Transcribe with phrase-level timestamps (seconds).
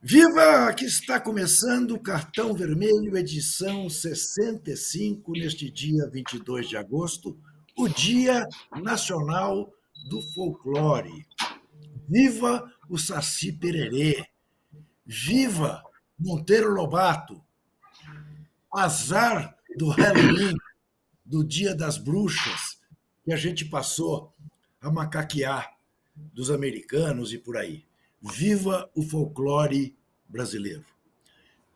[0.00, 0.72] Viva!
[0.74, 7.36] Que está começando o Cartão Vermelho, edição 65, neste dia 22 de agosto,
[7.76, 8.46] o Dia
[8.80, 9.72] Nacional
[10.08, 11.26] do Folclore.
[12.08, 14.24] Viva o Saci Pererê!
[15.04, 15.82] Viva
[16.16, 17.42] Monteiro Lobato!
[18.72, 20.54] Azar do Halloween,
[21.26, 22.78] do Dia das Bruxas,
[23.24, 24.32] que a gente passou
[24.80, 25.76] a macaquear
[26.14, 27.87] dos americanos e por aí.
[28.20, 29.96] Viva o folclore
[30.28, 30.84] brasileiro.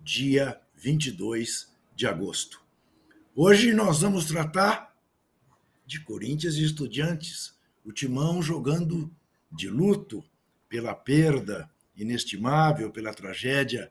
[0.01, 2.61] Dia 22 de agosto.
[3.33, 4.93] Hoje nós vamos tratar
[5.87, 9.09] de Corinthians e Estudiantes, o Timão jogando
[9.53, 10.25] de luto
[10.69, 13.89] pela perda inestimável, pela tragédia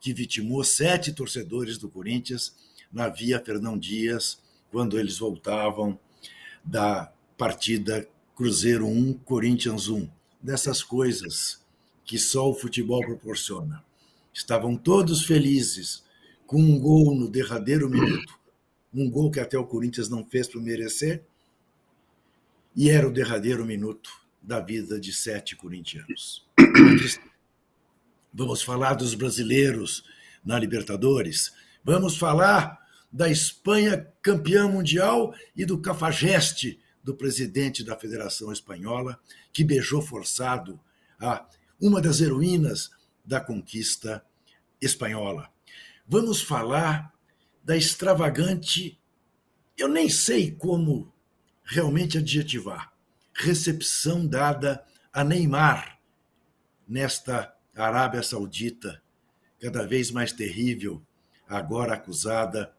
[0.00, 2.56] que vitimou sete torcedores do Corinthians
[2.92, 4.42] na Via Fernão Dias,
[4.72, 5.96] quando eles voltavam
[6.64, 10.10] da partida Cruzeiro 1, Corinthians 1.
[10.42, 11.61] Dessas coisas
[12.04, 13.84] que só o futebol proporciona.
[14.32, 16.04] Estavam todos felizes
[16.46, 18.38] com um gol no derradeiro minuto,
[18.92, 21.22] um gol que até o Corinthians não fez para merecer,
[22.74, 24.10] e era o derradeiro minuto
[24.42, 26.46] da vida de sete corintianos.
[28.32, 30.04] Vamos falar dos brasileiros
[30.42, 31.52] na Libertadores,
[31.84, 32.78] vamos falar
[33.12, 39.20] da Espanha campeã mundial e do cafajeste do presidente da Federação Espanhola,
[39.52, 40.80] que beijou forçado
[41.20, 41.46] a
[41.82, 42.92] uma das heroínas
[43.24, 44.24] da conquista
[44.80, 45.50] espanhola.
[46.06, 47.12] Vamos falar
[47.64, 49.00] da extravagante,
[49.76, 51.12] eu nem sei como
[51.64, 52.92] realmente adjetivar,
[53.34, 55.98] recepção dada a Neymar
[56.86, 59.02] nesta Arábia Saudita,
[59.60, 61.02] cada vez mais terrível,
[61.48, 62.72] agora acusada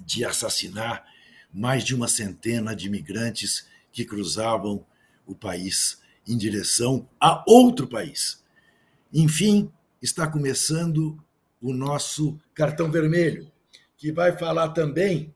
[0.00, 1.04] de assassinar
[1.52, 4.86] mais de uma centena de imigrantes que cruzavam
[5.26, 8.44] o país em direção a outro país.
[9.12, 11.18] Enfim, está começando
[11.60, 13.50] o nosso cartão vermelho,
[13.96, 15.34] que vai falar também,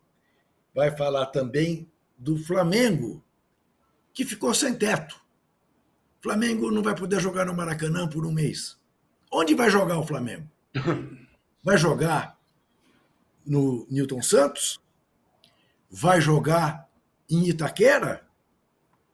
[0.74, 3.24] vai falar também do Flamengo,
[4.12, 5.16] que ficou sem teto.
[6.20, 8.78] O Flamengo não vai poder jogar no Maracanã por um mês.
[9.32, 10.48] Onde vai jogar o Flamengo?
[11.64, 12.36] Vai jogar
[13.46, 14.80] no Newton Santos?
[15.88, 16.88] Vai jogar
[17.30, 18.26] em Itaquera?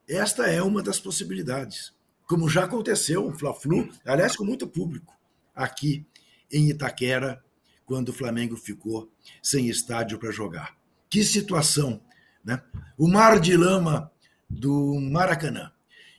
[0.09, 1.93] Esta é uma das possibilidades.
[2.27, 5.15] Como já aconteceu, o Fla-Flu, aliás, com muito público,
[5.55, 6.07] aqui
[6.51, 7.45] em Itaquera,
[7.85, 10.77] quando o Flamengo ficou sem estádio para jogar.
[11.11, 12.03] Que situação,
[12.43, 12.63] né?
[12.97, 14.11] O mar de lama
[14.49, 15.73] do Maracanã.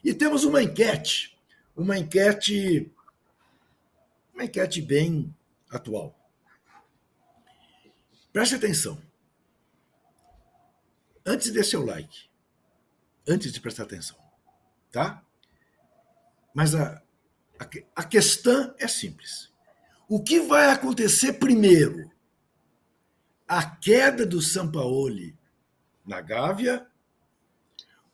[0.04, 1.36] E temos uma enquete,
[1.76, 2.92] uma enquete,
[4.32, 5.34] uma enquete bem
[5.68, 6.16] atual.
[8.32, 9.02] Preste atenção.
[11.26, 12.29] Antes de seu like,
[13.30, 14.16] antes de prestar atenção,
[14.90, 15.22] tá?
[16.52, 17.00] Mas a,
[17.58, 19.52] a, a questão é simples.
[20.08, 22.10] O que vai acontecer primeiro?
[23.46, 25.38] A queda do Sampaoli
[26.04, 26.86] na Gávea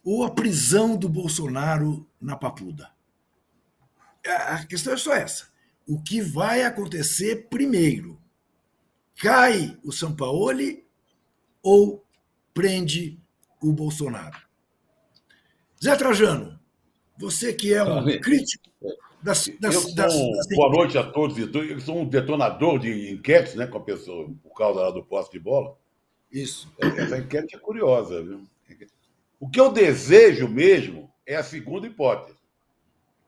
[0.04, 2.90] ou a prisão do Bolsonaro na Papuda?
[4.26, 5.48] A questão é só essa.
[5.86, 8.20] O que vai acontecer primeiro?
[9.16, 10.86] Cai o Sampaoli
[11.62, 12.04] ou
[12.52, 13.18] prende
[13.60, 14.45] o Bolsonaro?
[15.82, 16.58] Zé Trajano,
[17.18, 18.64] você que é um crítico
[19.22, 21.36] das, das, das, das, Boa noite a todos.
[21.38, 25.38] Eu sou um detonador de enquetes né, com a pessoa, por causa do posse de
[25.38, 25.76] bola.
[26.30, 26.72] Isso.
[26.78, 28.22] Essa enquete é curiosa.
[28.22, 28.42] Viu?
[29.40, 32.38] O que eu desejo mesmo é a segunda hipótese.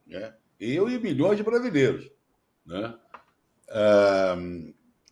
[0.06, 0.32] Né?
[0.58, 2.10] Eu e milhões de brasileiros.
[2.64, 2.94] Né?
[3.68, 4.36] Ah,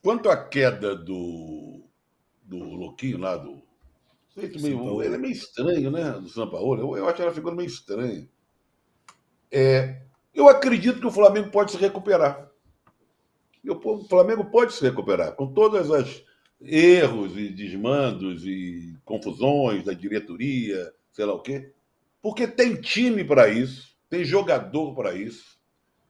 [0.02, 1.82] quanto à queda do,
[2.42, 3.65] do Louquinho lá, do
[4.60, 6.12] meio, ele é meio estranho, né?
[6.12, 6.80] Do São Paulo.
[6.80, 8.28] Eu, eu acho ela figura meio estranha.
[9.50, 10.02] É,
[10.34, 12.50] eu acredito que o Flamengo pode se recuperar.
[13.66, 16.22] O Flamengo pode se recuperar com todas as
[16.60, 21.72] erros e desmandos e confusões da diretoria, sei lá o quê,
[22.22, 25.56] porque tem time para isso, tem jogador para isso.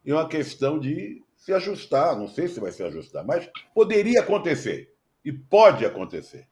[0.04, 2.18] É uma questão de se ajustar.
[2.18, 4.92] Não sei se vai se ajustar, mas poderia acontecer
[5.24, 6.48] e pode acontecer.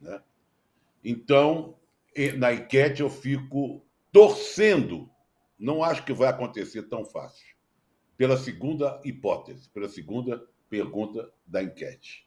[0.00, 0.20] Né?
[1.08, 1.76] Então,
[2.36, 3.80] na enquete eu fico
[4.10, 5.08] torcendo.
[5.56, 7.46] Não acho que vai acontecer tão fácil.
[8.16, 12.26] Pela segunda hipótese, pela segunda pergunta da enquete.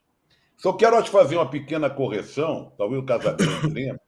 [0.55, 4.01] Só quero te fazer uma pequena correção, talvez o Casagrande lembre,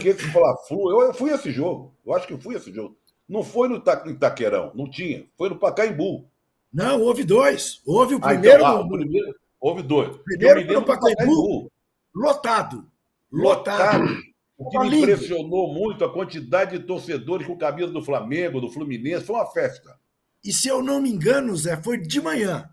[0.00, 2.96] que esse Fla-Flu, eu fui esse jogo, eu acho que fui esse jogo.
[3.28, 6.28] Não foi no Itaquerão, não tinha, foi no Pacaembu.
[6.72, 7.82] Não, houve dois.
[7.84, 8.64] Houve o primeiro.
[8.64, 10.16] Ah, então, ah, o primeiro houve dois.
[10.18, 11.72] Primeiro no Pacaembu,
[12.14, 12.88] lotado.
[13.36, 14.18] Lotado.
[14.58, 19.26] O que me impressionou muito a quantidade de torcedores com camisa do Flamengo, do Fluminense,
[19.26, 19.98] foi uma festa.
[20.42, 22.70] e se eu não me engano, Zé, foi de manhã.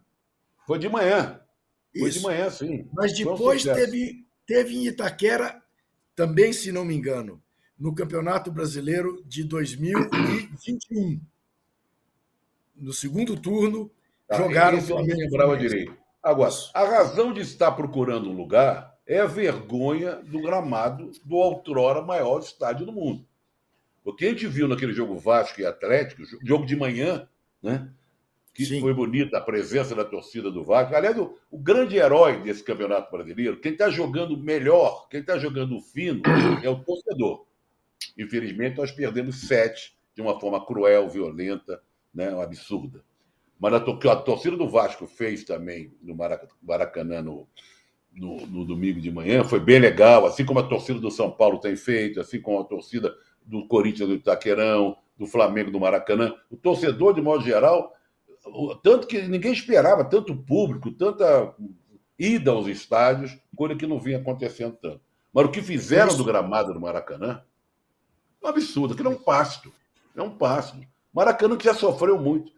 [0.66, 1.42] Foi de manhã.
[1.98, 2.20] Foi Isso.
[2.20, 2.88] de manhã, sim.
[2.94, 5.62] Mas depois um teve, teve em Itaquera,
[6.16, 7.42] também, se não me engano,
[7.78, 11.20] no Campeonato Brasileiro de 2021.
[12.76, 13.92] No segundo turno,
[14.28, 15.20] tá, jogaram o Flamengo.
[15.20, 15.96] lembrava direito.
[16.22, 22.02] Agora, a razão de estar procurando um lugar é a vergonha do gramado do outrora
[22.02, 23.26] maior estádio do mundo.
[24.04, 27.28] O que a gente viu naquele jogo Vasco e Atlético, jogo de manhã,
[27.62, 27.90] né?
[28.54, 28.82] que Sim.
[28.82, 30.96] foi bonita a presença da torcida do Vasco.
[30.96, 35.80] Aliás, o, o grande herói desse campeonato brasileiro, quem está jogando melhor, quem está jogando
[35.82, 36.22] fino,
[36.62, 37.46] é o torcedor.
[38.18, 41.82] Infelizmente, nós perdemos sete de uma forma cruel, violenta,
[42.14, 43.04] né, absurda.
[43.60, 46.16] Mas a, a torcida do Vasco fez também no
[46.62, 47.48] Maracanã no,
[48.16, 51.60] no, no, domingo de manhã foi bem legal, assim como a torcida do São Paulo
[51.60, 53.14] tem feito, assim como a torcida
[53.46, 56.34] do Corinthians do Itaquerão, do Flamengo do Maracanã.
[56.50, 57.94] O torcedor, de modo geral,
[58.84, 61.56] tanto que ninguém esperava tanto público, tanta
[62.18, 65.02] ida aos estádios, coisa que não vinha acontecendo tanto.
[65.34, 67.42] Mas o que fizeram do gramado do Maracanã
[68.44, 69.72] um absurdo, aquilo é um pasto.
[70.16, 70.78] É um pasto.
[71.14, 72.52] Maracanã que já sofreu muito.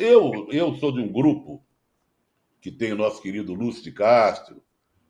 [0.00, 1.64] Eu, eu sou de um grupo
[2.60, 4.60] que tem o nosso querido Lúcio de Castro,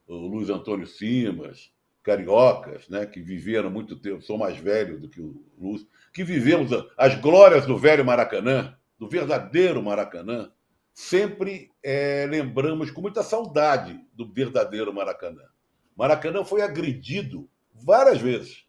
[0.07, 1.73] o Luiz Antônio Simas,
[2.03, 6.71] cariocas, né, que viveram muito tempo, sou mais velho do que o Lúcio, que vivemos
[6.97, 10.51] as glórias do velho Maracanã, do verdadeiro Maracanã,
[10.93, 15.43] sempre é, lembramos com muita saudade do verdadeiro Maracanã.
[15.97, 18.65] Maracanã foi agredido várias vezes.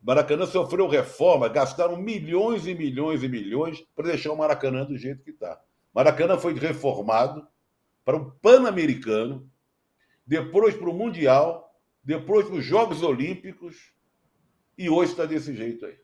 [0.00, 5.24] Maracanã sofreu reforma, gastaram milhões e milhões e milhões para deixar o Maracanã do jeito
[5.24, 5.60] que está.
[5.92, 7.46] Maracanã foi reformado
[8.04, 9.50] para o Pan-Americano,
[10.28, 13.94] depois para o Mundial, depois para os Jogos Olímpicos,
[14.76, 15.96] e hoje está desse jeito aí.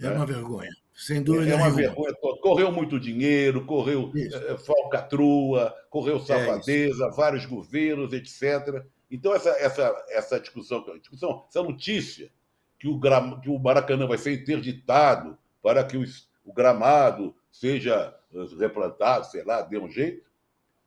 [0.00, 0.70] É, é uma vergonha.
[0.92, 1.52] Sem dúvida.
[1.52, 2.40] É uma vergonha toda.
[2.40, 8.84] Correu muito dinheiro, correu é, falcatrua, correu é safadeza, é vários governos, etc.
[9.08, 12.32] Então, essa, essa, essa discussão, discussão, essa notícia
[12.80, 13.00] que o,
[13.40, 16.04] que o Maracanã vai ser interditado para que o,
[16.44, 20.29] o gramado seja eh, replantado, sei lá, dê um jeito,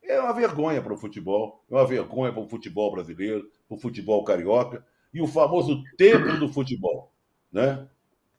[0.04, 3.80] é uma vergonha para o futebol, é uma vergonha para o futebol brasileiro, para o
[3.80, 7.12] futebol carioca, e o famoso templo do futebol.
[7.52, 7.88] Né?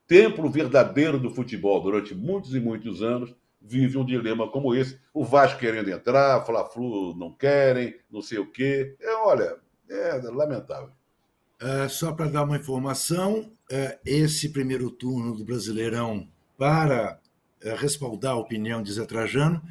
[0.07, 4.99] templo verdadeiro do futebol durante muitos e muitos anos, vive um dilema como esse.
[5.13, 8.95] O Vasco querendo entrar, Fla-Flu não querem, não sei o quê.
[9.01, 9.57] É, olha,
[9.89, 10.91] é lamentável.
[11.61, 16.29] É, só para dar uma informação, é, esse primeiro turno do Brasileirão
[16.59, 17.19] para
[17.63, 19.63] é, respaldar a opinião de Zé Trajano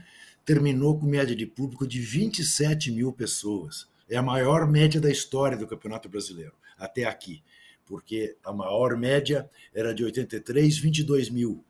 [0.45, 3.87] terminou com média de público de 27 mil pessoas.
[4.09, 7.41] É a maior média da história do Campeonato Brasileiro, até aqui
[7.85, 11.63] porque a maior média era de 83, 22 mil.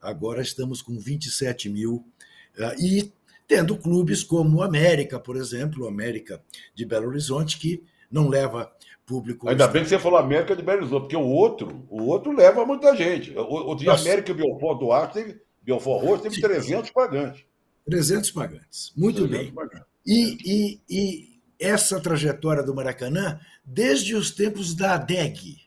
[0.00, 2.04] Agora estamos com 27 mil.
[2.58, 3.12] Ah, e
[3.46, 6.42] tendo clubes como o América, por exemplo, o América
[6.74, 8.72] de Belo Horizonte, que não leva
[9.06, 9.48] público.
[9.48, 12.64] Ainda bem que você falou América de Belo Horizonte, porque o outro, o outro leva
[12.64, 13.36] muita gente.
[13.36, 16.40] O, o de América e Belfort Duarte teve, Belfort Roxo teve Sim.
[16.42, 17.44] 300 pagantes.
[17.90, 18.92] 300 pagantes.
[18.96, 19.54] Muito 300 bem.
[19.54, 19.86] Pagantes.
[20.06, 25.58] E, e, e essa trajetória do Maracanã desde os tempos da ADEG.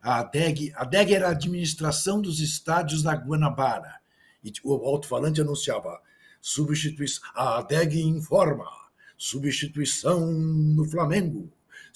[0.00, 3.98] A ADEG, a ADEG era a administração dos estádios da Guanabara.
[4.44, 6.00] E o alto-falante anunciava
[6.40, 7.28] substituição.
[7.34, 8.66] A ADEG informa
[9.16, 11.50] substituição no Flamengo.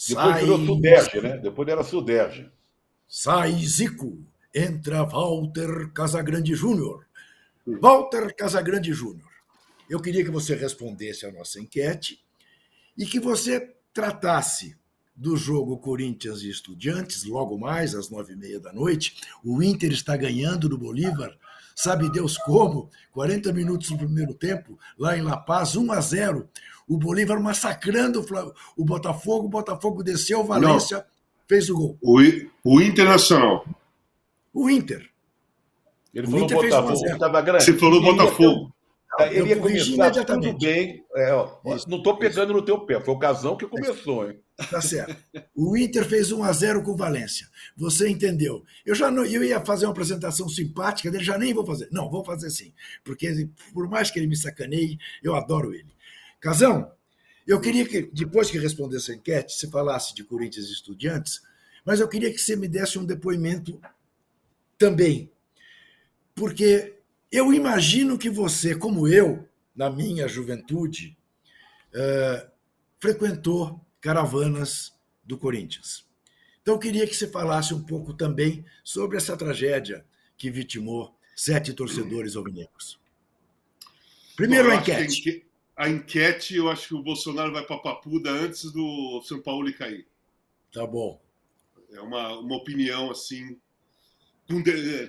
[0.08, 0.40] Depois Sai...
[0.40, 1.38] virou Suderge, né?
[1.38, 2.50] Depois era Suderge.
[3.06, 4.18] Sai Zico,
[4.54, 7.06] entra Walter Casagrande Júnior.
[7.66, 9.31] Walter Casagrande Júnior.
[9.88, 12.22] Eu queria que você respondesse à nossa enquete
[12.96, 14.76] e que você tratasse
[15.14, 19.16] do jogo Corinthians e Estudiantes, logo mais às nove e meia da noite.
[19.44, 21.36] O Inter está ganhando no Bolívar,
[21.76, 22.90] sabe Deus como?
[23.12, 26.48] 40 minutos no primeiro tempo, lá em La Paz, 1 a 0.
[26.88, 28.24] O Bolívar massacrando
[28.76, 31.04] o Botafogo, o Botafogo desceu, o Valência Não.
[31.46, 31.98] fez o gol.
[32.02, 32.18] O,
[32.64, 33.66] o Internacional.
[34.52, 35.08] O Inter.
[36.12, 37.64] Ele o falou Inter Botafogo, estava grande.
[37.64, 38.72] Você falou Botafogo.
[39.20, 41.04] Ele ia começar tudo bem.
[41.14, 44.40] É, ó, não estou pegando no teu pé, foi o Casão que começou, hein?
[44.70, 45.16] Tá certo.
[45.54, 47.46] O Inter fez 1 a 0 com o Valência.
[47.76, 48.62] Você entendeu?
[48.86, 51.88] Eu já não, eu ia fazer uma apresentação simpática dele, já nem vou fazer.
[51.90, 52.72] Não, vou fazer sim.
[53.04, 55.92] Porque por mais que ele me sacaneie, eu adoro ele.
[56.40, 56.90] Casão,
[57.46, 61.42] eu queria que, depois que respondesse a enquete, você falasse de Corinthians e Estudiantes,
[61.84, 63.80] mas eu queria que você me desse um depoimento
[64.78, 65.30] também.
[66.34, 66.94] Porque
[67.32, 71.16] eu imagino que você, como eu, na minha juventude,
[71.94, 72.50] uh,
[73.00, 74.92] frequentou caravanas
[75.24, 76.06] do Corinthians.
[76.60, 80.04] Então, eu queria que você falasse um pouco também sobre essa tragédia
[80.36, 83.00] que vitimou sete torcedores alvinegros.
[84.36, 85.18] Primeiro Bom, a que enquete.
[85.20, 89.72] enque- A enquete, eu acho que o Bolsonaro vai para Papuda antes do São Paulo
[89.72, 90.06] cair.
[90.70, 91.20] Tá bom.
[91.90, 93.58] É uma, uma opinião assim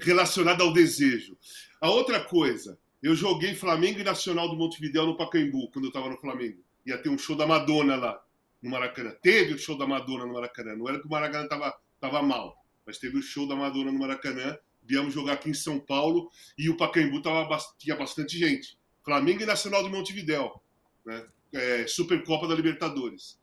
[0.01, 1.37] relacionada ao desejo.
[1.81, 6.09] A outra coisa, eu joguei Flamengo e Nacional do Montevidéu no Pacaembu quando eu estava
[6.09, 6.63] no Flamengo.
[6.85, 8.23] Ia ter um show da Madonna lá
[8.61, 9.11] no Maracanã.
[9.21, 10.75] Teve o show da Madonna no Maracanã.
[10.75, 13.99] Não era que o Maracanã estava tava mal, mas teve o show da Madonna no
[13.99, 14.57] Maracanã.
[14.81, 18.77] Viemos jogar aqui em São Paulo e o Pacaembu tava, tinha bastante gente.
[19.03, 20.61] Flamengo e Nacional do Montevidéu,
[21.05, 21.25] né?
[21.53, 23.39] É, Supercopa da Libertadores.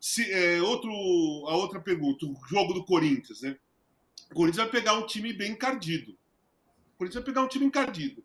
[0.00, 0.90] Se, é, outro,
[1.48, 3.56] a outra pergunta, o jogo do Corinthians, né?
[4.30, 6.12] O Corinthians vai pegar um time bem encardido.
[6.12, 8.24] O Corinthians vai pegar um time encardido.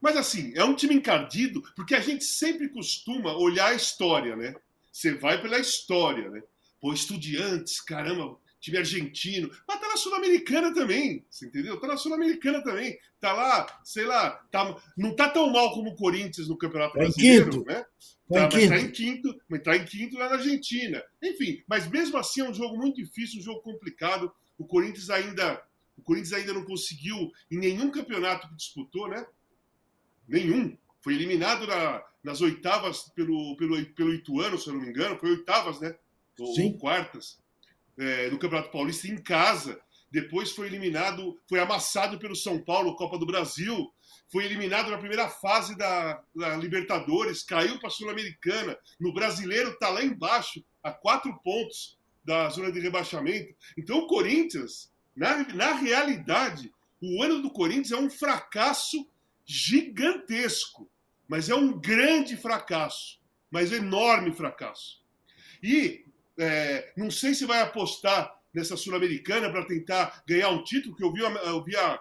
[0.00, 4.54] Mas assim, é um time encardido porque a gente sempre costuma olhar a história, né?
[4.92, 6.42] Você vai pela história, né?
[6.80, 9.50] Pô, estudiantes, caramba, time argentino.
[9.66, 11.78] Mas tá na Sul-Americana também, você entendeu?
[11.80, 12.98] Tá na Sul-Americana também.
[13.20, 17.00] Tá lá, sei lá, tá, não tá tão mal como o Corinthians no Campeonato Tá
[17.00, 17.64] Brasileiro, quinto.
[17.66, 17.84] né?
[18.32, 18.74] Tá em Tá, mas tá quinto.
[18.74, 21.02] em quinto, mas tá em quinto lá na Argentina.
[21.22, 24.32] Enfim, mas mesmo assim é um jogo muito difícil, um jogo complicado.
[24.58, 25.62] O Corinthians ainda,
[25.96, 29.26] o Corinthians ainda não conseguiu em nenhum campeonato que disputou, né?
[30.28, 30.76] Nenhum.
[31.00, 35.18] Foi eliminado na- nas oitavas pelo, pelo, pelo Ituano, se eu não me engano.
[35.18, 35.94] Foi oitavas, né?
[36.38, 36.72] Ou, Sim.
[36.72, 37.38] ou quartas.
[37.98, 39.80] é, no Campeonato Paulista em casa.
[40.10, 43.90] Depois foi eliminado, foi amassado pelo São Paulo, Copa do Brasil.
[44.28, 48.76] Foi eliminado na primeira fase da, da Libertadores, caiu para a Sul-Americana.
[49.00, 51.95] No brasileiro está lá embaixo, a quatro pontos
[52.26, 53.54] da zona de rebaixamento.
[53.78, 59.08] Então o Corinthians, na, na realidade, o ano do Corinthians é um fracasso
[59.44, 60.90] gigantesco.
[61.28, 63.18] Mas é um grande fracasso.
[63.50, 65.02] Mas enorme fracasso.
[65.62, 66.04] E
[66.38, 71.12] é, não sei se vai apostar nessa Sul-Americana para tentar ganhar um título, que eu
[71.12, 72.00] vi, a- eu vi a,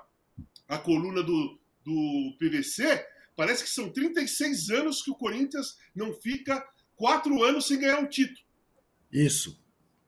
[0.67, 3.05] a coluna do, do PVC,
[3.35, 6.65] parece que são 36 anos que o Corinthians não fica
[6.95, 8.39] quatro anos sem ganhar um título,
[9.11, 9.59] Isso,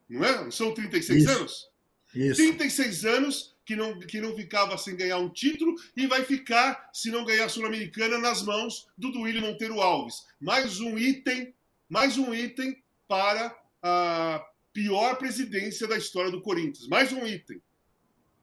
[0.09, 0.43] não é?
[0.43, 1.31] Não são 36 Isso.
[1.31, 1.69] anos?
[2.15, 2.35] isso.
[2.35, 7.11] 36 anos que não, que não ficava sem ganhar um título e vai ficar, se
[7.11, 10.25] não ganhar a Sul-Americana, nas mãos do Duílio Monteiro Alves.
[10.39, 11.53] Mais um item,
[11.89, 16.87] mais um item para a pior presidência da história do Corinthians.
[16.87, 17.61] Mais um item.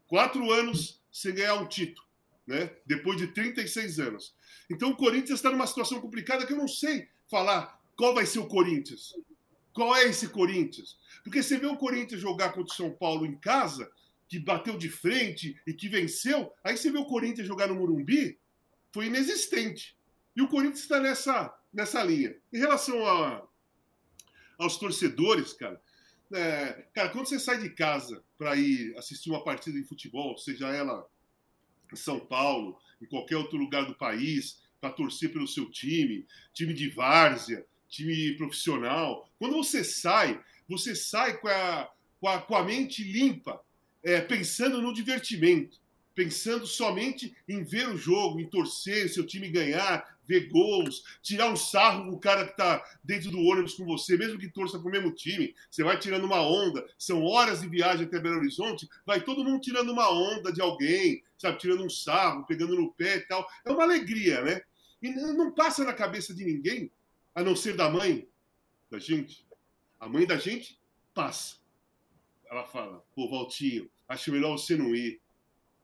[0.07, 2.07] Quatro anos sem ganhar um título,
[2.47, 2.71] né?
[2.85, 4.35] depois de 36 anos.
[4.71, 8.41] Então o Corinthians está numa situação complicada que eu não sei falar qual vai ser
[8.41, 9.15] o Corinthians.
[9.75, 10.97] Qual é esse Corinthians?
[11.25, 13.91] Porque você vê o Corinthians jogar contra o São Paulo em casa,
[14.29, 18.39] que bateu de frente e que venceu, aí você vê o Corinthians jogar no Morumbi,
[18.93, 19.99] foi inexistente.
[20.37, 22.37] E o Corinthians está nessa, nessa linha.
[22.53, 23.47] Em relação a,
[24.57, 25.81] aos torcedores, cara,
[26.33, 30.69] é, cara, quando você sai de casa para ir assistir uma partida de futebol, seja
[30.69, 31.07] ela
[31.93, 36.73] em São Paulo, em qualquer outro lugar do país, para torcer pelo seu time, time
[36.73, 42.65] de várzea, time profissional, quando você sai, você sai com a, com a, com a
[42.65, 43.61] mente limpa,
[44.03, 45.79] é, pensando no divertimento,
[46.15, 51.57] pensando somente em ver o jogo, em torcer, seu time ganhar, ver gols, tirar um
[51.57, 54.91] sarro do cara que está dentro do ônibus com você, mesmo que torça para o
[54.91, 59.21] mesmo time, você vai tirando uma onda, são horas de viagem até Belo Horizonte, vai
[59.21, 63.21] todo mundo tirando uma onda de alguém, sabe, tirando um sarro, pegando no pé e
[63.23, 63.47] tal.
[63.65, 64.63] É uma alegria, né?
[65.03, 66.91] E não passa na cabeça de ninguém,
[67.35, 68.29] a não ser da mãe
[68.91, 69.47] da gente.
[69.99, 70.79] A mãe da gente
[71.13, 71.57] passa.
[72.51, 75.21] Ela fala, pô, Valtinho, acho melhor você não ir.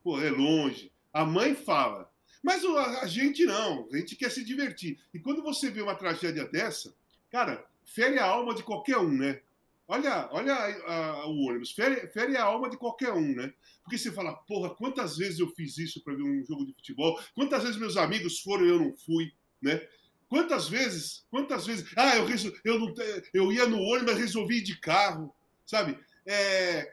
[0.03, 0.91] Pô, é longe.
[1.11, 2.11] A mãe fala.
[2.41, 4.99] Mas a gente não, a gente quer se divertir.
[5.13, 6.95] E quando você vê uma tragédia dessa,
[7.29, 9.41] cara, fere a alma de qualquer um, né?
[9.87, 13.53] Olha, olha a, a, o ônibus, fere, fere a alma de qualquer um, né?
[13.83, 17.19] Porque você fala, porra, quantas vezes eu fiz isso para ver um jogo de futebol?
[17.35, 19.85] Quantas vezes meus amigos foram e eu não fui, né?
[20.31, 22.25] Quantas vezes, quantas vezes, ah, eu,
[22.63, 22.93] eu, não,
[23.33, 25.35] eu ia no ônibus, mas resolvi ir de carro,
[25.65, 25.99] sabe?
[26.25, 26.89] É,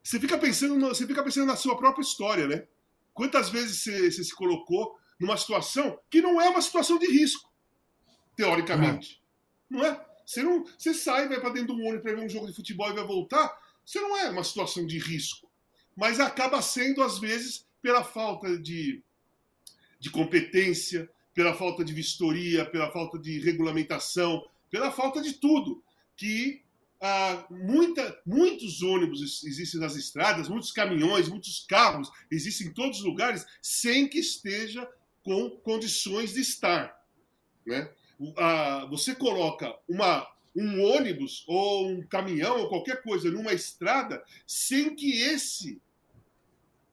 [0.00, 2.68] você fica pensando, no, você fica pensando na sua própria história, né?
[3.12, 7.50] Quantas vezes você, você, se colocou numa situação que não é uma situação de risco,
[8.36, 9.20] teoricamente,
[9.68, 9.78] uhum.
[9.78, 10.06] não é?
[10.24, 12.88] Você não, você sai, vai para dentro do ônibus para ver um jogo de futebol
[12.88, 13.52] e vai voltar,
[13.84, 15.50] você não é uma situação de risco,
[15.96, 19.02] mas acaba sendo às vezes pela falta de,
[19.98, 25.82] de competência, pela falta de vistoria, pela falta de regulamentação, pela falta de tudo
[26.14, 26.62] que
[27.00, 33.04] ah, muita, muitos ônibus existem nas estradas, muitos caminhões, muitos carros existem em todos os
[33.06, 34.86] lugares sem que esteja
[35.24, 36.94] com condições de estar.
[37.64, 37.90] Né?
[38.36, 44.94] Ah, você coloca uma, um ônibus ou um caminhão ou qualquer coisa numa estrada sem
[44.94, 45.80] que esse,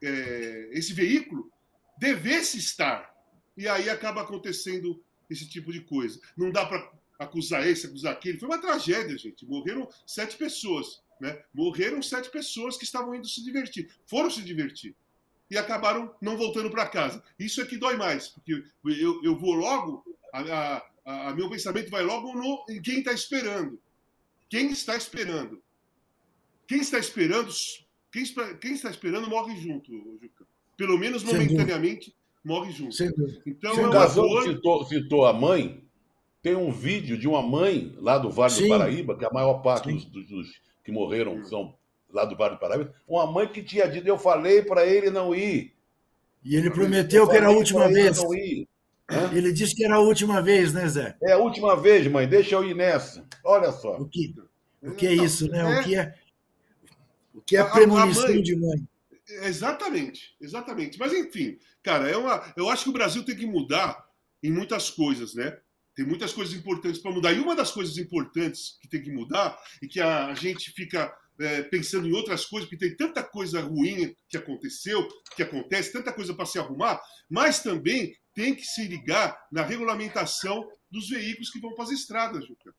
[0.01, 1.51] é, esse veículo
[1.99, 3.16] devesse estar.
[3.57, 6.21] E aí acaba acontecendo esse tipo de coisa.
[6.37, 8.37] Não dá para acusar esse, acusar aquele.
[8.37, 9.45] Foi uma tragédia, gente.
[9.45, 11.01] Morreram sete pessoas.
[11.19, 11.41] Né?
[11.53, 13.89] Morreram sete pessoas que estavam indo se divertir.
[14.05, 14.95] Foram se divertir.
[15.49, 17.23] E acabaram não voltando para casa.
[17.39, 21.89] Isso é que dói mais, porque eu, eu vou logo, a, a, a meu pensamento
[21.89, 23.79] vai logo no, em quem está esperando.
[24.49, 25.61] Quem está esperando?
[26.67, 27.49] Quem está esperando,
[28.11, 28.25] quem,
[28.59, 29.89] quem está esperando morre junto,
[30.21, 30.45] Juca.
[30.75, 32.13] Pelo menos momentaneamente
[32.47, 32.95] morre junto.
[33.45, 34.43] Então, Sem é uma boa...
[34.43, 35.83] citou, citou a mãe,
[36.41, 38.63] tem um vídeo de uma mãe lá do Vale Sim.
[38.63, 41.75] do Paraíba, que a maior parte dos, dos, dos, que morreram são
[42.11, 45.35] lá do Vale do Paraíba, uma mãe que tinha dito, eu falei para ele não
[45.35, 45.73] ir.
[46.43, 48.17] E ele prometeu que era a última vez.
[49.33, 51.17] Ele disse que era a última vez, né, Zé?
[51.21, 53.25] É a última vez, mãe, deixa eu ir nessa.
[53.43, 53.97] Olha só.
[53.97, 54.33] O que,
[54.81, 55.79] o que é isso, né?
[55.79, 56.15] O que é,
[57.33, 58.41] o que é premonição mãe...
[58.41, 58.87] de mãe?
[59.29, 60.97] Exatamente, exatamente.
[60.97, 64.05] Mas enfim, cara, é uma, eu acho que o Brasil tem que mudar
[64.41, 65.57] em muitas coisas, né?
[65.95, 67.33] Tem muitas coisas importantes para mudar.
[67.33, 71.63] E uma das coisas importantes que tem que mudar e que a gente fica é,
[71.63, 76.33] pensando em outras coisas, porque tem tanta coisa ruim que aconteceu, que acontece, tanta coisa
[76.33, 81.73] para se arrumar, mas também tem que se ligar na regulamentação dos veículos que vão
[81.73, 82.73] para as estradas, Juca.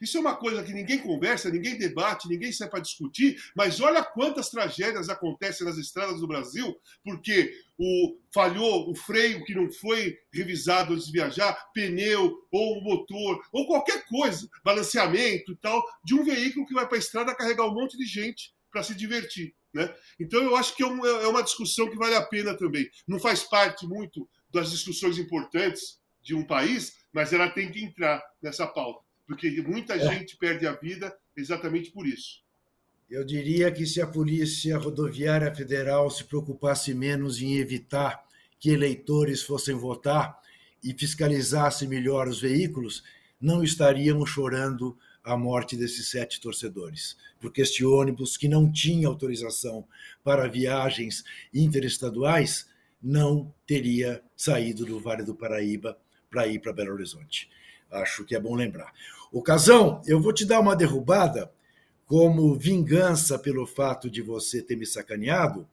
[0.00, 4.04] Isso é uma coisa que ninguém conversa, ninguém debate, ninguém sai para discutir, mas olha
[4.04, 10.16] quantas tragédias acontecem nas estradas do Brasil, porque o falhou o freio que não foi
[10.32, 16.14] revisado antes de viajar, pneu ou o motor ou qualquer coisa, balanceamento e tal, de
[16.14, 19.54] um veículo que vai para a estrada carregar um monte de gente para se divertir.
[19.74, 19.92] Né?
[20.20, 22.88] Então eu acho que é, é uma discussão que vale a pena também.
[23.06, 28.22] Não faz parte muito das discussões importantes de um país, mas ela tem que entrar
[28.40, 29.98] nessa pauta porque muita é.
[29.98, 32.42] gente perde a vida exatamente por isso.
[33.10, 38.24] Eu diria que se a Polícia Rodoviária Federal se preocupasse menos em evitar
[38.58, 40.38] que eleitores fossem votar
[40.82, 43.02] e fiscalizasse melhor os veículos,
[43.40, 49.86] não estaríamos chorando a morte desses sete torcedores, porque este ônibus que não tinha autorização
[50.24, 52.66] para viagens interestaduais
[53.02, 55.98] não teria saído do Vale do Paraíba
[56.30, 57.50] para ir para Belo Horizonte.
[57.92, 58.92] Acho que é bom lembrar.
[59.30, 61.50] Ocasão, eu vou te dar uma derrubada
[62.06, 65.66] como vingança pelo fato de você ter me sacaneado,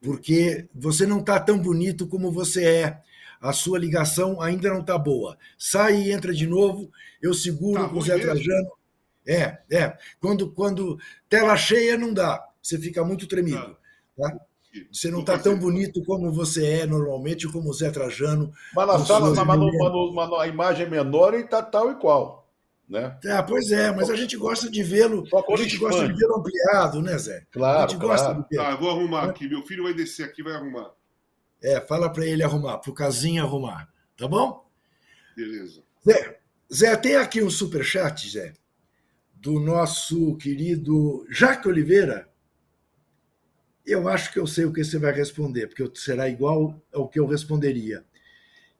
[0.00, 3.02] porque você não está tão bonito como você é.
[3.40, 5.38] A sua ligação ainda não está boa.
[5.58, 6.90] Sai e entra de novo,
[7.22, 8.72] eu seguro tá com o Zé Trajano.
[9.26, 9.96] É, é.
[10.20, 13.76] Quando, quando tela cheia não dá, você fica muito tremido.
[14.16, 14.30] Tá.
[14.30, 14.40] tá?
[14.92, 18.52] Você não está tão bonito como você é normalmente, como o Zé Trajano.
[18.74, 22.46] Mas na sala, mas, a imagem é menor e está tal e qual.
[22.88, 23.18] Né?
[23.24, 25.24] É, pois é, mas a gente gosta de vê-lo.
[25.52, 27.44] A gente gosta de vê-lo ampliado, né, Zé?
[27.50, 27.78] Claro.
[27.78, 28.22] A gente claro.
[28.22, 29.48] gosta de Tá, vou arrumar aqui.
[29.48, 30.92] Meu filho vai descer aqui vai arrumar.
[31.62, 33.88] É, fala para ele arrumar, para o casinho arrumar.
[34.16, 34.64] Tá bom?
[35.36, 35.82] Beleza.
[36.06, 36.38] Zé,
[36.72, 38.52] Zé, tem aqui um superchat, Zé,
[39.34, 42.28] do nosso querido Jaque Oliveira.
[43.86, 47.20] Eu acho que eu sei o que você vai responder, porque será igual ao que
[47.20, 48.04] eu responderia.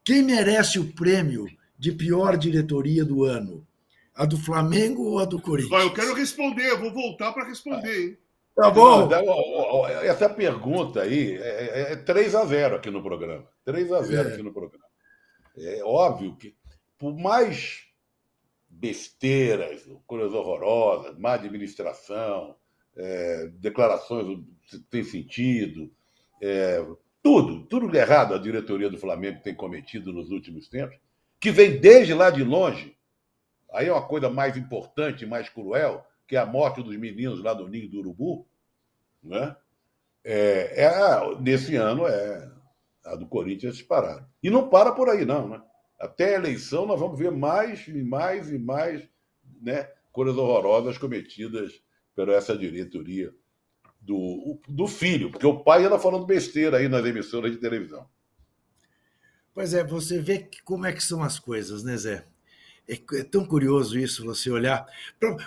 [0.02, 1.46] Quem merece o prêmio
[1.78, 3.66] de pior diretoria do ano?
[4.14, 5.82] A do Flamengo ou a do Corinthians?
[5.82, 8.18] Eu quero responder, eu vou voltar para responder, hein?
[8.56, 9.08] Tá bom.
[10.02, 13.46] Essa pergunta aí é, é 3 é a 0 aqui no programa.
[13.66, 14.32] 3 a 0 é.
[14.32, 14.86] aqui no programa.
[15.58, 16.56] É óbvio que,
[16.96, 17.84] por mais
[18.68, 22.56] besteiras, coisas horrorosas, má administração,
[22.96, 24.38] é, declarações
[24.90, 25.90] sem sentido,
[26.42, 26.84] é,
[27.22, 30.96] tudo, tudo errado a diretoria do Flamengo tem cometido nos últimos tempos,
[31.40, 32.96] que vem desde lá de longe,
[33.76, 37.52] Aí é uma coisa mais importante, mais cruel, que é a morte dos meninos lá
[37.52, 38.46] do Ninho do Urubu.
[39.22, 39.54] Né?
[40.24, 42.50] É, é, nesse ano é
[43.04, 44.26] a do Corinthians disparada.
[44.42, 45.48] E não para por aí, não.
[45.48, 45.62] Né?
[46.00, 49.06] Até a eleição nós vamos ver mais e mais e mais
[49.60, 51.72] né, coisas horrorosas cometidas
[52.16, 53.32] por essa diretoria
[54.00, 58.08] do, do filho, porque o pai anda falando besteira aí nas emissoras de televisão.
[59.52, 62.26] Pois é, você vê como é que são as coisas, né, Zé?
[62.88, 64.86] É, é tão curioso isso, você olhar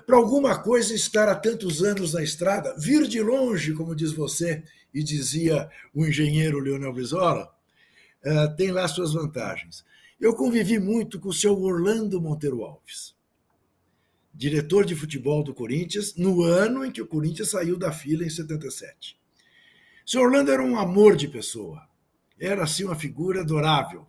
[0.05, 4.63] para alguma coisa estar há tantos anos na estrada, vir de longe, como diz você,
[4.93, 7.51] e dizia o engenheiro Leonel Brizola,
[8.25, 9.85] uh, tem lá suas vantagens.
[10.19, 13.15] Eu convivi muito com o seu Orlando Monteiro Alves,
[14.39, 18.29] diretor de futebol do Corinthians, no ano em que o Corinthians saiu da fila em
[18.29, 19.19] 77.
[20.05, 21.85] O seu Orlando era um amor de pessoa,
[22.39, 24.07] era assim uma figura adorável,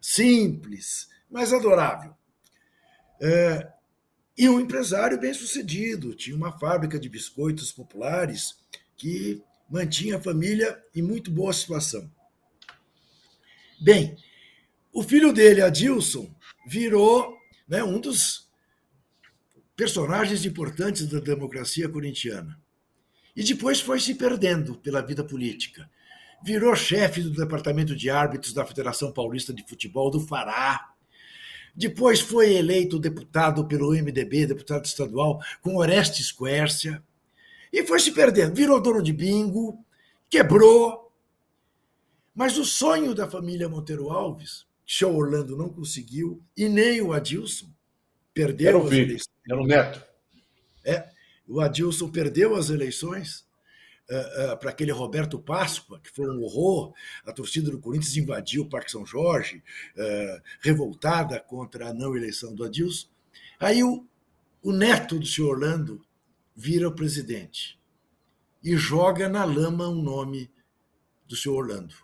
[0.00, 2.16] simples, mas adorável.
[3.20, 3.70] É,
[4.38, 8.56] e um empresário bem sucedido, tinha uma fábrica de biscoitos populares
[8.96, 12.10] que mantinha a família em muito boa situação.
[13.78, 14.16] Bem,
[14.90, 16.34] o filho dele, Adilson,
[16.66, 17.36] virou
[17.68, 18.50] né, um dos
[19.76, 22.60] personagens importantes da democracia corintiana.
[23.34, 25.90] E depois foi se perdendo pela vida política.
[26.44, 30.92] Virou chefe do departamento de árbitros da Federação Paulista de Futebol, do Fará.
[31.74, 37.02] Depois foi eleito deputado pelo MDB, deputado estadual, com Orestes Quércia.
[37.72, 38.54] E foi se perdendo.
[38.54, 39.82] Virou dono de bingo,
[40.28, 41.10] quebrou.
[42.34, 47.12] Mas o sonho da família Monteiro Alves, que o Orlando não conseguiu, e nem o
[47.12, 47.70] Adilson,
[48.34, 49.16] perderam era o filho,
[49.48, 50.02] Era o neto.
[50.84, 51.08] É,
[51.46, 53.44] o Adilson perdeu as eleições
[54.08, 56.94] uh, uh, para aquele Roberto Páscoa, que foi um horror.
[57.26, 59.62] A torcida do Corinthians invadiu o Parque São Jorge,
[59.96, 63.08] uh, revoltada contra a não eleição do Adilson.
[63.58, 64.06] Aí o,
[64.62, 66.04] o neto do senhor Orlando
[66.54, 67.78] vira o presidente
[68.62, 70.50] e joga na lama o nome
[71.26, 71.94] do senhor Orlando.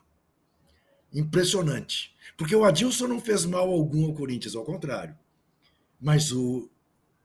[1.12, 2.14] Impressionante.
[2.36, 5.16] Porque o Adilson não fez mal algum ao Corinthians, ao contrário.
[6.00, 6.70] Mas o,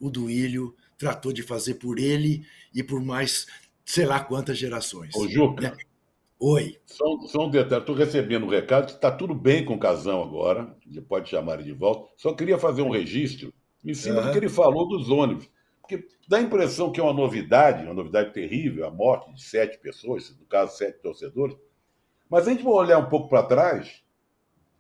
[0.04, 3.48] o Duílio tratou de fazer por ele e por mais
[3.86, 5.16] sei lá quantas gerações.
[5.16, 5.68] Ô, Juca.
[5.68, 5.94] É.
[6.38, 6.78] Oi.
[6.86, 10.22] Só, só um detalhe, estou recebendo um recado que está tudo bem com o Casão
[10.22, 10.76] agora,
[11.08, 12.12] pode chamar ele de volta.
[12.18, 14.26] Só queria fazer um registro em cima uhum.
[14.26, 15.50] do que ele falou dos ônibus.
[15.80, 19.78] Porque dá a impressão que é uma novidade, uma novidade terrível, a morte de sete
[19.80, 21.56] pessoas, no caso, sete torcedores.
[22.30, 24.04] Mas a gente vai olhar um pouco para trás,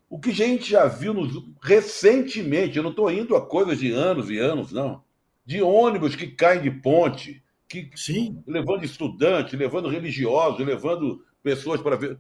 [0.10, 1.32] o que a gente já viu nos,
[1.62, 5.02] recentemente, eu não estou indo a coisas de anos e anos, não
[5.46, 8.42] de ônibus que caem de ponte, que Sim.
[8.48, 12.20] levando estudantes, levando religiosos, levando pessoas para ver.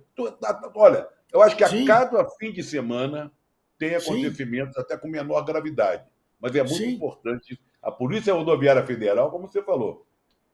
[0.75, 1.85] Olha, eu acho que a Sim.
[1.85, 3.31] cada fim de semana
[3.77, 4.81] tem acontecimentos Sim.
[4.81, 6.03] até com menor gravidade.
[6.39, 6.91] Mas é muito Sim.
[6.91, 7.59] importante.
[7.81, 10.05] A Polícia Rodoviária Federal, como você falou,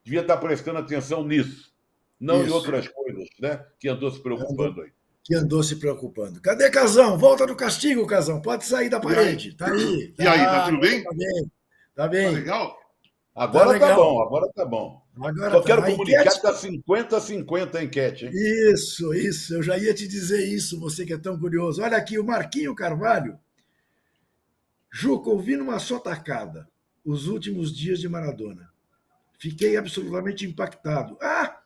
[0.03, 1.71] devia estar prestando atenção nisso,
[2.19, 2.49] não Isso.
[2.49, 3.65] em outras coisas, né?
[3.79, 4.91] Que andou se preocupando aí.
[5.23, 6.41] Que andou se preocupando.
[6.41, 7.17] Cadê Casão?
[7.17, 8.41] Volta do castigo, Casão.
[8.41, 9.55] Pode sair da parede.
[9.55, 10.12] Tá aí.
[10.13, 11.03] Tá, e aí, tá tudo bem?
[11.03, 11.51] Tá bem.
[11.99, 12.27] Tá bem.
[12.27, 12.79] Tá legal?
[13.35, 13.89] Agora tá, legal.
[13.89, 15.01] tá bom, agora tá bom.
[15.17, 15.67] Agora Só tá.
[15.67, 16.35] quero comunicar enquete...
[16.38, 18.25] que tá 50 a 50 a enquete.
[18.25, 18.31] Hein?
[18.33, 19.55] Isso, isso.
[19.55, 21.81] Eu já ia te dizer isso, você que é tão curioso.
[21.81, 23.38] Olha aqui, o Marquinho Carvalho.
[24.89, 26.69] Juca, ouvi numa só tacada
[27.03, 28.69] os últimos dias de Maradona.
[29.38, 31.17] Fiquei absolutamente impactado.
[31.21, 31.59] Ah,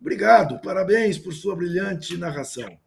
[0.00, 2.78] obrigado, parabéns por sua brilhante narração.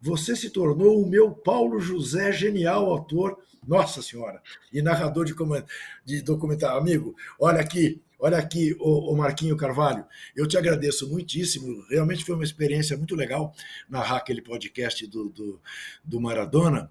[0.00, 4.40] Você se tornou o meu Paulo José genial autor nossa Senhora!
[4.72, 5.34] E narrador de,
[6.04, 6.78] de documentário.
[6.78, 10.06] Amigo, olha aqui, olha aqui, o, Marquinho Carvalho.
[10.34, 11.84] Eu te agradeço muitíssimo.
[11.90, 13.54] Realmente foi uma experiência muito legal
[13.86, 15.60] narrar aquele podcast do, do,
[16.02, 16.90] do Maradona.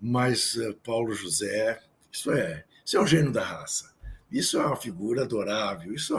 [0.00, 1.80] Mas uh, Paulo José,
[2.12, 3.92] isso é, isso é um gênio da raça.
[4.30, 5.92] Isso é uma figura adorável.
[5.92, 6.14] Isso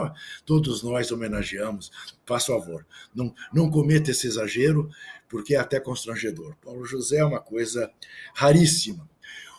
[0.46, 1.90] todos nós homenageamos.
[2.24, 4.88] Faz favor, não, não cometa esse exagero,
[5.34, 6.54] porque é até constrangedor.
[6.62, 7.92] Paulo José é uma coisa
[8.36, 9.10] raríssima.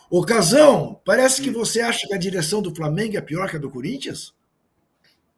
[0.08, 3.58] Ô, Casão, parece que você acha que a direção do Flamengo é pior que a
[3.58, 4.34] do Corinthians?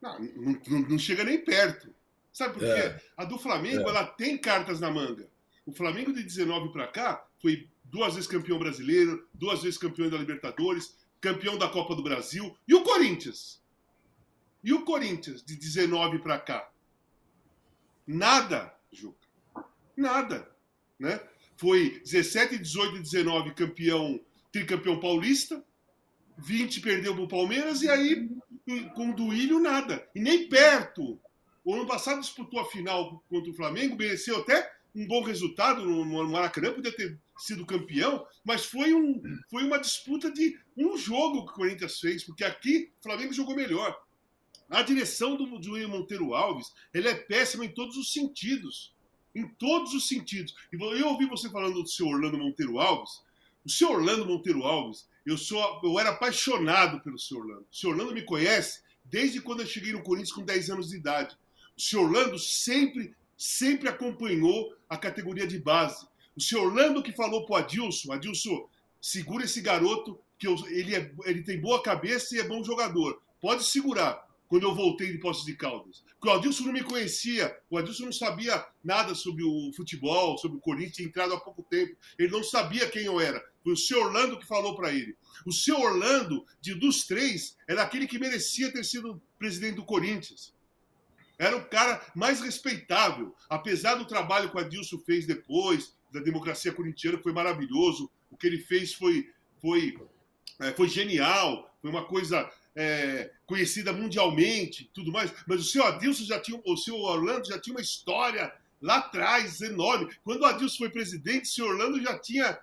[0.01, 1.93] Não, não, não chega nem perto.
[2.33, 2.67] Sabe por quê?
[2.67, 3.01] É.
[3.17, 3.91] A do Flamengo, é.
[3.91, 5.29] ela tem cartas na manga.
[5.67, 10.19] O Flamengo de 19 para cá foi duas vezes campeão brasileiro, duas vezes campeão da
[10.19, 12.57] Libertadores, campeão da Copa do Brasil.
[12.69, 13.61] E o Corinthians?
[14.63, 16.71] E o Corinthians de 19 para cá?
[18.07, 19.18] Nada, Juca.
[19.99, 20.49] Nada,
[20.97, 21.21] né?
[21.57, 24.21] Foi 17, 18 e 19 campeão
[24.53, 25.61] tricampeão paulista,
[26.39, 28.29] 20 perdeu para o Palmeiras e aí
[28.95, 30.09] com o Duílio nada.
[30.15, 31.21] E nem perto.
[31.65, 36.29] O ano passado disputou a final contra o Flamengo, mereceu até um bom resultado no
[36.29, 41.53] Maracanã, podia ter sido campeão, mas foi, um, foi uma disputa de um jogo que
[41.53, 44.01] o Corinthians fez, porque aqui o Flamengo jogou melhor.
[44.71, 48.97] A direção do João Monteiro Alves ele é péssima em todos os sentidos.
[49.39, 50.53] Em todos os sentidos.
[50.73, 53.21] E eu ouvi você falando do seu Orlando Monteiro Alves,
[53.65, 57.67] o senhor Orlando Monteiro Alves, eu, sou, eu era apaixonado pelo senhor Orlando.
[57.71, 60.97] O senhor Orlando me conhece desde quando eu cheguei no Corinthians com 10 anos de
[60.97, 61.37] idade.
[61.77, 66.05] O senhor Orlando sempre, sempre acompanhou a categoria de base.
[66.37, 68.69] O senhor Orlando que falou para o Adilson, Adilson,
[69.01, 73.23] segura esse garoto, que eu, ele, é, ele tem boa cabeça e é bom jogador.
[73.41, 76.03] Pode segurar quando eu voltei de Poços de Caldas.
[76.19, 80.57] Porque o Adilson não me conhecia, o Adilson não sabia nada sobre o futebol, sobre
[80.57, 81.97] o Corinthians, tinha entrado há pouco tempo.
[82.19, 83.45] Ele não sabia quem eu era.
[83.63, 85.17] Foi o seu Orlando que falou para ele.
[85.45, 90.55] O seu Orlando, de dos três, era aquele que merecia ter sido presidente do Corinthians.
[91.39, 96.73] Era o cara mais respeitável, apesar do trabalho que o Adilson fez depois, da democracia
[96.73, 98.11] corintiana, que foi maravilhoso.
[98.31, 99.31] O que ele fez foi,
[99.61, 99.97] foi,
[100.59, 105.35] é, foi genial, foi uma coisa é, conhecida mundialmente, tudo mais.
[105.49, 109.61] Mas o seu Adilson já tinha, o seu Orlando já tinha uma história lá atrás
[109.61, 110.15] enorme.
[110.23, 112.57] Quando o Adilson foi presidente, o seu Orlando já tinha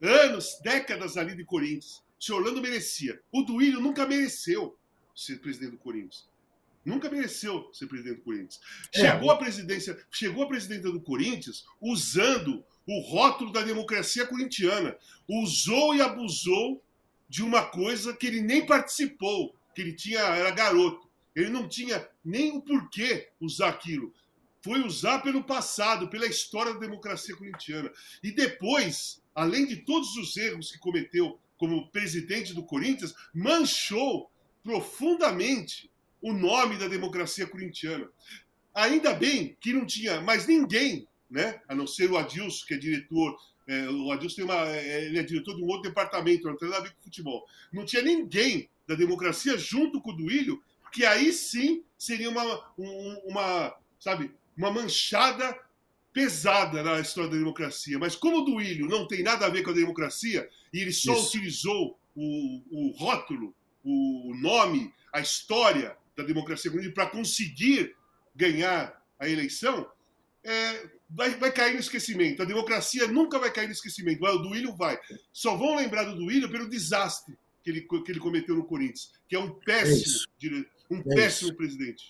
[0.00, 2.02] anos, décadas ali de Corinthians.
[2.18, 3.20] Se Orlando merecia.
[3.30, 4.74] O Duílio nunca mereceu
[5.14, 6.26] ser presidente do Corinthians.
[6.82, 8.60] Nunca mereceu ser presidente do Corinthians.
[8.94, 9.00] É.
[9.00, 14.96] Chegou à presidência, chegou à presidência do Corinthians usando o rótulo da democracia corintiana.
[15.28, 16.82] Usou e abusou
[17.34, 21.10] de uma coisa que ele nem participou, que ele tinha era garoto.
[21.34, 24.14] Ele não tinha nem o porquê usar aquilo.
[24.62, 27.90] Foi usar pelo passado, pela história da democracia corintiana.
[28.22, 34.30] E depois, além de todos os erros que cometeu como presidente do Corinthians, manchou
[34.62, 35.90] profundamente
[36.22, 38.08] o nome da democracia corintiana.
[38.72, 42.78] Ainda bem que não tinha mais ninguém, né, a não ser o Adilson, que é
[42.78, 46.56] diretor é, o Adilson tem uma, é, ele é diretor de um outro departamento, não
[46.56, 47.46] tem nada a ver com futebol.
[47.72, 52.44] Não tinha ninguém da democracia junto com o Duílio, que aí sim seria uma,
[52.76, 55.58] uma, sabe, uma manchada
[56.12, 57.98] pesada na história da democracia.
[57.98, 61.12] Mas como o Duílio não tem nada a ver com a democracia, e ele só
[61.14, 61.28] Isso.
[61.28, 67.96] utilizou o, o rótulo, o nome, a história da democracia para conseguir
[68.34, 69.90] ganhar a eleição,
[70.44, 72.42] é, vai, vai cair no esquecimento.
[72.42, 74.24] A democracia nunca vai cair no esquecimento.
[74.24, 74.98] O Duílio vai.
[75.32, 79.34] Só vão lembrar do Duílio pelo desastre que ele, que ele cometeu no Corinthians, que
[79.34, 81.56] é um péssimo, é um é péssimo isso.
[81.56, 82.04] presidente.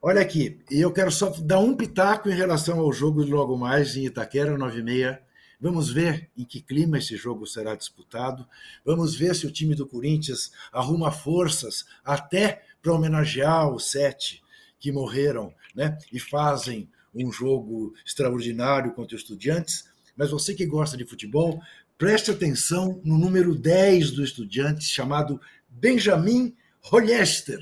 [0.00, 3.56] Olha aqui, e eu quero só dar um pitaco em relação ao jogo de logo
[3.56, 5.22] mais em Itaquera, 9 e meia.
[5.60, 8.44] Vamos ver em que clima esse jogo será disputado.
[8.84, 14.42] Vamos ver se o time do Corinthians arruma forças até para homenagear os sete
[14.80, 20.96] que morreram né, e fazem um jogo extraordinário contra os Estudiantes, mas você que gosta
[20.96, 21.60] de futebol,
[21.98, 27.60] preste atenção no número 10 do Estudiantes, chamado Benjamin Rollester.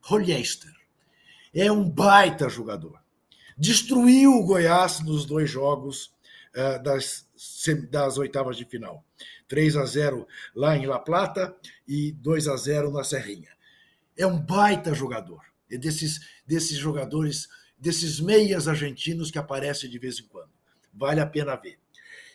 [0.00, 0.72] Rollester.
[1.54, 3.00] É um baita jogador.
[3.56, 6.14] Destruiu o Goiás nos dois jogos
[6.54, 7.26] uh, das,
[7.90, 9.04] das oitavas de final.
[9.48, 13.50] 3 a 0 lá em La Plata e 2 a 0 na Serrinha.
[14.16, 15.42] É um baita jogador.
[15.70, 17.48] É desses, desses jogadores
[17.86, 20.50] desses meias argentinos que aparecem de vez em quando.
[20.92, 21.78] Vale a pena ver.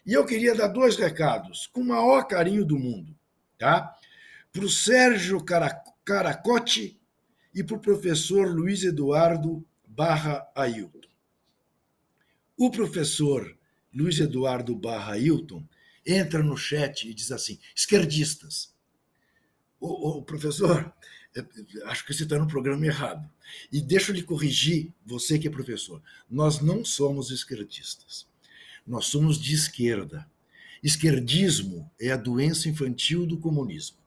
[0.06, 3.14] E eu queria dar dois recados, com o maior carinho do mundo,
[3.58, 3.94] tá?
[4.54, 5.44] Para o Sérgio
[6.06, 6.98] Caracote
[7.54, 11.02] e para o professor Luiz Eduardo Barra Ailton.
[12.58, 13.58] O professor
[13.94, 15.68] Luiz Eduardo Barra Ailton
[16.06, 18.74] entra no chat e diz assim: esquerdistas.
[19.82, 20.94] O professor,
[21.86, 23.30] acho que você está no programa errado.
[23.72, 26.02] E deixa eu lhe corrigir, você que é professor.
[26.30, 28.28] Nós não somos esquerdistas.
[28.86, 30.28] Nós somos de esquerda.
[30.84, 33.98] Esquerdismo é a doença infantil do comunismo.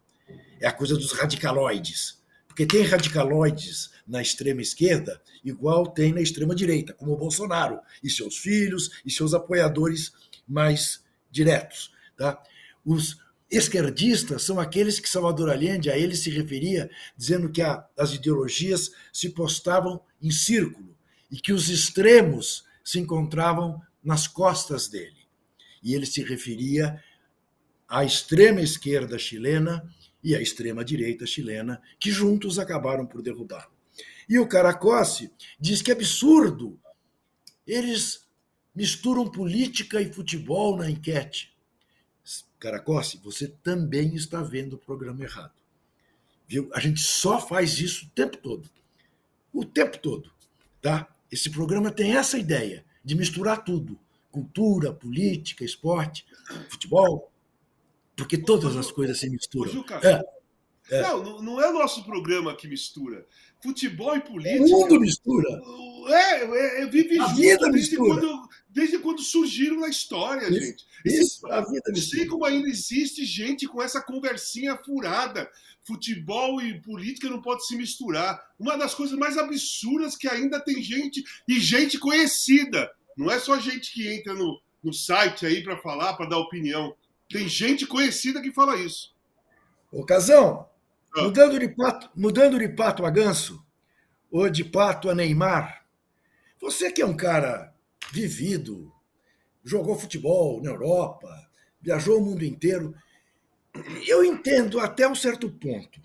[0.60, 2.18] É a coisa dos radicaloides.
[2.46, 8.10] Porque tem radicaloides na extrema esquerda, igual tem na extrema direita, como o Bolsonaro e
[8.10, 10.12] seus filhos e seus apoiadores
[10.46, 11.92] mais diretos.
[12.16, 12.40] Tá?
[12.84, 13.18] Os,
[13.50, 18.90] Esquerdistas são aqueles que Salvador Allende a ele se referia, dizendo que a, as ideologias
[19.12, 20.96] se postavam em círculo
[21.30, 25.26] e que os extremos se encontravam nas costas dele.
[25.82, 27.02] E ele se referia
[27.88, 29.88] à extrema esquerda chilena
[30.22, 33.72] e à extrema direita chilena, que juntos acabaram por derrubá-lo.
[34.28, 35.30] E o Caracossi
[35.60, 36.80] diz que é absurdo.
[37.66, 38.26] Eles
[38.74, 41.53] misturam política e futebol na enquete.
[42.64, 45.52] Caracossi, você também está vendo o programa errado.
[46.48, 46.70] Viu?
[46.72, 48.70] A gente só faz isso o tempo todo.
[49.52, 50.32] O tempo todo.
[50.80, 51.06] Tá?
[51.30, 53.98] Esse programa tem essa ideia de misturar tudo:
[54.30, 56.24] cultura, política, esporte,
[56.70, 57.30] futebol,
[58.16, 59.70] porque todas as coisas se misturam.
[59.70, 60.22] Juca, é,
[60.90, 61.02] é.
[61.02, 63.26] Não, não é o nosso programa que mistura.
[63.62, 64.64] Futebol e política.
[64.64, 65.48] O mundo mistura.
[66.08, 68.20] É, é, é vive a vida desde mistura.
[68.20, 70.84] quando, desde quando surgiram na história, isso, gente.
[71.04, 75.50] Isso, a vida Não sei como ainda existe gente com essa conversinha furada.
[75.82, 78.42] Futebol e política não pode se misturar.
[78.58, 82.90] Uma das coisas mais absurdas que ainda tem gente, e gente conhecida.
[83.16, 86.94] Não é só gente que entra no, no site aí para falar, para dar opinião.
[87.30, 89.14] Tem gente conhecida que fala isso.
[89.90, 90.73] Ocasão, ah.
[91.16, 93.64] Mudando, de pato, mudando de pato a ganso,
[94.30, 95.84] ou de pato a Neymar,
[96.60, 97.74] você que é um cara
[98.10, 98.92] vivido,
[99.62, 101.28] jogou futebol na Europa,
[101.80, 102.94] viajou o mundo inteiro,
[104.06, 106.00] eu entendo até um certo ponto.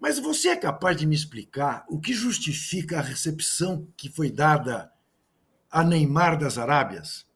[0.00, 4.92] Mas você é capaz de me explicar o que justifica a recepção que foi dada
[5.70, 7.26] a Neymar das Arábias?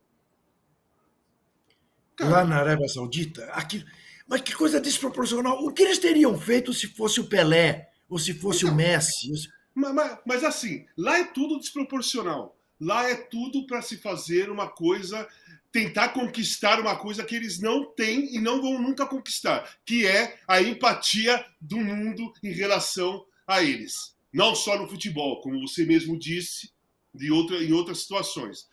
[2.20, 3.44] Lá na Arábia Saudita?
[3.52, 3.84] Aqui,
[4.28, 5.64] mas que coisa desproporcional.
[5.64, 9.32] O que eles teriam feito se fosse o Pelé, ou se fosse o Messi?
[9.74, 12.56] Mas, mas, mas assim, lá é tudo desproporcional.
[12.80, 15.26] Lá é tudo para se fazer uma coisa
[15.70, 20.38] tentar conquistar uma coisa que eles não têm e não vão nunca conquistar, que é
[20.46, 24.16] a empatia do mundo em relação a eles.
[24.32, 26.72] Não só no futebol, como você mesmo disse,
[27.14, 28.66] de outra, em outras situações.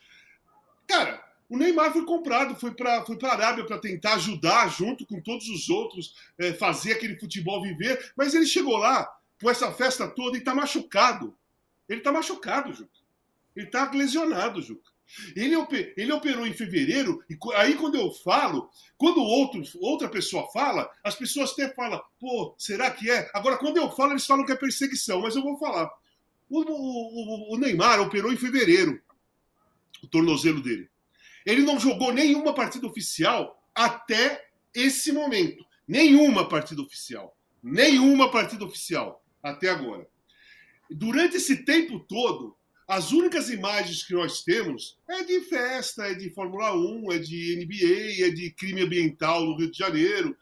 [0.87, 5.21] Cara, o Neymar foi comprado, foi para foi a Arábia para tentar ajudar, junto com
[5.21, 9.07] todos os outros, é, fazer aquele futebol viver, mas ele chegou lá
[9.41, 11.35] com essa festa toda e está machucado.
[11.87, 12.89] Ele está machucado, Juca.
[13.55, 14.89] Ele está lesionado, Juca.
[15.35, 15.55] Ele,
[15.95, 21.15] ele operou em fevereiro, e aí quando eu falo, quando outro, outra pessoa fala, as
[21.15, 23.29] pessoas até falam, pô, será que é?
[23.31, 25.91] Agora, quando eu falo, eles falam que é perseguição, mas eu vou falar.
[26.49, 28.99] O, o, o Neymar operou em fevereiro
[30.01, 30.89] o tornozelo dele.
[31.45, 35.63] Ele não jogou nenhuma partida oficial até esse momento.
[35.87, 37.37] Nenhuma partida oficial.
[37.61, 40.07] Nenhuma partida oficial até agora.
[40.89, 42.55] Durante esse tempo todo,
[42.87, 47.55] as únicas imagens que nós temos é de festa, é de Fórmula 1, é de
[47.57, 50.35] NBA, é de crime ambiental no Rio de Janeiro.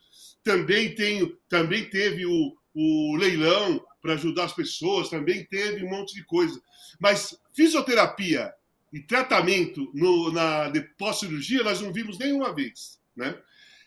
[0.44, 6.14] Também, tem, também teve o, o leilão para ajudar as pessoas, também teve um monte
[6.14, 6.62] de coisa.
[7.00, 8.54] Mas fisioterapia
[8.94, 13.02] e tratamento no, na pós-cirurgia nós não vimos nenhuma vez.
[13.16, 13.36] Né?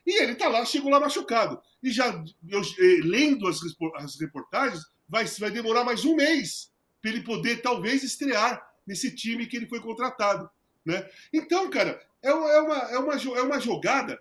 [0.04, 1.60] E ele está lá, chegou lá machucado.
[1.80, 2.06] E já
[2.48, 3.60] eu, eh, lendo as,
[3.96, 9.46] as reportagens, vai, vai demorar mais um mês para ele poder talvez estrear nesse time
[9.46, 10.50] que ele foi contratado.
[10.84, 11.08] Né?
[11.32, 14.20] Então, cara, é uma, é, uma, é, uma, é uma jogada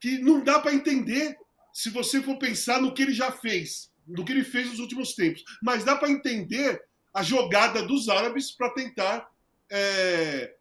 [0.00, 1.38] que não dá para entender
[1.72, 5.14] se você for pensar no que ele já fez, no que ele fez nos últimos
[5.14, 5.44] tempos.
[5.62, 9.28] Mas dá para entender a jogada dos árabes para tentar
[9.76, 10.56] é,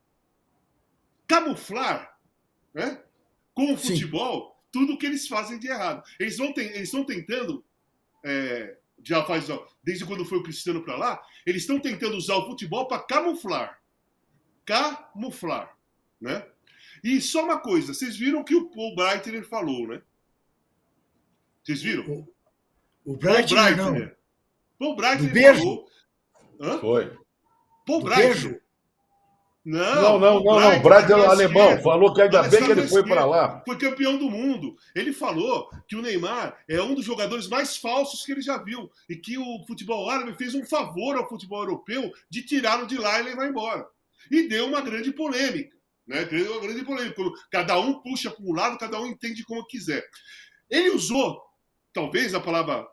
[1.28, 2.18] camuflar
[2.74, 3.00] né,
[3.54, 4.70] com o futebol Sim.
[4.72, 6.04] tudo o que eles fazem de errado.
[6.20, 6.40] Eles
[6.82, 7.64] estão tentando
[8.24, 9.48] é, já faz,
[9.84, 13.80] desde quando foi o Cristiano para lá, eles estão tentando usar o futebol para camuflar.
[14.66, 15.78] Camuflar,
[16.20, 16.48] né?
[17.04, 20.02] E só uma coisa, vocês viram que o Paul Breitner falou, né?
[21.62, 22.10] Vocês viram?
[22.10, 24.08] O, o Breitner, Paul Breitner.
[24.08, 24.16] Não.
[24.80, 25.90] Paul Breitner falou...
[26.62, 26.80] Hã?
[26.80, 27.18] Foi.
[27.86, 28.34] Paul Breitner.
[28.34, 28.63] Beijo.
[29.66, 30.82] Não, não, não, não.
[30.82, 31.82] Brad é alemão.
[31.82, 33.64] Falou que ainda bem que ele foi para lá.
[33.66, 34.76] Foi campeão do mundo.
[34.94, 38.92] Ele falou que o Neymar é um dos jogadores mais falsos que ele já viu.
[39.08, 43.20] E que o futebol árabe fez um favor ao futebol europeu de tirá-lo de lá
[43.20, 43.88] e levar embora.
[44.30, 45.76] E deu uma grande polêmica.
[46.06, 46.26] Né?
[46.26, 47.22] Deu uma grande polêmica.
[47.50, 50.04] Cada um puxa para um lado, cada um entende como quiser.
[50.70, 51.42] Ele usou,
[51.94, 52.86] talvez, a palavra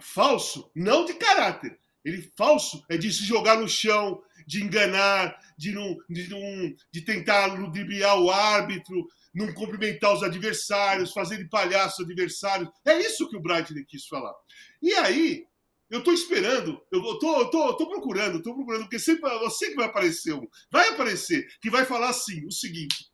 [0.00, 1.76] falso, não de caráter.
[2.08, 7.02] Ele falso é de se jogar no chão, de enganar, de, não, de, não, de
[7.02, 12.68] tentar ludibriar o árbitro, não cumprimentar os adversários, fazer de palhaço adversários.
[12.84, 14.34] É isso que o Brighton quis falar.
[14.80, 15.44] E aí,
[15.90, 19.76] eu estou esperando, eu tô, tô, tô procurando, estou procurando, porque sempre eu sei que
[19.76, 20.46] vai aparecer um.
[20.70, 23.06] Vai aparecer, que vai falar assim, o seguinte.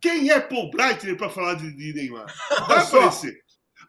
[0.00, 2.26] Quem é Paul Breitner para falar de, de, Neymar?
[2.66, 3.41] Vai aparecer.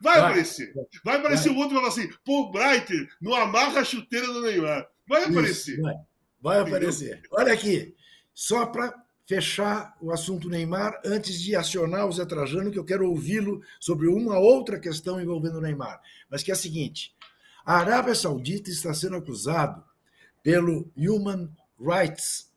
[0.04, 0.74] Vai, vai aparecer.
[1.02, 4.86] Vai aparecer o outro e falar assim: Paul Breitner não amarra a chuteira do Neymar.
[5.08, 5.72] Vai aparecer.
[5.72, 5.94] Isso, vai.
[6.42, 7.22] Vai aparecer.
[7.30, 7.96] Olha aqui,
[8.34, 13.08] só para fechar o assunto Neymar, antes de acionar o Zé Trajano, que eu quero
[13.08, 16.02] ouvi-lo sobre uma outra questão envolvendo o Neymar.
[16.28, 17.16] Mas que é a seguinte:
[17.64, 19.82] a Arábia Saudita está sendo acusado
[20.42, 21.48] pelo Human
[21.80, 22.52] Rights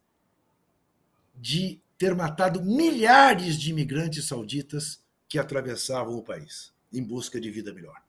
[1.34, 7.74] de ter matado milhares de imigrantes sauditas que atravessavam o país em busca de vida
[7.74, 8.02] melhor.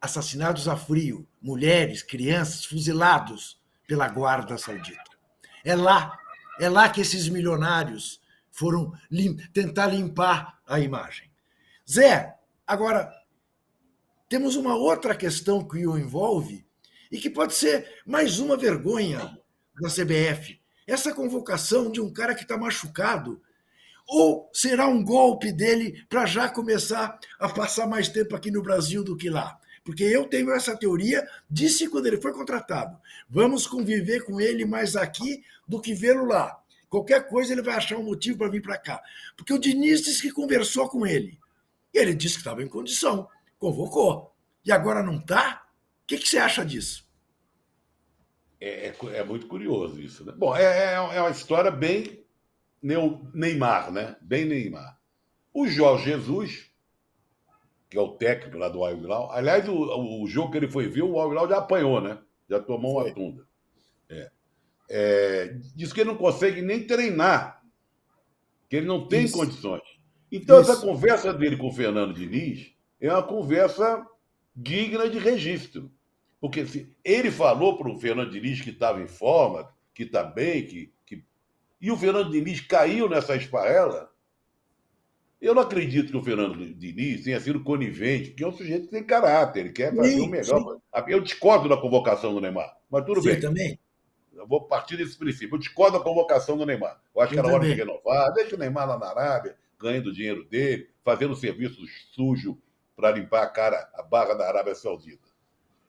[0.00, 5.02] Assassinados a frio, mulheres, crianças, fuzilados pela Guarda Saudita.
[5.64, 6.18] É lá,
[6.60, 8.20] é lá que esses milionários
[8.50, 11.30] foram lim tentar limpar a imagem.
[11.90, 12.34] Zé,
[12.66, 13.12] agora
[14.28, 16.66] temos uma outra questão que o envolve
[17.10, 19.38] e que pode ser mais uma vergonha
[19.80, 20.60] da CBF.
[20.86, 23.40] Essa convocação de um cara que está machucado.
[24.06, 29.02] Ou será um golpe dele para já começar a passar mais tempo aqui no Brasil
[29.02, 29.58] do que lá?
[29.82, 32.98] Porque eu tenho essa teoria, disse quando ele foi contratado.
[33.28, 36.58] Vamos conviver com ele mais aqui do que vê-lo lá.
[36.88, 39.02] Qualquer coisa ele vai achar um motivo para vir para cá.
[39.36, 41.38] Porque o Diniz disse que conversou com ele.
[41.92, 43.28] Ele disse que estava em condição,
[43.58, 44.34] convocou.
[44.64, 45.66] E agora não está?
[46.02, 47.06] O que, que você acha disso?
[48.60, 50.24] É, é, é, muito curioso isso.
[50.24, 50.32] Né?
[50.36, 52.23] Bom, é, é, é uma história bem
[52.84, 54.16] Neymar, né?
[54.20, 54.98] Bem Neymar.
[55.52, 56.74] O Jorge Jesus
[57.94, 61.02] que é o técnico lá do Al Aliás, o, o jogo que ele foi ver,
[61.02, 62.18] o Al já apanhou, né?
[62.50, 63.46] Já tomou uma tunda.
[64.10, 64.30] É.
[64.90, 67.62] É, diz que ele não consegue nem treinar,
[68.68, 69.38] que ele não tem Isso.
[69.38, 69.82] condições.
[70.30, 70.72] Então, Isso.
[70.72, 74.04] essa conversa dele com o Fernando Diniz é uma conversa
[74.56, 75.88] digna de registro.
[76.40, 80.66] Porque se ele falou para o Fernando Diniz que estava em forma, que está bem,
[80.66, 80.92] que.
[81.84, 84.10] E o Fernando Diniz caiu nessa esparela,
[85.38, 88.90] Eu não acredito que o Fernando Diniz tenha sido conivente, porque é um sujeito que
[88.92, 90.60] tem caráter, ele quer fazer sim, o melhor.
[90.60, 91.02] Sim.
[91.08, 93.40] Eu discordo da convocação do Neymar, mas tudo sim, bem.
[93.40, 93.78] também.
[94.32, 95.56] Eu vou partir desse princípio.
[95.56, 96.98] Eu discordo da convocação do Neymar.
[97.14, 97.68] Eu acho eu que era também.
[97.68, 98.32] hora de renovar.
[98.32, 101.82] Deixa o Neymar lá na Arábia, ganhando o dinheiro dele, fazendo serviço
[102.14, 102.58] sujo
[102.96, 105.28] para limpar a cara, a barra da Arábia Saudita.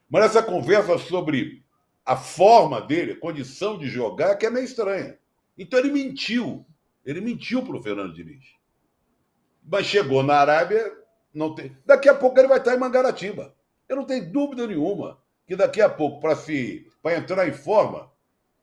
[0.10, 1.64] Mas essa conversa sobre
[2.06, 5.18] a forma dele, a condição de jogar, que é meio estranha.
[5.58, 6.66] Então ele mentiu.
[7.06, 8.44] Ele mentiu para o Fernando Diniz.
[9.64, 10.92] Mas chegou na Arábia,
[11.34, 11.76] não tem.
[11.86, 13.56] Daqui a pouco ele vai estar em Mangaratiba.
[13.88, 18.12] Eu não tenho dúvida nenhuma que daqui a pouco, para se para entrar em forma,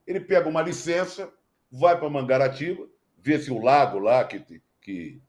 [0.04, 1.32] ele pega uma licença,
[1.70, 2.88] vai para Mangaratiba,
[3.18, 4.40] vê se o lago lá que,
[4.80, 5.22] que,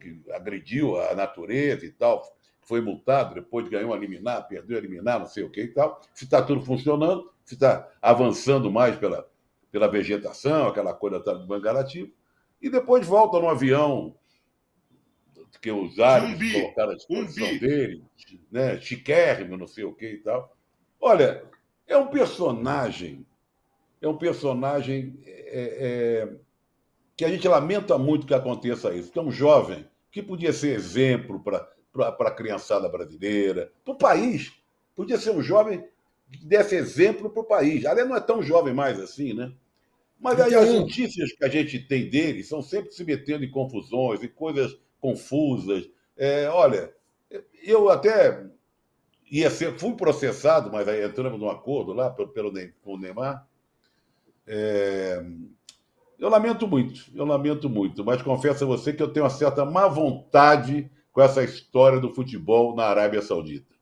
[0.00, 2.22] que agrediu a natureza e tal,
[2.62, 5.68] foi multado depois de ganhar um liminar, perdeu a liminar, não sei o que e
[5.68, 9.28] tal, se está tudo funcionando, se está avançando mais pela,
[9.74, 12.08] pela vegetação, aquela coisa do Mangaratiba,
[12.62, 14.14] e depois volta no avião
[15.60, 18.04] que os árabes colocaram à disposição um dele,
[18.52, 20.56] né, chiquérrimo, não sei o que e tal.
[21.00, 21.44] Olha,
[21.88, 23.26] é um personagem,
[24.00, 26.36] é um personagem é, é,
[27.16, 30.68] que a gente lamenta muito que aconteça isso, que é um jovem que podia ser
[30.76, 34.52] exemplo para a criançada brasileira, para o país.
[34.94, 35.84] Podia ser um jovem
[36.30, 37.84] que desse exemplo para o país.
[37.84, 39.52] Aliás, não é tão jovem mais assim, né?
[40.20, 44.22] Mas aí as notícias que a gente tem dele são sempre se metendo em confusões,
[44.22, 45.88] e coisas confusas.
[46.16, 46.92] É, olha,
[47.62, 48.46] eu até
[49.30, 52.52] ia ser, fui processado, mas aí entramos num acordo lá pelo, pelo,
[52.82, 53.46] com o Neymar.
[54.46, 55.24] É,
[56.18, 59.64] eu lamento muito, eu lamento muito, mas confesso a você que eu tenho uma certa
[59.64, 63.74] má vontade com essa história do futebol na Arábia Saudita.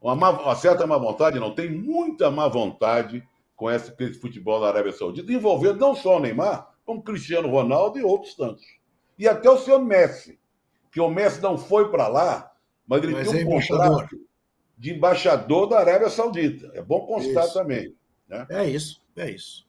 [0.00, 3.26] Uma, má, uma certa má vontade, não, tem muita má vontade
[3.62, 8.02] com esse, futebol na Arábia Saudita, envolvendo não só o Neymar, como Cristiano Ronaldo e
[8.02, 8.64] outros tantos.
[9.16, 10.36] E até o senhor Messi
[10.90, 12.52] que o Messi não foi para lá,
[12.84, 14.20] mas ele mas tem um é contrato
[14.76, 16.72] de embaixador da Arábia Saudita.
[16.74, 17.54] É bom constar isso.
[17.54, 17.94] também.
[18.28, 18.44] Né?
[18.50, 19.64] É isso, é isso.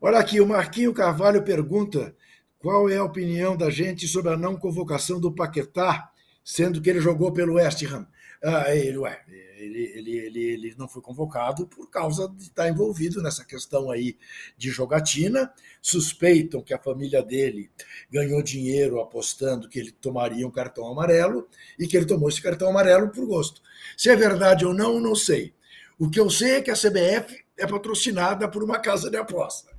[0.00, 2.14] Olha aqui, o Marquinho Carvalho pergunta
[2.60, 6.12] qual é a opinião da gente sobre a não convocação do Paquetá,
[6.44, 8.06] sendo que ele jogou pelo West Ham.
[8.44, 9.22] Ah, ele, ué,
[9.56, 14.16] ele, ele, ele, ele não foi convocado por causa de estar envolvido nessa questão aí
[14.58, 15.52] de jogatina.
[15.80, 17.70] Suspeitam que a família dele
[18.10, 22.68] ganhou dinheiro apostando que ele tomaria um cartão amarelo e que ele tomou esse cartão
[22.68, 23.62] amarelo por gosto.
[23.96, 25.54] Se é verdade ou não, não sei.
[25.96, 29.70] O que eu sei é que a CBF é patrocinada por uma casa de aposta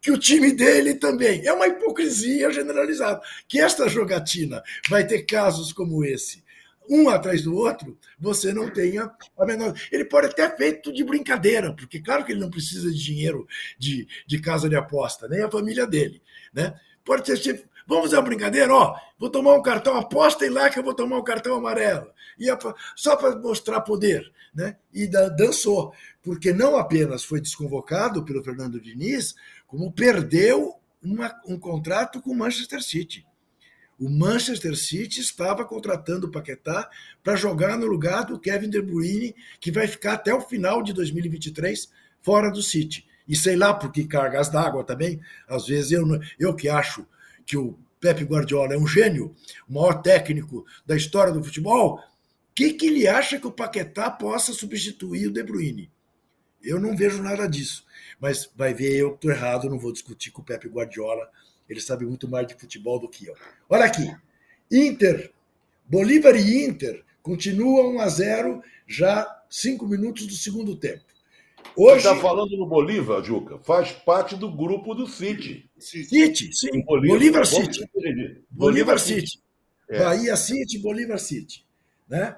[0.00, 1.44] que o time dele também.
[1.44, 3.20] É uma hipocrisia generalizada.
[3.48, 6.46] Que esta jogatina vai ter casos como esse
[6.88, 9.74] um atrás do outro, você não tenha a menor.
[9.92, 13.46] Ele pode até feito de brincadeira, porque claro que ele não precisa de dinheiro
[13.78, 16.22] de, de casa de aposta, nem a família dele.
[16.52, 16.78] Né?
[17.04, 17.62] Pode ter sido.
[17.86, 21.16] Vamos fazer uma brincadeira, ó, vou tomar um cartão, apostem lá que eu vou tomar
[21.16, 22.10] um cartão amarelo.
[22.38, 22.46] E
[22.94, 24.30] só para mostrar poder.
[24.54, 24.76] Né?
[24.92, 29.34] E dançou, porque não apenas foi desconvocado pelo Fernando Diniz,
[29.66, 33.26] como perdeu uma, um contrato com o Manchester City.
[33.98, 36.88] O Manchester City estava contratando o Paquetá
[37.22, 40.92] para jogar no lugar do Kevin De Bruyne, que vai ficar até o final de
[40.92, 41.90] 2023
[42.22, 43.04] fora do City.
[43.26, 45.20] E sei lá por que cargas d'água também.
[45.48, 46.06] Às vezes eu,
[46.38, 47.04] eu que acho
[47.44, 49.34] que o Pepe Guardiola é um gênio,
[49.68, 52.00] o maior técnico da história do futebol, o
[52.54, 55.90] que, que ele acha que o Paquetá possa substituir o De Bruyne?
[56.62, 57.84] Eu não vejo nada disso.
[58.20, 61.28] Mas vai ver, eu estou errado, não vou discutir com o Pepe Guardiola
[61.68, 63.34] ele sabe muito mais de futebol do que eu.
[63.68, 64.14] Olha aqui.
[64.70, 65.32] Inter,
[65.86, 71.04] Bolívar e Inter continuam 1 a 0 já cinco minutos do segundo tempo.
[71.76, 73.58] Hoje está falando no Bolívar, Juca.
[73.58, 75.68] Faz parte do grupo do City.
[75.78, 76.82] City, sim.
[76.82, 77.88] Bolívar, Bolívar City.
[77.94, 79.20] Bolívar, Bolívar City.
[79.28, 79.42] City.
[79.88, 79.98] É.
[80.00, 81.64] Bahia City, Bolívar City,
[82.08, 82.36] né?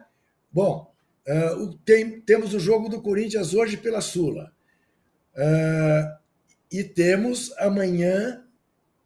[0.52, 0.92] Bom,
[1.26, 4.52] uh, tem, temos o jogo do Corinthians hoje pela Sula.
[5.34, 6.20] Uh,
[6.70, 8.44] e temos amanhã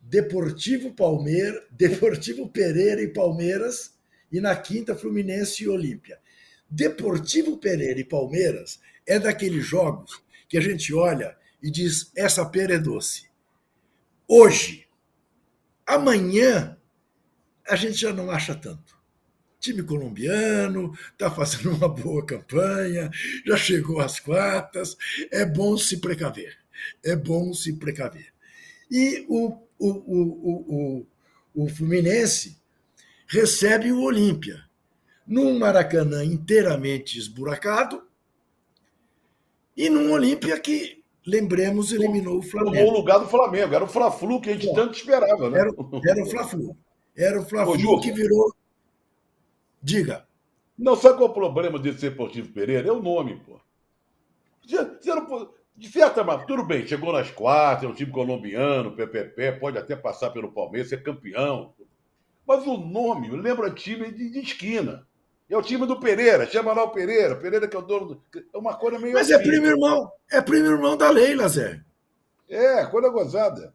[0.05, 3.94] Deportivo Palmeiras, Deportivo Pereira e Palmeiras,
[4.30, 6.18] e na quinta, Fluminense e Olímpia.
[6.68, 12.74] Deportivo Pereira e Palmeiras é daqueles jogos que a gente olha e diz: essa pera
[12.74, 13.28] é doce.
[14.26, 14.86] Hoje,
[15.86, 16.76] amanhã,
[17.68, 18.94] a gente já não acha tanto.
[19.61, 23.11] Time colombiano está fazendo uma boa campanha,
[23.46, 24.96] já chegou às quartas,
[25.30, 26.59] é bom se precaver.
[27.02, 28.32] É bom se precaver.
[28.90, 31.07] E o o, o,
[31.55, 32.59] o, o Fluminense
[33.27, 34.64] recebe o Olímpia
[35.27, 38.03] num Maracanã inteiramente esburacado
[39.77, 42.77] e num Olímpia que, lembremos, eliminou o Flamengo.
[42.77, 45.51] Tomou o lugar do Flamengo, era o Fla-Flu que a gente Bom, tanto esperava.
[45.51, 45.59] Né?
[45.59, 45.70] Era,
[46.07, 46.77] era o Fla-Flu.
[47.16, 48.55] Era o Fla-Flu que virou.
[49.83, 50.27] Diga.
[50.77, 52.89] Não, sabe qual é o problema desse Deportivo Pereira?
[52.89, 53.61] É o nome, pô.
[55.77, 59.97] De certa maneira, tudo bem, chegou nas quartas, é um time colombiano, PPP, pode até
[59.97, 61.75] passar pelo Palmeiras, ser campeão.
[62.47, 65.07] Mas o nome lembra time de, de esquina.
[65.49, 68.22] É o time do Pereira, chama lá o Pereira, Pereira que é o dono do.
[68.53, 69.12] É uma coisa meio.
[69.12, 69.45] Mas é assim.
[69.45, 71.81] é primo irmão, é primo irmão da Leila, Zé.
[72.49, 73.75] É, coisa gozada.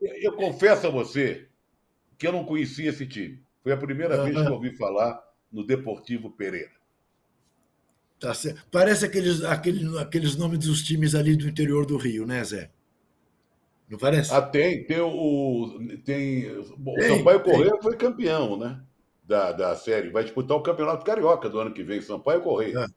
[0.00, 1.46] Eu, eu confesso a você
[2.18, 3.42] que eu não conhecia esse time.
[3.62, 6.72] Foi a primeira vez que eu ouvi falar no Deportivo Pereira.
[8.22, 8.64] Tá certo.
[8.70, 12.70] Parece aqueles, aqueles, aqueles nomes dos times ali do interior do Rio, né, Zé?
[13.90, 14.32] Não parece?
[14.32, 14.84] Ah, tem.
[14.84, 15.98] Tem o.
[16.04, 16.64] Tem, o
[17.08, 18.80] Sampaio Correia foi campeão, né?
[19.24, 20.10] Da, da série.
[20.10, 22.84] Vai disputar o Campeonato Carioca do ano que vem, Sampaio Correia.
[22.84, 22.88] Ah.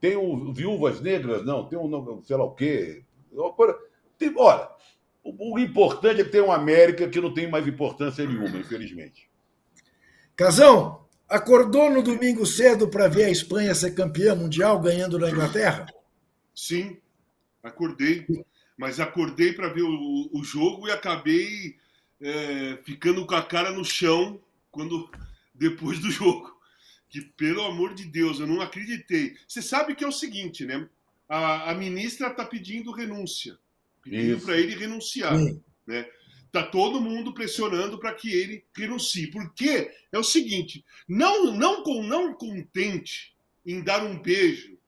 [0.00, 3.04] Tem o Viúvas Negras, não, tem um, sei lá o quê.
[4.16, 4.68] Tem, olha,
[5.22, 9.28] o, o importante é que tem uma América que não tem mais importância nenhuma, infelizmente.
[10.34, 15.86] Casão, acordou no domingo cedo para ver a Espanha ser campeã mundial ganhando na Inglaterra?
[16.54, 16.98] Sim,
[17.62, 18.26] acordei.
[18.76, 21.76] Mas acordei para ver o, o, jogo e acabei
[22.20, 25.10] é, ficando com a cara no chão quando
[25.54, 26.54] depois do jogo.
[27.08, 29.36] Que, pelo amor de Deus, eu não acreditei.
[29.48, 30.88] Você sabe que é o seguinte, né?
[31.28, 33.58] A, a ministra está pedindo renúncia
[34.10, 35.36] pedindo para ele renunciar.
[35.36, 35.60] Sim.
[35.86, 36.06] Né?
[36.56, 39.26] Tá todo mundo pressionando para que ele renuncie.
[39.26, 43.36] Porque é o seguinte: não, não, não contente
[43.66, 44.78] em dar um beijo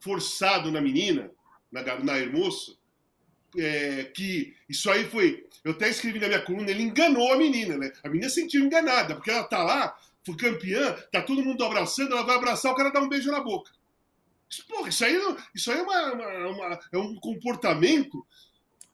[0.00, 1.30] forçado na menina,
[1.70, 2.76] na, na hermosa,
[3.56, 5.46] é, que isso aí foi.
[5.62, 7.92] Eu até escrevi na minha coluna, ele enganou a menina, né?
[8.02, 9.96] A menina sentiu enganada, porque ela tá lá,
[10.26, 13.38] foi campeã, tá todo mundo abraçando, ela vai abraçar, o cara dá um beijo na
[13.38, 13.70] boca.
[14.68, 15.16] Porra, isso aí,
[15.54, 18.26] isso aí é, uma, uma, uma, é um comportamento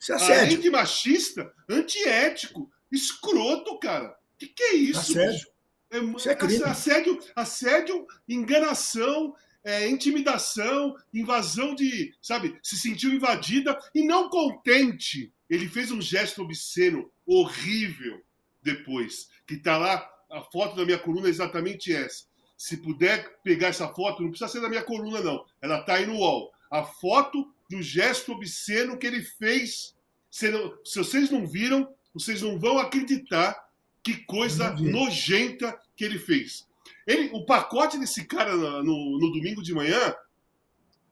[0.01, 0.43] isso é assédio.
[0.43, 4.09] Além de machista, antiético, escroto, cara.
[4.09, 5.13] O que, que é isso?
[5.19, 5.49] Assédio.
[5.91, 6.63] É, isso é crime.
[6.65, 12.15] Assédio, assédio enganação, é, intimidação, invasão de.
[12.23, 12.59] Sabe?
[12.63, 15.33] Se sentiu invadida e não contente.
[15.51, 18.23] Ele fez um gesto obsceno, horrível,
[18.63, 19.29] depois.
[19.47, 22.25] Que tá lá, a foto da minha coluna é exatamente essa.
[22.57, 25.45] Se puder pegar essa foto, não precisa ser da minha coluna, não.
[25.61, 26.53] Ela tá aí no UOL.
[26.71, 29.95] A foto do gesto obsceno que ele fez.
[30.29, 30.51] Se,
[30.85, 33.57] se vocês não viram, vocês não vão acreditar
[34.03, 36.67] que coisa nojenta que ele fez.
[37.07, 40.15] Ele, o pacote desse cara no, no, no domingo de manhã,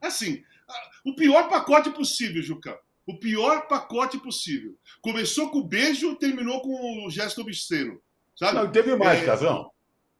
[0.00, 0.42] assim,
[1.04, 2.78] o pior pacote possível, Juca.
[3.06, 4.76] O pior pacote possível.
[5.00, 8.00] Começou com o beijo, terminou com o gesto obsceno.
[8.36, 8.54] Sabe?
[8.54, 9.24] Não, teve mais, é...
[9.24, 9.70] Casão.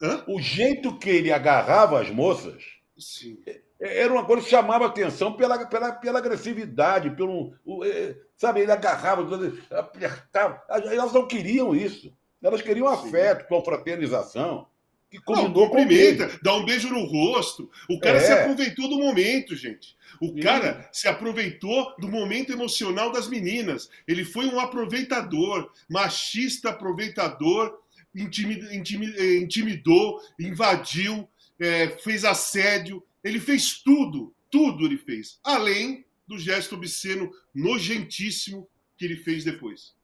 [0.01, 0.24] Hã?
[0.28, 2.62] O jeito que ele agarrava as moças.
[2.97, 3.39] Sim.
[3.81, 7.53] Era uma coisa que chamava atenção pela, pela, pela agressividade, pelo.
[7.64, 9.22] O, é, sabe, ele agarrava,
[9.70, 10.61] apertava.
[10.68, 12.12] Elas não queriam isso.
[12.43, 14.66] Elas queriam afeto, confraternização.
[15.11, 17.70] Que combinou não, cumprimenta, dá um beijo no rosto.
[17.89, 18.20] O cara é.
[18.20, 19.97] se aproveitou do momento, gente.
[20.20, 20.41] O Sim.
[20.41, 23.89] cara se aproveitou do momento emocional das meninas.
[24.07, 27.79] Ele foi um aproveitador, machista aproveitador,
[28.14, 31.26] intimidou, invadiu,
[31.59, 39.05] é, fez assédio, ele fez tudo, tudo ele fez, além do gesto obsceno nojentíssimo que
[39.05, 39.95] ele fez depois.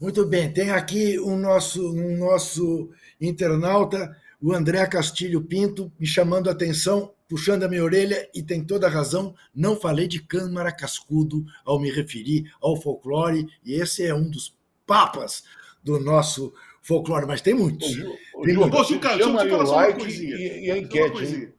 [0.00, 6.06] Muito bem, tem aqui o um nosso, um nosso internauta, o André Castilho Pinto, me
[6.06, 10.20] chamando a atenção, puxando a minha orelha, e tem toda a razão, não falei de
[10.20, 15.44] Câmara Cascudo ao me referir ao folclore, e esse é um dos papas
[15.82, 16.52] do nosso
[16.82, 17.94] folclore, mas tem muitos.
[18.44, 18.80] Tem muitos.
[18.80, 20.36] Ô, Juca, deixa eu falar só uma coisinha.
[20.36, 21.52] E, e a enquete,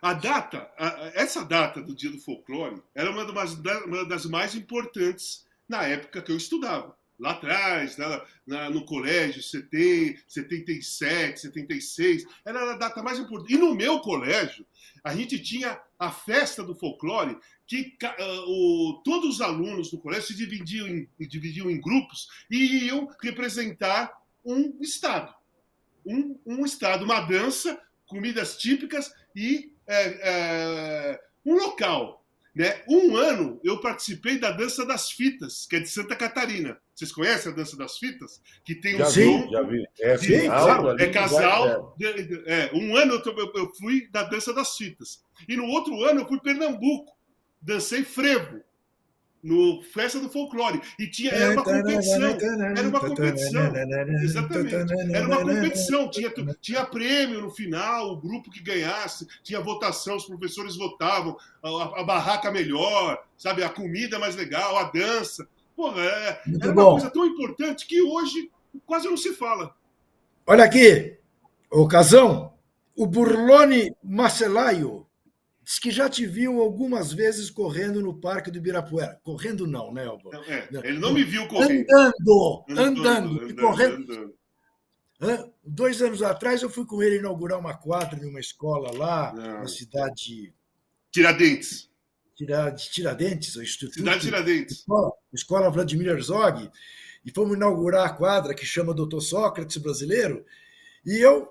[0.00, 4.54] a data, a, essa data do Dia do Folclore era uma das, uma das, mais
[4.54, 6.96] importantes na época que eu estudava.
[7.18, 13.54] Lá atrás, na, na, no colégio, 70, 77, 76, era a data mais importante.
[13.54, 14.64] E no meu colégio,
[15.02, 17.36] a gente tinha a festa do folclore,
[17.66, 22.86] que uh, o, todos os alunos do colégio se dividiam em, dividiam em grupos e
[22.86, 24.12] iam representar
[24.44, 25.34] um estado.
[26.06, 32.24] Um, um estado, uma dança, comidas típicas e é, é, um local.
[32.54, 32.82] Né?
[32.88, 36.76] Um ano eu participei da Dança das Fitas, que é de Santa Catarina.
[36.94, 38.42] Vocês conhecem a Dança das Fitas?
[38.64, 39.88] Que tem um já vi, já vi.
[40.00, 40.34] É, de,
[41.02, 41.96] é casal.
[42.46, 45.22] É, um ano eu, eu fui da Dança das Fitas.
[45.48, 47.16] E no outro ano eu fui Pernambuco.
[47.60, 48.62] Dancei frevo
[49.48, 50.80] no Festa do Folclore.
[50.98, 52.22] E tinha, era uma competição.
[52.22, 53.72] Era uma competição.
[54.22, 54.74] Exatamente.
[55.14, 56.10] Era uma competição.
[56.10, 62.00] Tinha, tinha prêmio no final, o grupo que ganhasse, tinha votação, os professores votavam, a,
[62.00, 65.48] a barraca melhor, sabe, a comida mais legal, a dança.
[65.74, 68.50] Porra, é, era uma coisa tão importante que hoje
[68.84, 69.74] quase não se fala.
[70.46, 71.16] Olha aqui,
[71.70, 72.52] ocasião,
[72.96, 75.07] o Burlone Marcelaio
[75.68, 79.20] diz que já te viu algumas vezes correndo no Parque do Ibirapuera.
[79.22, 80.30] Correndo não, né, Alba?
[80.46, 81.86] É, ele não me viu correndo.
[81.92, 84.34] Andando, andando, andando, correndo.
[85.20, 85.52] Andando.
[85.62, 89.60] Dois anos atrás eu fui com ele inaugurar uma quadra em uma escola lá, não.
[89.60, 90.54] na cidade...
[91.10, 91.90] Tiradentes.
[92.34, 93.98] Tiradentes, o Instituto.
[93.98, 94.78] Cidade Tiradentes.
[94.78, 96.70] Escola, escola Vladimir Herzog.
[97.24, 100.46] E fomos inaugurar a quadra que chama Doutor Sócrates brasileiro.
[101.08, 101.48] E eu,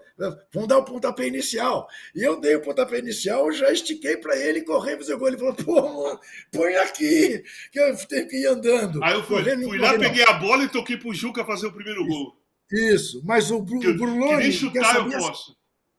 [0.54, 1.88] vamos dar o pontapé inicial.
[2.16, 5.30] E eu dei o pontapé inicial, já estiquei para ele, correr fazer o gol.
[5.30, 6.20] Ele falou: pô,
[6.52, 9.04] põe aqui, que eu tenho que ir andando.
[9.04, 10.02] Aí eu fui, correndo, fui lá, correndo.
[10.02, 12.38] peguei a bola e toquei pro Juca fazer o primeiro gol.
[12.72, 14.36] Isso, mas o, Bru, que, o Bruloni.
[14.36, 15.58] Que nem chutar eu posso.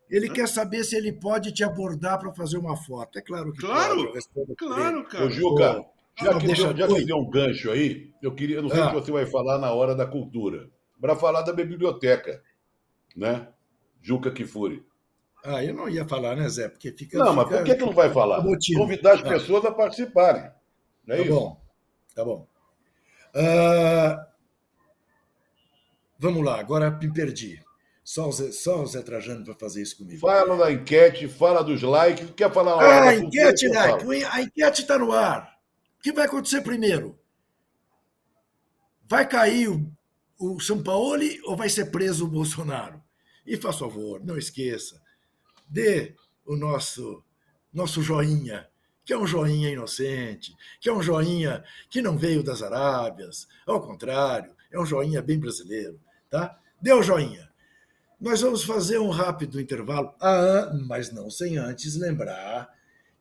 [0.09, 3.19] Ele quer saber se ele pode te abordar para fazer uma foto.
[3.19, 4.55] É claro que claro, pode.
[4.57, 5.25] Claro, cara.
[5.25, 5.85] Ô, Juca,
[6.17, 8.87] já, que, deu, já que deu um gancho aí, eu queria, eu não sei ah.
[8.87, 10.71] o que você vai falar na hora da cultura.
[11.01, 12.43] Para falar da biblioteca,
[13.19, 13.49] né?
[14.01, 14.87] Juca Kifuri.
[15.45, 16.69] Ah, eu não ia falar, né, Zé?
[16.69, 17.19] Porque fica.
[17.19, 18.43] Não, fica, mas por que, que não vai falar?
[18.43, 19.29] Convidar as ah.
[19.29, 20.51] pessoas a participarem.
[21.07, 21.35] Não é tá isso?
[21.35, 21.61] bom,
[22.15, 22.47] tá bom.
[23.35, 24.27] Uh,
[26.19, 27.63] vamos lá, agora me perdi.
[28.05, 30.21] Só o Zé, só o Zé Trajano para fazer isso comigo.
[30.21, 32.31] Fala da enquete, fala dos likes.
[32.31, 32.83] Quer falar?
[32.83, 34.25] Ah, a enquete, like.
[34.25, 35.59] A enquete está no ar.
[35.99, 37.19] O que vai acontecer primeiro?
[39.07, 39.93] Vai cair o,
[40.39, 43.03] o São Paulo ou vai ser preso o Bolsonaro?
[43.49, 45.01] E faz favor, não esqueça,
[45.67, 47.25] dê o nosso
[47.73, 48.69] nosso joinha,
[49.05, 53.81] que é um joinha inocente, que é um joinha que não veio das Arábias, ao
[53.81, 56.59] contrário, é um joinha bem brasileiro, tá?
[56.81, 57.49] Dê o joinha.
[58.21, 62.69] Nós vamos fazer um rápido intervalo, ah, mas não sem antes lembrar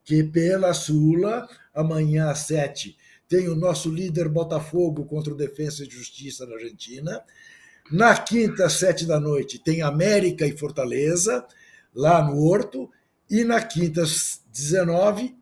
[0.03, 2.97] que pela Sula, amanhã às sete,
[3.27, 7.23] tem o nosso líder Botafogo contra o Defensa e Justiça na Argentina.
[7.91, 11.45] Na quinta, às sete da noite, tem América e Fortaleza,
[11.93, 12.89] lá no Horto.
[13.29, 15.35] E na quinta, às 19,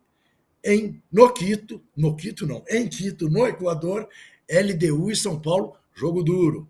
[0.64, 4.08] em, no Quito, no Quito não, em Quito, no Equador,
[4.48, 6.68] LDU e São Paulo, jogo duro.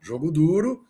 [0.00, 0.84] Jogo duro,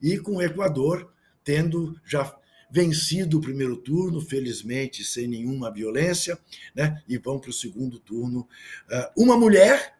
[0.00, 1.12] e com o Equador
[1.44, 2.34] tendo já
[2.70, 6.38] vencido o primeiro turno, felizmente sem nenhuma violência,
[6.74, 7.02] né?
[7.06, 8.48] e vão para o segundo turno.
[8.90, 9.98] Ah, uma mulher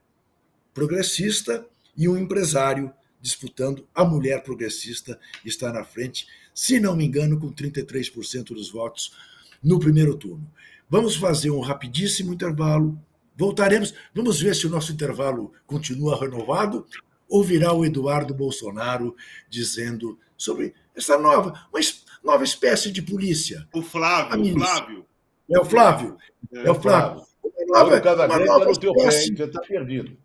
[0.72, 2.90] progressista e um empresário
[3.22, 3.86] disputando.
[3.94, 9.14] A mulher progressista está na frente, se não me engano, com 33% dos votos
[9.62, 10.46] no primeiro turno.
[10.90, 12.98] Vamos fazer um rapidíssimo intervalo.
[13.34, 13.94] Voltaremos.
[14.14, 16.86] Vamos ver se o nosso intervalo continua renovado
[17.28, 19.16] ou virá o Eduardo Bolsonaro
[19.48, 21.80] dizendo sobre essa nova, uma
[22.22, 23.66] nova espécie de polícia.
[23.72, 25.06] O Flávio, o Flávio.
[25.50, 26.18] É o Flávio.
[26.52, 27.22] É, é o Flávio.
[27.42, 30.16] Uma nova, uma nova no teu espécie, pé, você está perdido.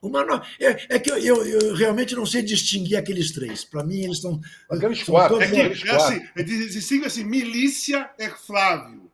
[0.00, 0.34] Uma no...
[0.60, 3.64] é, é que eu, eu, eu, realmente não sei distinguir aqueles três.
[3.64, 4.40] Para mim, eles estão.
[4.70, 5.40] Aqueles quatro.
[5.40, 9.10] É, que, é assim, é distingue assim: milícia é Flávio.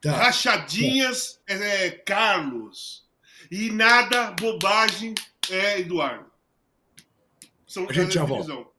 [0.00, 0.12] Tá.
[0.12, 1.54] Rachadinhas tá.
[1.54, 3.04] É, Carlos.
[3.50, 5.14] E nada, bobagem,
[5.50, 6.26] é Eduardo.
[7.66, 8.70] São, a gente já volta.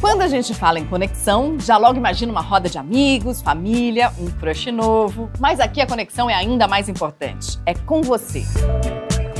[0.00, 4.30] Quando a gente fala em conexão, já logo imagina uma roda de amigos, família, um
[4.30, 5.30] crush novo.
[5.40, 7.58] Mas aqui a conexão é ainda mais importante.
[7.66, 8.44] É com você.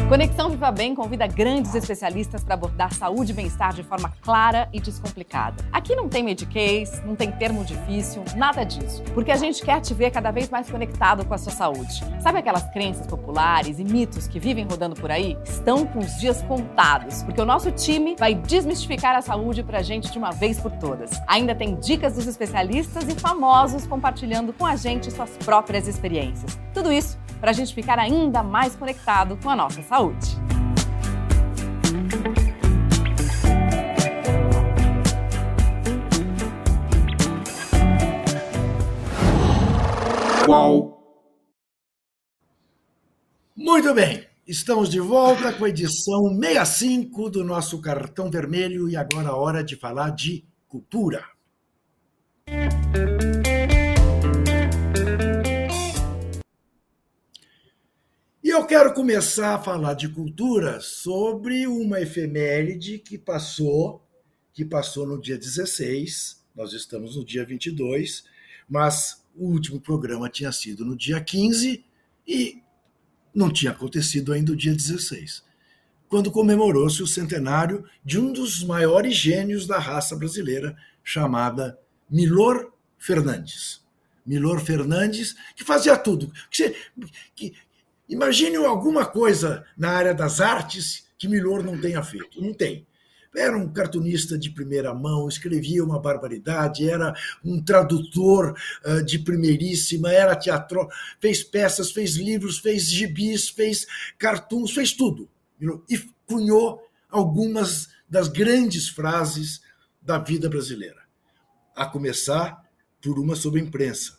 [0.08, 4.80] Conexão Viva Bem convida grandes especialistas para abordar saúde e bem-estar de forma clara e
[4.80, 5.62] descomplicada.
[5.70, 9.02] Aqui não tem mediquês, não tem termo difícil, nada disso.
[9.12, 12.02] Porque a gente quer te ver cada vez mais conectado com a sua saúde.
[12.22, 15.36] Sabe aquelas crenças populares e mitos que vivem rodando por aí?
[15.44, 19.82] Estão com os dias contados, porque o nosso time vai desmistificar a saúde para a
[19.82, 21.10] gente de uma vez por todas.
[21.26, 26.58] Ainda tem dicas dos especialistas e famosos compartilhando com a gente suas próprias experiências.
[26.72, 29.97] Tudo isso para a gente ficar ainda mais conectado com a nossa saúde.
[40.44, 40.96] Qual?
[43.56, 49.30] Muito bem, estamos de volta com a edição 65 do nosso Cartão Vermelho e agora
[49.30, 51.24] a hora de falar de cultura.
[58.68, 64.06] Quero começar a falar de cultura sobre uma efeméride que passou,
[64.52, 68.24] que passou no dia 16, nós estamos no dia 22,
[68.68, 71.82] mas o último programa tinha sido no dia 15
[72.26, 72.62] e
[73.34, 75.42] não tinha acontecido ainda o dia 16,
[76.06, 81.78] quando comemorou-se o centenário de um dos maiores gênios da raça brasileira, chamada
[82.10, 83.82] Milor Fernandes.
[84.26, 86.30] Milor Fernandes, que fazia tudo.
[87.34, 87.54] Que,
[88.08, 92.40] Imagine alguma coisa na área das artes que Milor não tenha feito.
[92.40, 92.86] Não tem.
[93.36, 100.10] era um cartunista de primeira mão, escrevia uma barbaridade, era um tradutor uh, de primeiríssima,
[100.10, 100.88] era teatro,
[101.20, 103.86] fez peças, fez livros, fez gibis, fez
[104.16, 105.28] cartoons, fez tudo.
[105.88, 109.60] E cunhou algumas das grandes frases
[110.00, 111.02] da vida brasileira.
[111.76, 112.64] A começar
[113.02, 114.18] por uma sobre imprensa.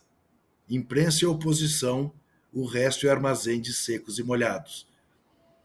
[0.68, 2.12] Imprensa e oposição,
[2.52, 4.86] o resto é armazém de secos e molhados.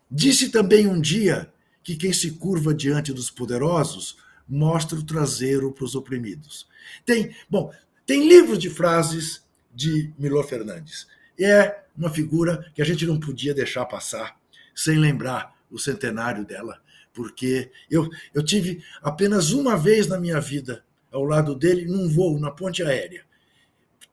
[0.10, 1.52] Disse também um dia
[1.84, 4.18] que quem se curva diante dos poderosos
[4.48, 6.68] mostra o traseiro para os oprimidos.
[7.06, 7.72] Tem, bom,
[8.06, 11.08] tem livros de frases de Milor Fernandes.
[11.40, 14.38] É uma figura que a gente não podia deixar passar
[14.74, 16.82] sem lembrar o centenário dela,
[17.14, 22.40] porque eu, eu tive apenas uma vez na minha vida ao lado dele num voo
[22.40, 23.24] na ponte aérea.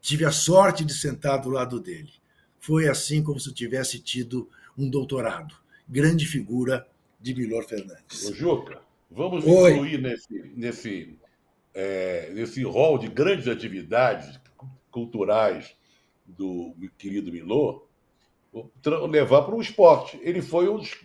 [0.01, 2.13] Tive a sorte de sentar do lado dele.
[2.63, 4.49] Foi assim como se eu tivesse tido
[4.79, 5.53] um doutorado.
[5.89, 6.87] Grande figura
[7.21, 8.25] de Milor Fernandes.
[8.29, 9.73] Ô, Juca, vamos Oi.
[9.73, 11.19] incluir nesse, nesse,
[11.75, 14.39] é, nesse rol de grandes atividades
[14.93, 15.75] culturais
[16.25, 17.85] do querido Milor,
[19.11, 20.21] levar para o esporte.
[20.23, 20.97] Ele foi um dos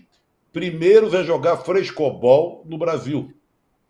[0.54, 3.34] primeiros a jogar frescobol no Brasil.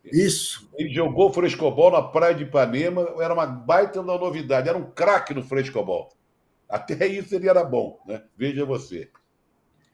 [0.06, 0.70] Isso.
[0.78, 5.34] Ele jogou frescobol na praia de Ipanema, era uma baita da novidade, era um craque
[5.34, 6.16] no frescobol.
[6.70, 8.24] Até isso ele era bom, né?
[8.38, 9.10] Veja você.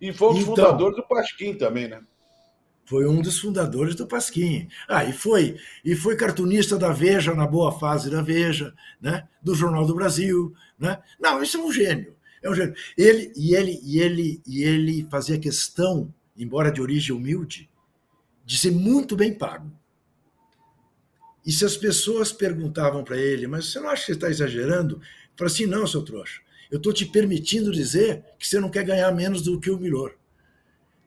[0.02, 2.02] E foi um dos então, fundadores do Pasquim também, né?
[2.86, 4.68] Foi um dos fundadores do Pasquim.
[4.88, 9.28] Ah, e foi, e foi cartunista da Veja, na boa fase da Veja, né?
[9.42, 10.54] do Jornal do Brasil.
[10.78, 11.02] Né?
[11.20, 12.16] Não, isso é um gênio.
[12.42, 12.76] É um gênio.
[12.98, 17.70] Ele, e, ele, e, ele, e ele fazia questão, embora de origem humilde,
[18.46, 19.72] de ser muito bem pago.
[21.46, 24.96] E se as pessoas perguntavam para ele, mas você não acha que você está exagerando?
[24.96, 26.42] Ele falou assim: não, seu trouxa,
[26.72, 30.16] eu estou te permitindo dizer que você não quer ganhar menos do que o Milor.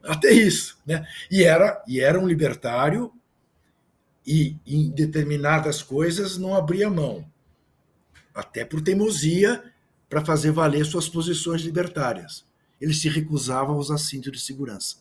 [0.03, 0.79] Até isso.
[0.87, 1.07] Né?
[1.31, 3.13] E, era, e era um libertário
[4.27, 7.25] e em determinadas coisas não abria mão.
[8.35, 9.63] Até por teimosia
[10.09, 12.45] para fazer valer suas posições libertárias.
[12.81, 14.97] Ele se recusava a usar cinto de segurança.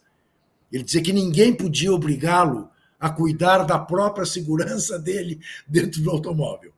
[0.72, 6.74] Ele dizia que ninguém podia obrigá-lo a cuidar da própria segurança dele dentro do automóvel.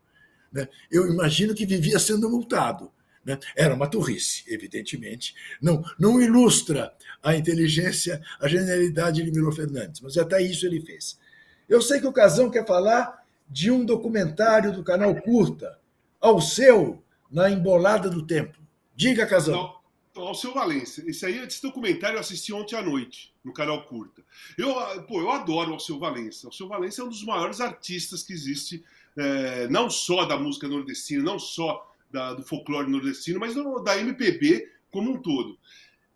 [0.52, 0.68] Né?
[0.92, 2.92] Eu imagino que vivia sendo multado.
[3.28, 3.38] Né?
[3.58, 5.36] Era uma turrice, evidentemente.
[5.62, 11.20] Não, não ilustra a inteligência, a genialidade de Milo Fernandes, mas até isso ele fez.
[11.68, 15.78] Eu sei que o Casão quer falar de um documentário do canal Curta,
[16.22, 18.58] ao seu, na embolada do tempo.
[18.96, 19.76] Diga, Casão
[20.22, 21.08] ao seu Valença.
[21.08, 24.24] Esse aí, esse documentário eu assisti ontem à noite, no canal Curta.
[24.58, 24.74] Eu,
[25.04, 26.48] pô, eu adoro o Alceu Valença.
[26.48, 28.84] O Alceu Valença é um dos maiores artistas que existe,
[29.16, 33.98] é, não só da música nordestina, não só da, do folclore nordestino, mas do, da
[34.00, 35.58] MPB como um todo.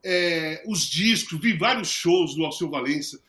[0.03, 3.21] É, os discos, vi vários shows do Alceu Valença.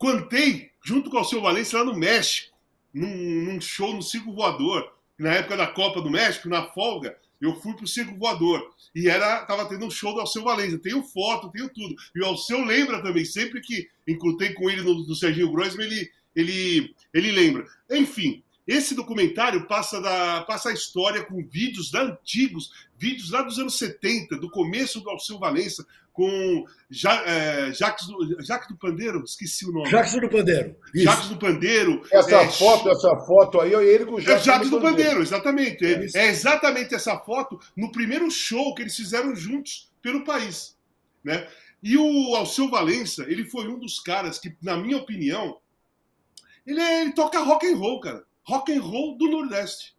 [0.00, 2.56] Cantei junto com o Alceu Valença lá no México,
[2.92, 3.06] num,
[3.44, 7.74] num show no Circo Voador, na época da Copa do México, na folga eu fui
[7.74, 8.74] pro Circo Voador.
[8.94, 10.78] E era, tava tendo um show do Alceu Valença.
[10.78, 11.94] Tenho foto, tenho tudo.
[12.14, 16.10] E o Alceu lembra também, sempre que encontrei com ele no, do Serginho Grossman, ele,
[16.34, 17.66] ele, ele lembra.
[17.90, 23.58] Enfim, esse documentário passa, da, passa a história com vídeos da antigos, vídeos lá dos
[23.58, 29.22] anos 70, do começo do Alceu Valença, com ja, é, Jacques, do, Jacques do Pandeiro,
[29.24, 29.90] esqueci o nome.
[29.90, 30.76] Jacques do Pandeiro.
[30.94, 31.04] Isso.
[31.04, 32.02] Jacques do Pandeiro.
[32.10, 34.82] Essa é, foto, essa foto aí, é ele com o Jacques, é Jacques do, do
[34.82, 35.10] Pandeiro.
[35.10, 35.84] Pandeiro exatamente.
[35.84, 40.74] É, é, exatamente essa foto no primeiro show que eles fizeram juntos pelo país.
[41.22, 41.46] Né?
[41.82, 45.58] E o Alceu Valença, ele foi um dos caras que, na minha opinião,
[46.64, 49.94] ele, é, ele toca rock and roll, cara rock and roll do Nordeste.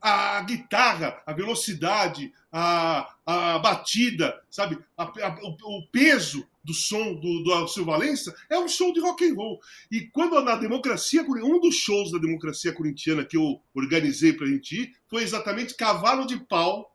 [0.00, 4.78] A guitarra, a velocidade, a, a batida, sabe?
[4.96, 9.00] A, a, o, o, peso do som do, do Alceu Valença é um show de
[9.00, 9.58] rock and roll.
[9.90, 14.50] E quando na democracia, um dos shows da democracia corintiana que eu organizei para a
[14.50, 16.94] gente ir foi exatamente Cavalo de Pau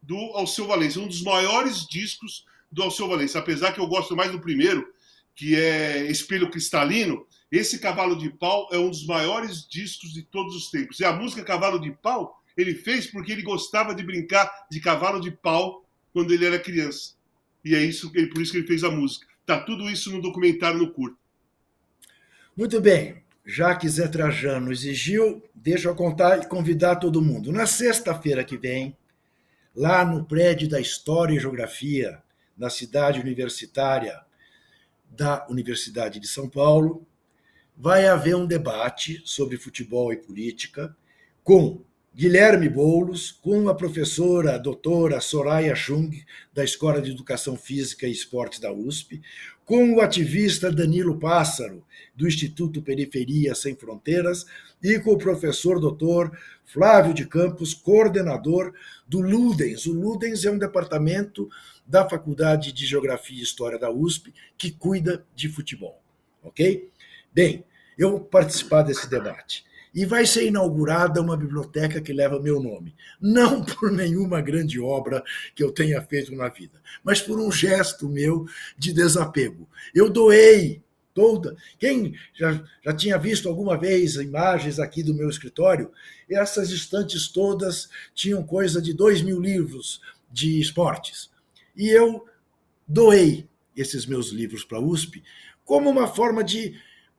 [0.00, 3.40] do Alceu Valença, um dos maiores discos do Alceu Valença.
[3.40, 4.86] Apesar que eu gosto mais do primeiro,
[5.34, 10.54] que é Espelho Cristalino, esse Cavalo de Pau é um dos maiores discos de todos
[10.54, 11.00] os tempos.
[11.00, 15.20] E a música Cavalo de Pau ele fez porque ele gostava de brincar de cavalo
[15.20, 17.14] de pau quando ele era criança.
[17.64, 19.26] E é isso, por isso que ele fez a música.
[19.46, 21.16] Tá tudo isso no documentário no curto.
[22.56, 23.22] Muito bem.
[23.46, 27.52] Já que Zé Trajano exigiu, deixa eu contar e convidar todo mundo.
[27.52, 28.96] Na sexta-feira que vem,
[29.74, 32.20] lá no prédio da História e Geografia,
[32.56, 34.20] na cidade universitária
[35.08, 37.06] da Universidade de São Paulo,
[37.78, 40.94] vai haver um debate sobre futebol e política
[41.44, 41.80] com
[42.12, 46.10] Guilherme Boulos, com a professora a doutora Soraya Chung,
[46.52, 49.22] da Escola de Educação Física e Esportes da USP,
[49.64, 51.84] com o ativista Danilo Pássaro,
[52.16, 54.44] do Instituto Periferia Sem Fronteiras,
[54.82, 58.74] e com o professor doutor Flávio de Campos, coordenador
[59.06, 59.86] do Ludens.
[59.86, 61.48] O Ludens é um departamento
[61.86, 66.02] da Faculdade de Geografia e História da USP que cuida de futebol.
[66.42, 66.90] Ok?
[67.38, 67.64] Bem,
[67.96, 69.64] eu vou participar desse debate
[69.94, 72.96] e vai ser inaugurada uma biblioteca que leva meu nome.
[73.20, 75.22] Não por nenhuma grande obra
[75.54, 78.44] que eu tenha feito na vida, mas por um gesto meu
[78.76, 79.68] de desapego.
[79.94, 80.82] Eu doei
[81.14, 81.56] toda.
[81.78, 85.92] Quem já, já tinha visto alguma vez imagens aqui do meu escritório,
[86.28, 91.30] essas estantes todas tinham coisa de dois mil livros de esportes.
[91.76, 92.26] E eu
[92.84, 95.22] doei esses meus livros para a USP
[95.64, 96.74] como uma forma de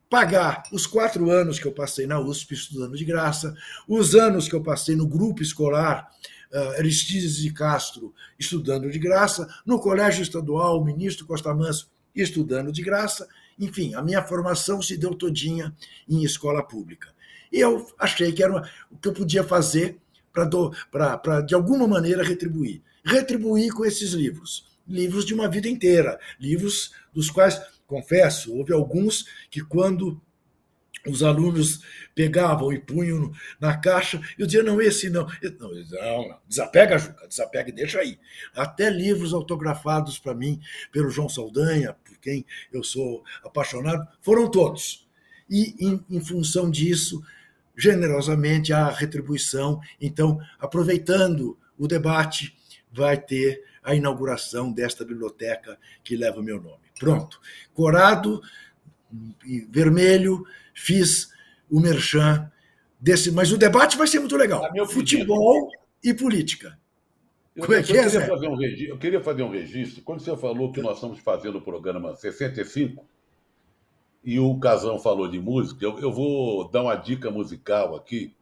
[0.10, 3.54] pagar os quatro anos que eu passei na USP estudando de graça,
[3.88, 6.10] os anos que eu passei no grupo escolar
[6.52, 12.82] uh, Aristides de Castro estudando de graça, no Colégio Estadual Ministro Costa Manso estudando de
[12.82, 15.76] graça, enfim, a minha formação se deu todinha
[16.08, 17.10] em escola pública.
[17.52, 19.98] E eu achei que era uma, o que eu podia fazer
[20.32, 22.82] para, de alguma maneira, retribuir.
[23.04, 24.68] Retribuir com esses livros.
[24.88, 30.22] Livros de uma vida inteira, livros dos quais confesso, houve alguns que quando
[31.08, 31.82] os alunos
[32.14, 35.26] pegavam e punham na caixa, eu dizia, não, esse não.
[35.60, 36.40] Não, não, não.
[36.48, 38.20] desapega, Juca, desapega e deixa aí.
[38.54, 40.60] Até livros autografados para mim
[40.92, 45.08] pelo João Saldanha, por quem eu sou apaixonado, foram todos.
[45.50, 47.24] E, em, em função disso,
[47.76, 49.80] generosamente, a retribuição.
[50.00, 52.56] Então, aproveitando o debate,
[52.92, 56.89] vai ter a inauguração desta biblioteca que leva meu nome.
[57.00, 57.40] Pronto.
[57.74, 58.42] Corado,
[59.70, 61.32] vermelho, fiz
[61.72, 62.52] o merchan
[63.00, 63.32] desse.
[63.32, 64.62] Mas o debate vai ser muito legal.
[64.88, 65.72] Futebol
[66.04, 66.78] e política.
[67.56, 70.04] Eu, Como é que é, queria fazer um registro, eu queria fazer um registro.
[70.04, 73.06] Quando você falou que nós estamos fazendo o programa 65
[74.24, 78.34] e o Casão falou de música, eu, eu vou dar uma dica musical aqui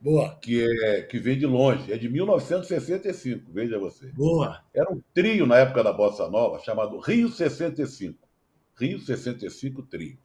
[0.00, 0.36] Boa.
[0.36, 4.08] Que, é, que vem de longe, é de 1965, veja você.
[4.08, 4.62] Boa.
[4.74, 8.18] Era um trio na época da Bossa Nova chamado Rio 65.
[8.76, 10.18] Rio 65 Trio.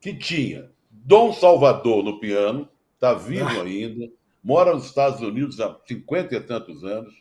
[0.00, 3.62] Que tinha Dom Salvador no piano, está vivo ah.
[3.62, 4.08] ainda,
[4.42, 7.14] mora nos Estados Unidos há 50 e tantos anos,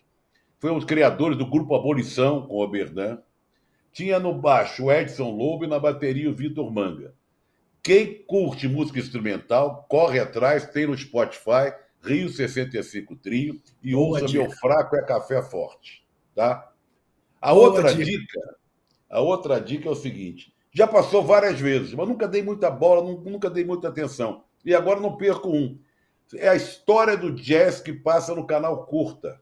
[0.60, 3.20] foi um dos criadores do grupo Abolição com o Oberdan.
[3.92, 7.14] Tinha no baixo o Edson Lobo e na bateria o Vitor Manga.
[7.84, 11.72] Quem curte música instrumental, corre atrás, tem no Spotify
[12.06, 14.44] Rio 65 Trio e Boa ouça dica.
[14.44, 16.06] Meu Fraco é Café Forte.
[16.36, 16.72] Tá?
[17.42, 18.06] A Boa outra dica.
[18.06, 18.56] dica.
[19.10, 23.02] a outra dica é o seguinte: já passou várias vezes, mas nunca dei muita bola,
[23.02, 24.44] nunca dei muita atenção.
[24.64, 25.80] E agora não perco um.
[26.36, 29.40] É a história do jazz que passa no canal Curta.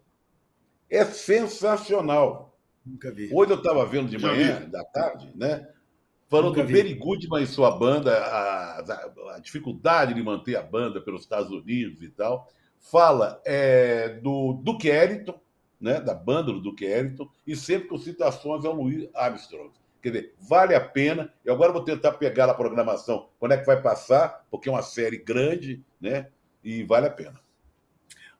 [0.90, 2.58] É sensacional.
[2.86, 3.30] Nunca vi.
[3.34, 5.68] Hoje eu estava vendo de manhã, da tarde, né?
[6.30, 11.00] Falando do Benny Goodman e sua banda, a, a, a, dificuldade de manter a banda
[11.00, 12.48] pelos Estados Unidos e tal.
[12.80, 15.40] Fala é, do Duke Ellington,
[15.80, 19.72] né, da banda do Duke Ellington, e sempre com citações ao Louis Armstrong.
[20.02, 21.34] Quer dizer, vale a pena.
[21.46, 24.82] E agora vou tentar pegar a programação, quando é que vai passar, porque é uma
[24.82, 26.28] série grande, né?
[26.62, 27.40] E vale a pena.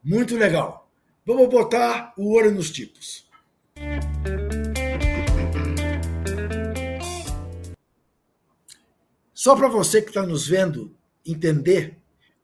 [0.04, 0.90] Muito legal.
[1.26, 3.30] Vamos botar o olho nos tipos.
[9.44, 11.98] Só para você que está nos vendo entender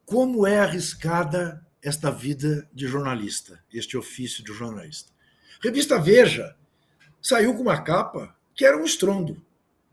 [0.05, 5.09] como é arriscada esta vida de jornalista, este ofício de jornalista.
[5.63, 6.57] Revista Veja
[7.21, 9.41] saiu com uma capa que era um estrondo,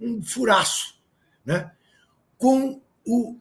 [0.00, 1.00] um furaço,
[1.44, 1.70] né?
[2.36, 3.38] com o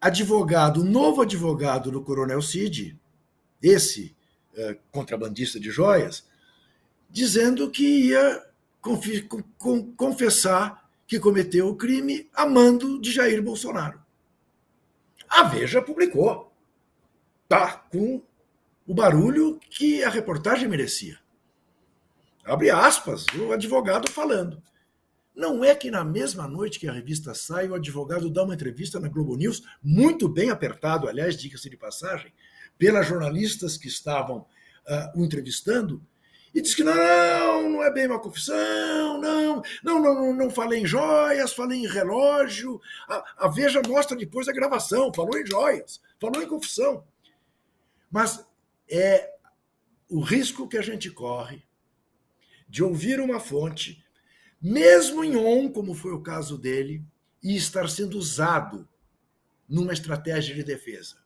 [0.00, 2.98] advogado, o novo advogado do Coronel Cid,
[3.62, 4.16] esse
[4.56, 6.26] é, contrabandista de joias,
[7.08, 8.44] dizendo que ia
[9.96, 10.83] confessar
[11.14, 14.02] que cometeu o crime a mando de Jair Bolsonaro.
[15.28, 16.52] A Veja publicou.
[17.48, 18.20] Tá com
[18.84, 21.16] o barulho que a reportagem merecia.
[22.44, 24.60] Abre aspas, o advogado falando.
[25.36, 28.98] Não é que na mesma noite que a revista sai, o advogado dá uma entrevista
[28.98, 32.32] na Globo News, muito bem apertado, aliás, diga-se de passagem,
[32.76, 36.04] pelas jornalistas que estavam uh, o entrevistando,
[36.54, 40.86] e diz que não, não é bem uma confissão, não, não, não, não falei em
[40.86, 42.80] joias, falei em relógio.
[43.08, 47.04] A, a Veja mostra depois a gravação, falou em joias, falou em confissão.
[48.08, 48.46] Mas
[48.88, 49.34] é
[50.08, 51.64] o risco que a gente corre
[52.68, 54.04] de ouvir uma fonte,
[54.62, 57.04] mesmo em on, como foi o caso dele,
[57.42, 58.88] e estar sendo usado
[59.68, 61.23] numa estratégia de defesa.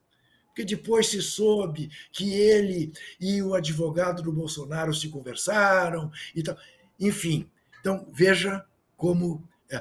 [0.59, 6.57] Porque depois se soube que ele e o advogado do Bolsonaro se conversaram e tal.
[6.99, 7.49] Enfim,
[7.79, 8.65] então veja
[8.97, 9.81] como é,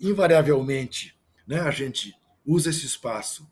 [0.00, 1.14] invariavelmente
[1.46, 2.14] né, a gente
[2.46, 3.46] usa esse espaço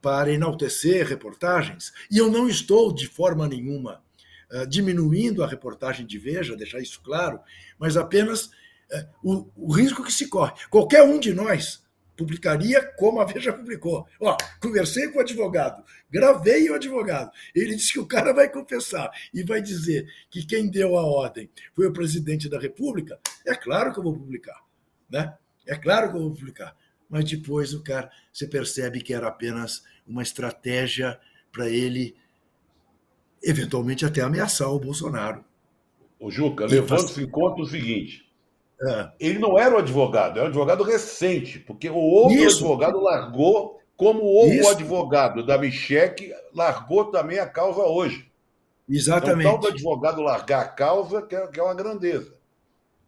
[0.00, 4.02] para enaltecer reportagens, e eu não estou de forma nenhuma
[4.50, 7.40] uh, diminuindo a reportagem de Veja, deixar isso claro,
[7.78, 10.52] mas apenas uh, o, o risco que se corre.
[10.70, 11.82] Qualquer um de nós
[12.18, 14.06] publicaria como a Veja publicou.
[14.20, 17.30] Ó, conversei com o advogado, gravei o advogado.
[17.54, 21.48] Ele disse que o cara vai confessar e vai dizer que quem deu a ordem
[21.74, 23.18] foi o presidente da República.
[23.46, 24.60] É claro que eu vou publicar,
[25.08, 25.34] né?
[25.66, 26.76] É claro que eu vou publicar
[27.08, 31.18] mas depois o cara, você percebe que era apenas uma estratégia
[31.50, 32.14] para ele
[33.42, 35.44] eventualmente até ameaçar o Bolsonaro.
[36.20, 38.27] O Juca, levando-se em conta o seguinte:
[38.82, 39.10] é.
[39.18, 42.58] ele não era o advogado, é um advogado recente, porque o outro Isso.
[42.58, 44.68] advogado largou, como o Isso.
[44.70, 48.28] advogado da Michek largou também a causa hoje.
[48.88, 49.46] Exatamente.
[49.46, 52.38] Então, tal do advogado largar a causa, que é, que é uma grandeza.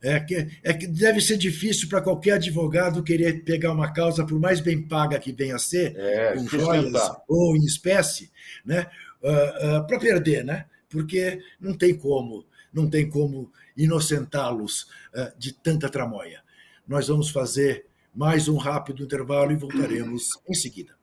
[0.03, 4.41] É que, é que deve ser difícil para qualquer advogado querer pegar uma causa, por
[4.41, 8.31] mais bem paga que venha a ser, é, com joias ou em espécie,
[8.65, 8.87] né?
[9.23, 10.65] Uh, ah, uh, ah, para perder, né?
[10.89, 14.83] Porque não tem como, não tem como inocentá-los
[15.15, 16.43] uh, de tanta tramóia.
[16.87, 20.95] Nós vamos fazer mais um rápido intervalo e voltaremos em seguida.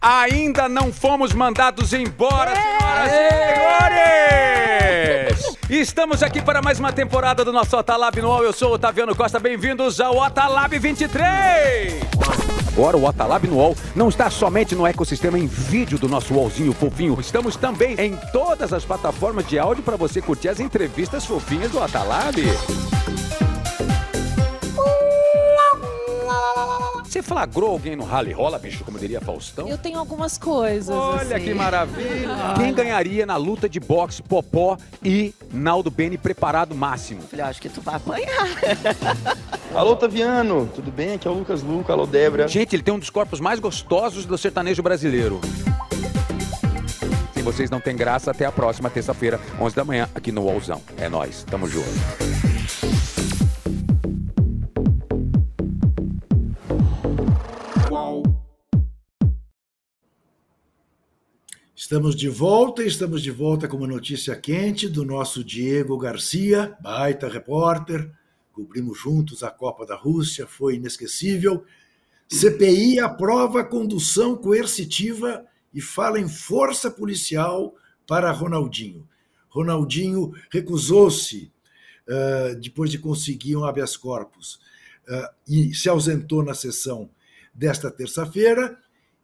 [0.00, 3.16] Ainda não fomos mandados embora, senhoras e
[5.38, 5.58] senhores!
[5.70, 8.44] Estamos aqui para mais uma temporada do nosso Otalab Noal.
[8.44, 12.43] Eu sou o Otaviano Costa, bem-vindos ao Otalab 23!
[12.76, 16.72] Agora o Otalab no UOL não está somente no ecossistema em vídeo do nosso UOLzinho
[16.72, 21.70] fofinho, estamos também em todas as plataformas de áudio para você curtir as entrevistas fofinhas
[21.70, 22.34] do Otalab.
[27.14, 29.68] Você flagrou alguém no rally rola, bicho, como diria Faustão?
[29.68, 30.92] Eu tenho algumas coisas.
[30.92, 31.44] Olha assim.
[31.44, 32.54] que maravilha!
[32.56, 37.22] Quem ganharia na luta de boxe Popó e Naldo Beni preparado máximo?
[37.22, 38.48] Falei, acho que tu vai apanhar.
[39.72, 41.14] Alô, Taviano, tudo bem?
[41.14, 42.48] Aqui é o Lucas Luca, alô, Débora.
[42.48, 45.40] Gente, ele tem um dos corpos mais gostosos do sertanejo brasileiro.
[47.32, 50.82] Se vocês não têm graça, até a próxima terça-feira, 11 da manhã, aqui no Wallzão.
[50.96, 51.86] É nós, tamo junto.
[61.94, 67.28] Estamos de volta, estamos de volta com uma notícia quente do nosso Diego Garcia, baita
[67.28, 68.10] repórter.
[68.52, 71.64] Cobrimos juntos a Copa da Rússia, foi inesquecível.
[72.28, 77.76] CPI aprova condução coercitiva e fala em força policial
[78.08, 79.08] para Ronaldinho.
[79.48, 81.52] Ronaldinho recusou-se
[82.08, 84.56] uh, depois de conseguir um habeas corpus
[85.08, 87.08] uh, e se ausentou na sessão
[87.54, 88.76] desta terça-feira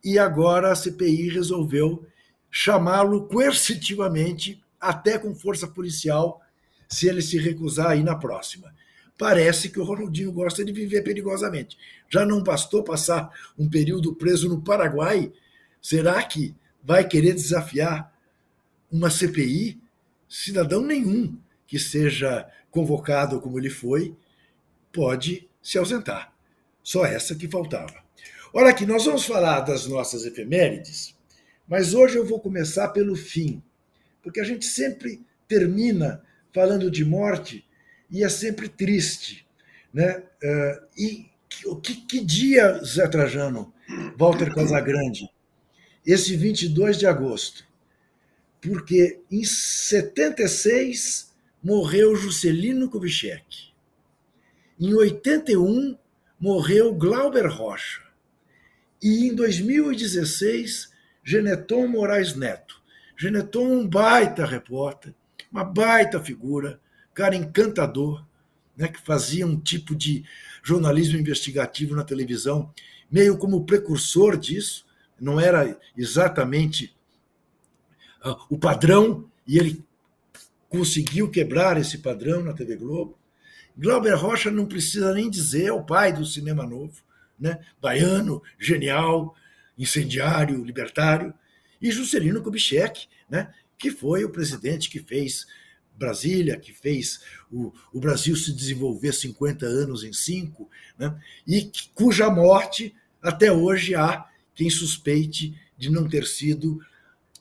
[0.05, 2.07] e agora a CPI resolveu
[2.51, 6.41] chamá-lo coercitivamente, até com força policial,
[6.89, 8.75] se ele se recusar a ir na próxima.
[9.17, 11.77] Parece que o Ronaldinho gosta de viver perigosamente.
[12.09, 15.31] Já não bastou passar um período preso no Paraguai?
[15.81, 18.13] Será que vai querer desafiar
[18.91, 19.79] uma CPI?
[20.29, 24.17] Cidadão nenhum que seja convocado como ele foi
[24.91, 26.33] pode se ausentar.
[26.83, 27.95] Só essa que faltava.
[28.53, 31.15] Olha aqui, nós vamos falar das nossas efemérides
[31.71, 33.63] mas hoje eu vou começar pelo fim,
[34.21, 36.21] porque a gente sempre termina
[36.53, 37.65] falando de morte
[38.11, 39.47] e é sempre triste.
[39.95, 40.21] Né?
[40.43, 41.31] Uh, e
[41.81, 43.73] que, que dia, Zé Trajano,
[44.19, 45.31] Walter Casagrande?
[46.05, 47.65] Esse 22 de agosto.
[48.61, 53.71] Porque em 76 morreu Juscelino Kubitschek.
[54.79, 55.97] Em 81
[56.39, 58.03] morreu Glauber Rocha.
[59.01, 60.90] E em 2016
[61.31, 62.83] Geneton Moraes Neto.
[63.17, 65.15] Geneton, um baita repórter,
[65.53, 66.81] uma baita figura,
[67.15, 68.27] cara encantador,
[68.77, 70.25] né, que fazia um tipo de
[70.61, 72.75] jornalismo investigativo na televisão,
[73.09, 74.85] meio como precursor disso,
[75.21, 76.97] não era exatamente
[78.25, 79.85] uh, o padrão, e ele
[80.69, 83.17] conseguiu quebrar esse padrão na TV Globo.
[83.79, 87.01] Glauber Rocha não precisa nem dizer, é o pai do cinema novo,
[87.39, 87.61] né?
[87.81, 89.37] baiano, genial,
[89.81, 91.33] incendiário, libertário,
[91.81, 95.47] e Juscelino Kubitschek, né, que foi o presidente que fez
[95.97, 97.21] Brasília, que fez
[97.51, 100.69] o, o Brasil se desenvolver 50 anos em cinco,
[100.99, 106.79] né, e cuja morte até hoje há quem suspeite de não ter sido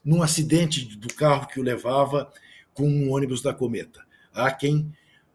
[0.04, 2.32] num acidente do carro que o levava
[2.74, 4.02] com um ônibus da Cometa.
[4.34, 4.90] Há quem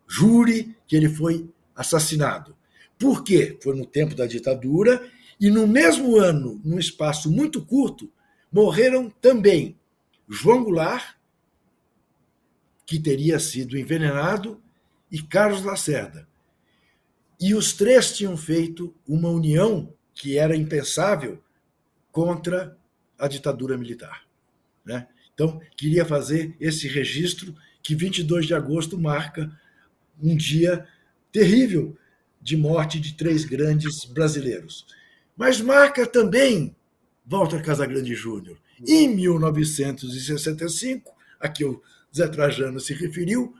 [0.08, 1.46] jure que ele foi
[1.76, 2.56] assassinado.
[2.98, 3.58] Por quê?
[3.62, 5.06] Foi no tempo da ditadura
[5.44, 8.10] e no mesmo ano, num espaço muito curto,
[8.50, 9.78] morreram também
[10.26, 11.16] João Goulart,
[12.86, 14.58] que teria sido envenenado,
[15.12, 16.26] e Carlos Lacerda.
[17.38, 21.44] E os três tinham feito uma união que era impensável
[22.10, 22.74] contra
[23.18, 24.24] a ditadura militar.
[24.82, 25.06] Né?
[25.34, 29.54] Então, queria fazer esse registro que 22 de agosto marca
[30.22, 30.88] um dia
[31.30, 31.94] terrível
[32.40, 34.86] de morte de três grandes brasileiros.
[35.36, 36.74] Mas marca também
[37.26, 38.56] Walter Casagrande Júnior.
[38.86, 41.82] Em 1965, a que o
[42.14, 43.54] Zé Trajano se referiu,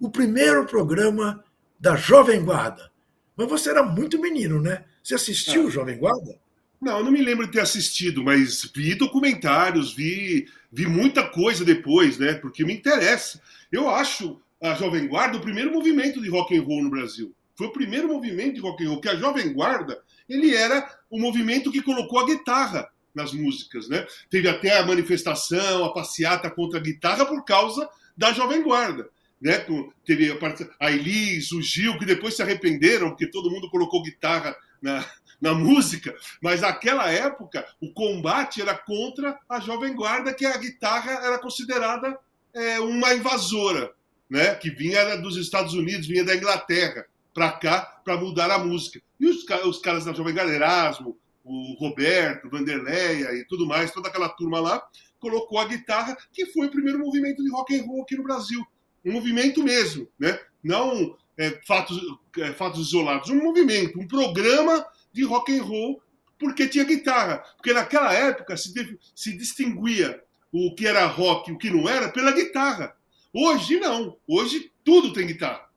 [0.00, 1.44] o primeiro programa
[1.78, 2.90] da Jovem Guarda.
[3.36, 4.84] Mas você era muito menino, né?
[5.02, 5.70] Você assistiu ah.
[5.70, 6.38] Jovem Guarda?
[6.80, 11.64] Não, eu não me lembro de ter assistido, mas vi documentários, vi, vi muita coisa
[11.64, 12.34] depois, né?
[12.34, 13.40] Porque me interessa.
[13.70, 17.34] Eu acho a Jovem Guarda o primeiro movimento de rock and roll no Brasil.
[17.54, 21.18] Foi o primeiro movimento de rock and roll, que a Jovem Guarda, ele era o
[21.18, 24.06] movimento que colocou a guitarra nas músicas, né?
[24.30, 29.08] Teve até a manifestação, a passeata contra a guitarra por causa da Jovem Guarda.
[29.40, 29.64] Né?
[30.04, 30.38] Teve
[30.78, 35.04] a Elis, o Gil, que depois se arrependeram, porque todo mundo colocou guitarra na,
[35.40, 41.12] na música, mas naquela época o combate era contra a Jovem Guarda, que a guitarra
[41.24, 42.18] era considerada
[42.54, 43.90] é, uma invasora,
[44.28, 44.54] né?
[44.54, 49.00] que vinha dos Estados Unidos, vinha da Inglaterra para cá para mudar a música.
[49.18, 54.08] E os, os caras da Jovem Guarda, Erasmo, o Roberto, Vanderleia e tudo mais, toda
[54.08, 54.82] aquela turma lá,
[55.18, 58.64] colocou a guitarra, que foi o primeiro movimento de rock and roll aqui no Brasil.
[59.04, 60.38] Um movimento mesmo, né?
[60.62, 61.98] Não é, fatos,
[62.38, 66.02] é, fatos isolados, um movimento, um programa de rock and roll,
[66.38, 67.38] porque tinha guitarra.
[67.56, 70.22] Porque naquela época se, se distinguia
[70.52, 72.94] o que era rock e o que não era pela guitarra.
[73.32, 74.16] Hoje não.
[74.26, 75.69] Hoje tudo tem guitarra.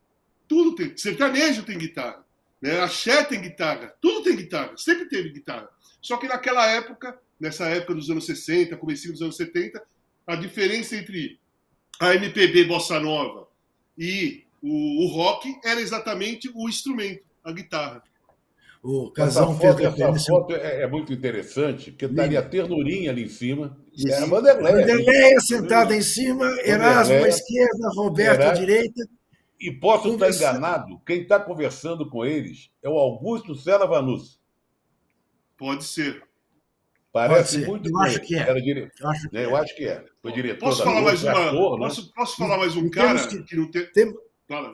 [0.48, 0.96] Tudo tem.
[0.98, 2.26] Sertanejo tem guitarra.
[2.62, 2.80] Né?
[2.80, 3.94] Axé tem guitarra.
[4.02, 4.74] Tudo tem guitarra.
[4.78, 5.70] Sempre teve guitarra.
[6.02, 9.82] Só que naquela época, nessa época dos anos 60, comecinho dos anos 70,
[10.28, 11.40] a diferença entre
[12.00, 13.48] a MPB bossa nova
[13.98, 18.04] e o, o rock era exatamente o instrumento, a guitarra.
[18.82, 23.24] O Casão essa foto, essa foto é, é, muito interessante, porque estaria a ternurinha ali
[23.24, 23.78] em cima.
[23.94, 24.10] Isso.
[24.10, 24.76] É a Vanderleia.
[24.76, 29.08] Vanderleia sentada em cima, Erasmo à esquerda, Roberto à direita.
[29.64, 34.38] E posso estar enganado, quem está conversando com eles é o Augusto Sela Vanus.
[35.58, 36.22] Pode ser.
[37.14, 37.68] Parece Pode ser.
[37.70, 38.40] muito Eu acho que é.
[38.40, 38.92] Era dire...
[39.00, 39.46] Eu acho que, é.
[39.46, 40.06] Eu acho que é.
[40.22, 41.88] Foi diretor posso falar mais uma, ator, né?
[41.88, 43.86] posso, posso falar mais um cara que, que não tem...
[43.94, 44.14] tem...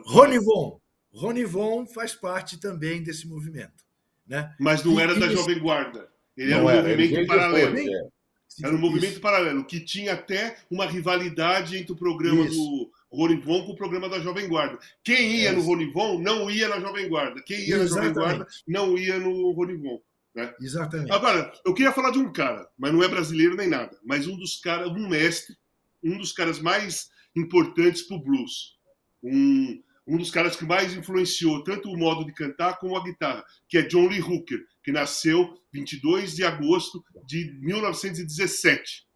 [0.07, 0.79] Rony Von.
[1.13, 3.85] Rony Von faz parte também desse movimento.
[4.25, 4.55] Né?
[4.59, 6.09] Mas não era e, da e Jovem Guarda.
[6.35, 7.75] Ele era um era, movimento paralelo.
[7.75, 8.65] Depois, é.
[8.65, 9.21] Era um movimento Isso.
[9.21, 12.57] paralelo, que tinha até uma rivalidade entre o programa Isso.
[12.57, 14.77] do Ronivon com o programa da Jovem Guarda.
[15.03, 15.51] Quem ia é.
[15.51, 17.41] no Ronivon não ia na Jovem Guarda.
[17.43, 17.87] Quem ia Exatamente.
[17.87, 19.99] na Jovem Guarda não ia no Ronivon.
[20.35, 20.53] Né?
[20.61, 21.11] Exatamente.
[21.11, 24.37] Agora, eu queria falar de um cara, mas não é brasileiro nem nada, mas um
[24.37, 25.55] dos caras, um mestre,
[26.03, 28.77] um dos caras mais importantes para o blues.
[29.23, 33.43] Um, um dos caras que mais influenciou tanto o modo de cantar como a guitarra,
[33.67, 39.07] que é John Lee Hooker, que nasceu 22 de agosto de 1917.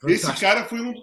[0.00, 0.30] Fantástico.
[0.30, 0.94] Esse cara foi um,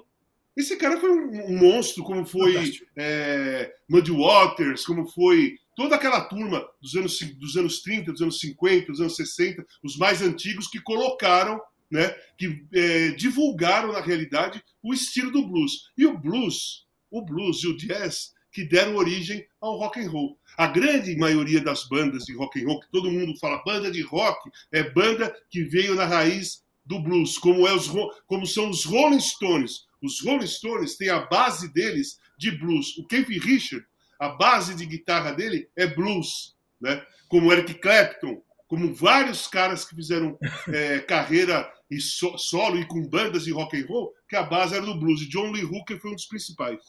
[0.57, 6.67] esse cara foi um, monstro, como foi é, Muddy Waters, como foi toda aquela turma
[6.81, 10.81] dos anos, dos anos 30, dos anos 50, dos anos 60, os mais antigos que
[10.81, 15.91] colocaram, né, que é, divulgaram na realidade o estilo do blues.
[15.95, 20.39] E o blues, o blues e o jazz que deram origem ao rock and roll.
[20.57, 24.01] A grande maioria das bandas de rock and roll, que todo mundo fala banda de
[24.01, 27.87] rock, é banda que veio na raiz do blues, como, é os,
[28.25, 29.85] como são os Rolling Stones.
[30.01, 32.97] Os Rolling Stones têm a base deles de blues.
[32.97, 33.85] O Keith Richard,
[34.19, 37.03] a base de guitarra dele é blues, né?
[37.27, 40.37] Como Eric Clapton, como vários caras que fizeram
[40.69, 44.75] é, carreira e so, solo e com bandas de rock and roll, que a base
[44.75, 45.21] era do blues.
[45.21, 46.79] E John Lee Hooker foi um dos principais.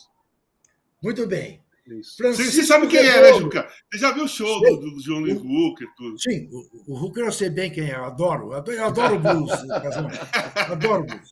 [1.02, 1.62] Muito bem.
[2.20, 3.66] Você sabe quem é, né, Juca?
[3.90, 5.88] Você já viu o show do, do João Lee Hooker?
[5.96, 6.18] Tudo.
[6.20, 8.52] Sim, o, o Hooker eu sei bem quem é, eu adoro.
[8.52, 9.52] Eu adoro o blues.
[10.54, 11.30] adoro blues.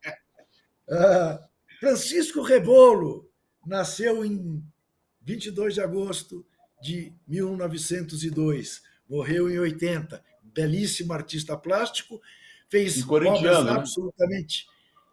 [0.88, 1.38] Uh,
[1.78, 3.30] Francisco Rebolo
[3.66, 4.62] nasceu em
[5.22, 6.46] 22 de agosto
[6.82, 10.22] de 1902, morreu em 80.
[10.42, 12.20] Belíssimo artista plástico,
[12.68, 13.72] fez obras né?
[13.72, 14.66] absolutamente.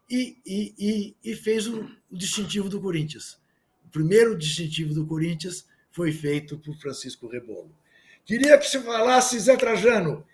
[0.09, 3.41] E, e, e, e fez o, o distintivo do Corinthians
[3.93, 7.71] primeiro distintivo do Corinthians foi feito por Francisco Rebolo.
[8.25, 10.25] Queria que você falasse, Zé Trajano,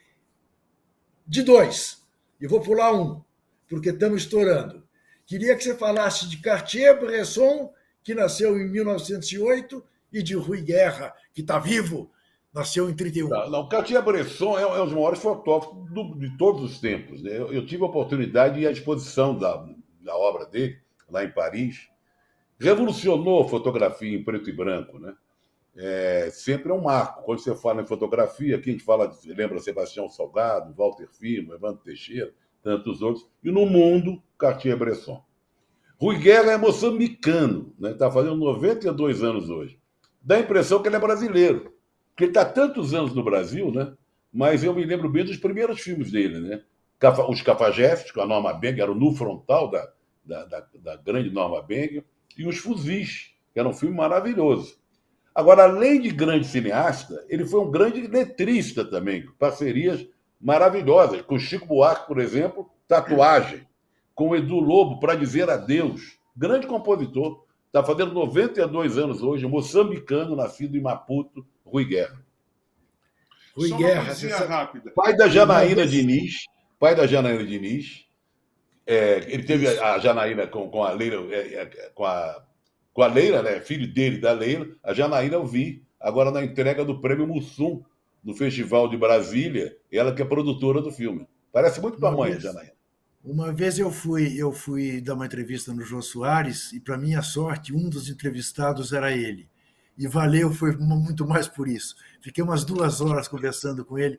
[1.28, 2.02] de dois.
[2.40, 3.22] E vou pular um,
[3.68, 4.82] porque estamos estourando.
[5.30, 7.72] Queria que você falasse de Cartier-Bresson,
[8.04, 12.10] que nasceu em 1908, e de Rui Guerra, que está vivo,
[12.52, 13.30] Nasceu em 31.
[13.30, 17.22] Não, não, Cartier-Bresson é, é um dos maiores fotógrafos do, de todos os tempos.
[17.22, 17.38] Né?
[17.38, 19.68] Eu, eu, tive a oportunidade de ir à exposição da,
[20.02, 20.80] da obra dele,
[21.12, 21.88] lá em Paris.
[22.60, 24.98] Revolucionou a fotografia em preto e branco.
[24.98, 25.14] Né?
[25.78, 27.22] É, sempre é um marco.
[27.22, 31.84] Quando você fala em fotografia, aqui a gente fala, lembra Sebastião Salgado, Walter Firmo, Evandro
[31.84, 32.34] Teixeira,
[32.64, 33.26] tantos outros.
[33.44, 35.24] E no mundo, Cartier-Bresson.
[35.98, 37.94] Rui Guerra é moçambicano, está né?
[37.94, 39.78] Tá fazendo 92 anos hoje.
[40.22, 41.74] Dá a impressão que ele é brasileiro
[42.20, 43.94] porque ele está tantos anos no Brasil, né?
[44.32, 46.62] Mas eu me lembro bem dos primeiros filmes dele, né?
[47.30, 49.90] Os Cafajestes, com a Norma Beng, era o nu frontal da,
[50.26, 52.04] da, da, da grande Norma Beng,
[52.38, 54.78] e Os Fuzis, que era um filme maravilhoso.
[55.34, 60.06] Agora, além de grande cineasta, ele foi um grande letrista também, parcerias
[60.40, 61.22] maravilhosas.
[61.22, 63.68] Com Chico Buarque, por exemplo, Tatuagem.
[64.16, 66.18] Com Edu Lobo, Para Dizer Adeus.
[66.36, 67.46] Grande compositor.
[67.68, 72.20] Está fazendo 92 anos hoje, moçambicano, nascido em Maputo, Rui Guerra.
[73.56, 74.12] Rui Só Guerra.
[74.12, 74.92] Uma rápida.
[74.96, 76.46] Pai da Janaína Diniz.
[76.80, 78.06] Pai da Janaína Diniz.
[78.88, 82.44] É, ele teve a Janaína com, com a Leila, é, é, com a,
[82.92, 83.60] com a Leila, né?
[83.60, 84.66] Filho dele da Leila.
[84.84, 87.84] A Janaína eu vi agora na entrega do prêmio Mussum
[88.24, 89.78] no Festival de Brasília.
[89.92, 91.28] Ela que é produtora do filme.
[91.52, 92.80] Parece muito com a mãe, Janaína.
[93.24, 97.22] Uma vez eu fui, eu fui dar uma entrevista no João Soares e, para minha
[97.22, 99.50] sorte, um dos entrevistados era ele.
[99.98, 101.96] E valeu, foi muito mais por isso.
[102.22, 104.18] Fiquei umas duas horas conversando com ele.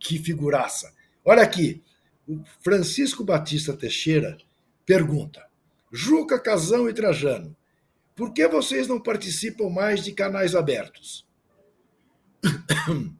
[0.00, 0.92] Que figuraça.
[1.24, 1.82] Olha aqui,
[2.26, 4.36] o Francisco Batista Teixeira
[4.84, 5.46] pergunta:
[5.92, 7.56] Juca, Casão e Trajano,
[8.16, 11.24] por que vocês não participam mais de canais abertos?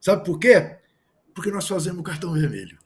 [0.00, 0.78] Sabe por quê?
[1.34, 2.78] Porque nós fazemos cartão vermelho,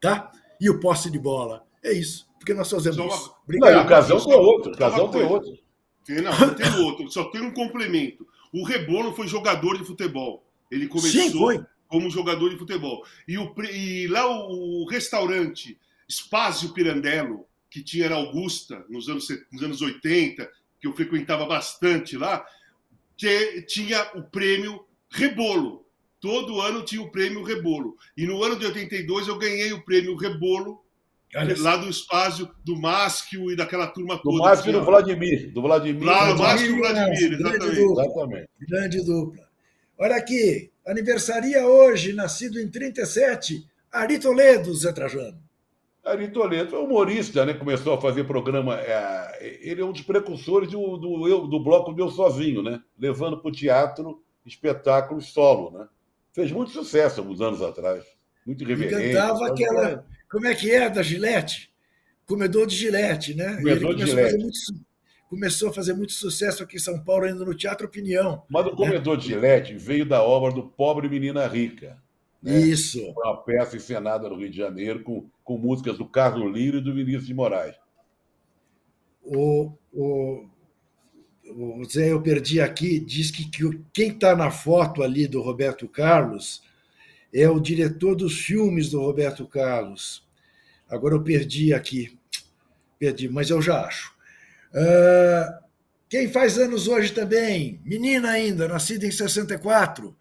[0.00, 0.32] tá?
[0.60, 1.64] E o posse de bola.
[1.82, 2.26] É isso.
[2.38, 3.34] Porque nós fazemos Só isso.
[3.44, 3.74] Obrigado.
[3.74, 4.72] Não, o Casão tem outro.
[4.72, 5.58] O Casão tem outro.
[6.04, 8.26] Tem, não, tem outro, só tem um complemento.
[8.52, 10.44] O Rebolo foi jogador de futebol.
[10.70, 13.04] Ele começou Sim, como jogador de futebol.
[13.28, 15.78] E, o, e lá o, o restaurante
[16.10, 20.50] Spazio Pirandello, que tinha na Augusta, nos anos, nos anos 80,
[20.80, 22.44] que eu frequentava bastante lá,
[23.16, 25.86] que tinha o prêmio Rebolo.
[26.22, 27.96] Todo ano tinha o prêmio Rebolo.
[28.16, 30.80] E no ano de 82 eu ganhei o prêmio Rebolo
[31.58, 34.36] lá do espaço do Másquio e daquela turma toda.
[34.36, 35.52] Do Másquio e do Vladimir.
[35.52, 36.04] Do Vladimir.
[36.04, 37.58] Lá, do Másquio e do Vladimir, exatamente.
[37.58, 38.04] Grande dupla.
[38.04, 38.48] exatamente.
[38.60, 39.48] Grande dupla.
[39.98, 45.42] Olha aqui, aniversaria hoje, nascido em 37, Ari Toledo, Zé Trajano.
[46.04, 47.54] Ari Toledo é humorista, né?
[47.54, 48.78] Começou a fazer programa.
[48.78, 49.58] É...
[49.60, 52.80] ele é um dos precursores do, do, eu, do bloco Meu Sozinho, né?
[52.96, 55.88] Levando para o teatro espetáculos solo, né?
[56.32, 58.04] Fez muito sucesso alguns anos atrás.
[58.46, 58.94] Muito irreverente.
[58.94, 60.06] E cantava aquela.
[60.30, 61.72] Como é que é da Gillette?
[62.26, 63.56] Comedor de Gillette, né?
[63.56, 64.38] Comedor de Gillette.
[64.38, 64.58] Muito,
[65.28, 68.42] começou a fazer muito sucesso aqui em São Paulo, ainda no Teatro Opinião.
[68.48, 68.76] Mas o né?
[68.76, 72.02] Comedor de Gillette veio da obra do Pobre Menina Rica.
[72.42, 72.60] Né?
[72.60, 73.00] Isso.
[73.16, 76.94] Uma peça encenada no Rio de Janeiro com, com músicas do Carlos Lira e do
[76.94, 77.76] Vinícius de Moraes.
[79.22, 80.48] O, o,
[81.50, 85.88] o Zé, eu perdi aqui, diz que, que quem está na foto ali do Roberto
[85.88, 86.62] Carlos
[87.32, 90.26] é o diretor dos filmes do Roberto Carlos.
[90.88, 92.18] Agora eu perdi aqui,
[92.98, 94.12] perdi, mas eu já acho.
[94.72, 95.62] Uh,
[96.08, 100.14] quem faz anos hoje também, menina ainda, nascida em 64,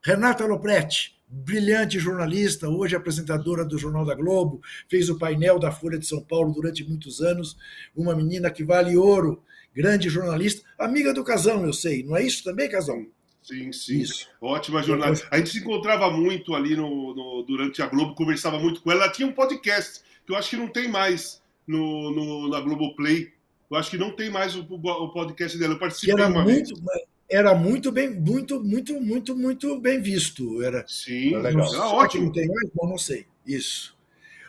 [0.00, 5.98] Renata Lopretti, brilhante jornalista, hoje apresentadora do Jornal da Globo, fez o painel da Folha
[5.98, 7.56] de São Paulo durante muitos anos,
[7.96, 9.42] uma menina que vale ouro,
[9.74, 13.06] grande jornalista, amiga do Casão, eu sei, não é isso também, Casão?
[13.42, 14.00] Sim, sim.
[14.00, 14.28] Isso.
[14.40, 15.20] Ótima jornada.
[15.30, 19.04] A gente se encontrava muito ali no, no, durante a Globo, conversava muito com ela.
[19.04, 23.32] Ela tinha um podcast, que eu acho que não tem mais no, no, na Globoplay.
[23.68, 25.74] Eu acho que não tem mais o, o podcast dela.
[25.74, 27.02] Eu participei era uma muito, vez.
[27.28, 30.62] Era muito bem, muito, muito, muito, muito bem visto.
[30.62, 31.74] Era, Sim, era legal.
[31.74, 32.26] Era ótimo.
[32.26, 32.70] Não tem mais?
[32.74, 33.26] Bom, não sei.
[33.44, 33.96] Isso.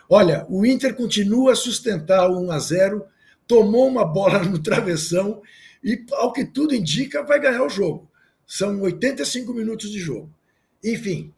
[0.08, 3.06] Olha, o Inter continua a sustentar o 1 a 0
[3.46, 5.42] tomou uma bola no travessão
[5.82, 8.10] e, ao que tudo indica, vai ganhar o jogo.
[8.46, 10.32] São 85 minutos de jogo.
[10.82, 11.32] Enfim.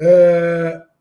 [0.00, 0.92] Uh...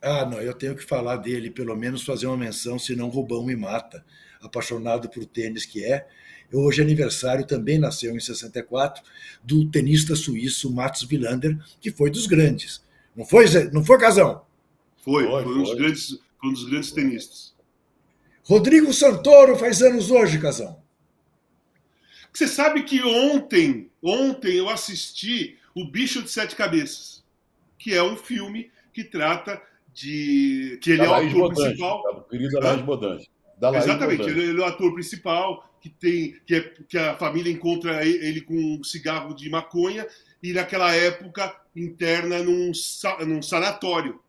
[0.00, 3.56] Ah, não, eu tenho que falar dele, pelo menos fazer uma menção, senão Rubão me
[3.56, 4.04] mata.
[4.42, 6.06] Apaixonado por tênis que é.
[6.52, 9.02] Hoje é aniversário, também nasceu em 64,
[9.42, 12.84] do tenista suíço Mats Wilander, que foi dos grandes.
[13.16, 14.44] Não foi, não foi Casão?
[14.98, 17.53] Foi, foi, foi, um, dos grandes, foi um dos grandes tenistas.
[18.44, 20.82] Rodrigo Santoro faz anos hoje, Casão.
[22.32, 27.24] Você sabe que ontem, ontem eu assisti O Bicho de Sete Cabeças,
[27.78, 29.60] que é um filme que trata
[29.92, 30.78] de.
[30.82, 32.26] que ele da é o Laís autor Bodante, principal.
[32.60, 33.30] Laís Bodante.
[33.58, 34.40] da Laís Exatamente, Bodansky.
[34.40, 38.26] ele, ele é o ator principal, que tem que, é, que a família encontra ele,
[38.26, 40.06] ele com um cigarro de maconha
[40.42, 42.72] e naquela época interna num,
[43.26, 44.20] num sanatório.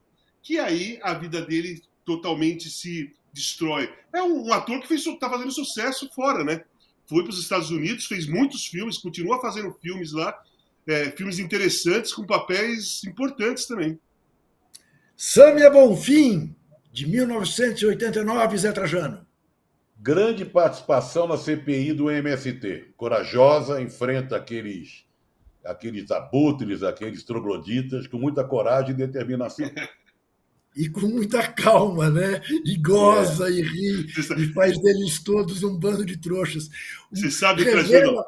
[0.42, 3.94] Que aí a vida dele totalmente se destrói.
[4.14, 6.64] É um, um ator que está fazendo sucesso fora, né?
[7.06, 10.36] Foi para os Estados Unidos, fez muitos filmes, continua fazendo filmes lá,
[10.88, 14.00] é, filmes interessantes com papéis importantes também.
[15.16, 16.56] Sâmia Bonfim,
[16.92, 19.26] de 1989, Zé Trajano.
[19.98, 22.94] Grande participação na CPI do MST.
[22.98, 25.06] Corajosa, enfrenta aqueles,
[25.64, 29.70] aqueles abutres, aqueles trogloditas, com muita coragem e determinação.
[30.76, 32.42] E com muita calma, né?
[32.66, 34.08] E goza e ri,
[34.38, 36.70] e faz deles todos um bando de trouxas.
[37.12, 38.26] Você sabe, Trajano, Revela,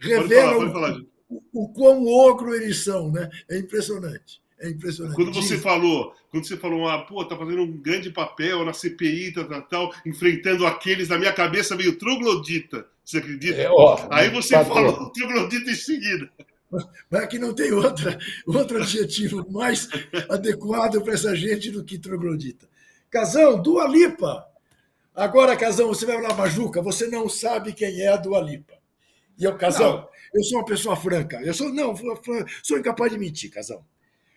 [0.00, 1.00] Pode revela falar, pode o, falar.
[1.28, 3.28] o, o quão ogro eles são, né?
[3.50, 4.40] É impressionante.
[4.58, 5.16] É impressionante.
[5.16, 8.72] Quando você Diz- falou, quando você falou, ah, pô, tá fazendo um grande papel na
[8.72, 12.86] CPI, tal, tal, tal, enfrentando aqueles, na minha cabeça veio troglodita.
[13.04, 13.60] Você acredita?
[13.60, 14.74] É, ó, Aí você patrão.
[14.74, 16.30] falou troglodita em seguida.
[17.10, 19.88] Mas que não tem outra, outro adjetivo mais
[20.28, 22.68] adequado para essa gente do que troglodita.
[23.10, 24.46] Casão, Dua Lipa.
[25.14, 28.74] Agora, Casão, você vai lá, Majuca, você não sabe quem é a Dua Lipa.
[29.38, 31.40] E eu, Casão, eu sou uma pessoa franca.
[31.42, 31.94] Eu sou, não,
[32.62, 33.84] sou- incapaz de mentir, Casão.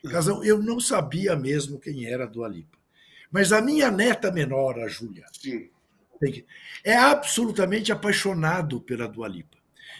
[0.09, 2.77] Casão, eu não sabia mesmo quem era a Dua Lipa.
[3.31, 5.25] Mas a minha neta menor, a Júlia,
[6.83, 9.57] é absolutamente apaixonado pela Dua Lipa.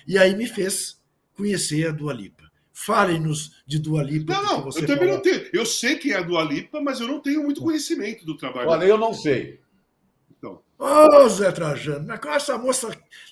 [0.08, 0.97] E aí me fez
[1.38, 2.44] conhecer a Dua Lipa.
[2.74, 4.34] Falem-nos de Dua Lipa.
[4.34, 5.50] Não, não, você eu também fala- não tenho.
[5.54, 8.70] Eu sei quem é a Dua Lipa, mas eu não tenho muito conhecimento do trabalho.
[8.70, 9.60] Olha, eu não sei.
[10.38, 12.90] Então, Ô, Zé Trajano, essa moça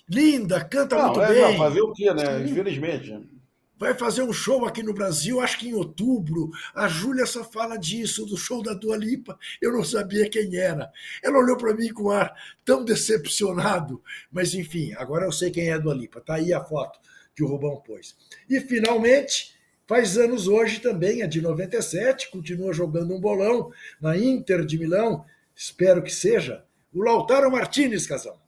[0.10, 1.42] linda, canta Não, muito é, bem.
[1.44, 2.42] não, fazer o quê, né?
[2.44, 3.30] Infelizmente.
[3.78, 6.50] Vai fazer um show aqui no Brasil, acho que em outubro.
[6.74, 9.38] A Júlia só fala disso, do show da Dua Lipa.
[9.62, 10.90] Eu não sabia quem era.
[11.22, 12.34] Ela olhou para mim com um ar
[12.64, 14.02] tão decepcionado.
[14.32, 16.22] Mas, enfim, agora eu sei quem é a Dua Lipa.
[16.22, 17.00] Tá aí a foto
[17.36, 18.16] que o Rubão pôs.
[18.50, 19.54] E, finalmente,
[19.86, 25.26] faz anos hoje também, é de 97, continua jogando um bolão na Inter de Milão.
[25.56, 26.64] Espero que seja.
[26.94, 28.42] O Lautaro Martinez, casal.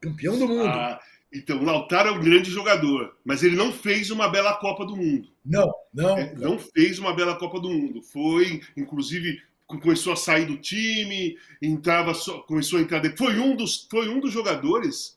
[0.00, 0.68] Campeão do mundo.
[0.68, 1.00] ah,
[1.32, 4.96] então, o Lautaro é um grande jogador, mas ele não fez uma bela Copa do
[4.96, 5.28] Mundo.
[5.44, 6.16] Não, não.
[6.16, 8.02] É, não fez uma bela Copa do Mundo.
[8.02, 12.12] Foi, inclusive, começou a sair do time, entrava
[12.46, 13.02] começou a entrar.
[13.16, 15.16] Foi um dos, foi um dos jogadores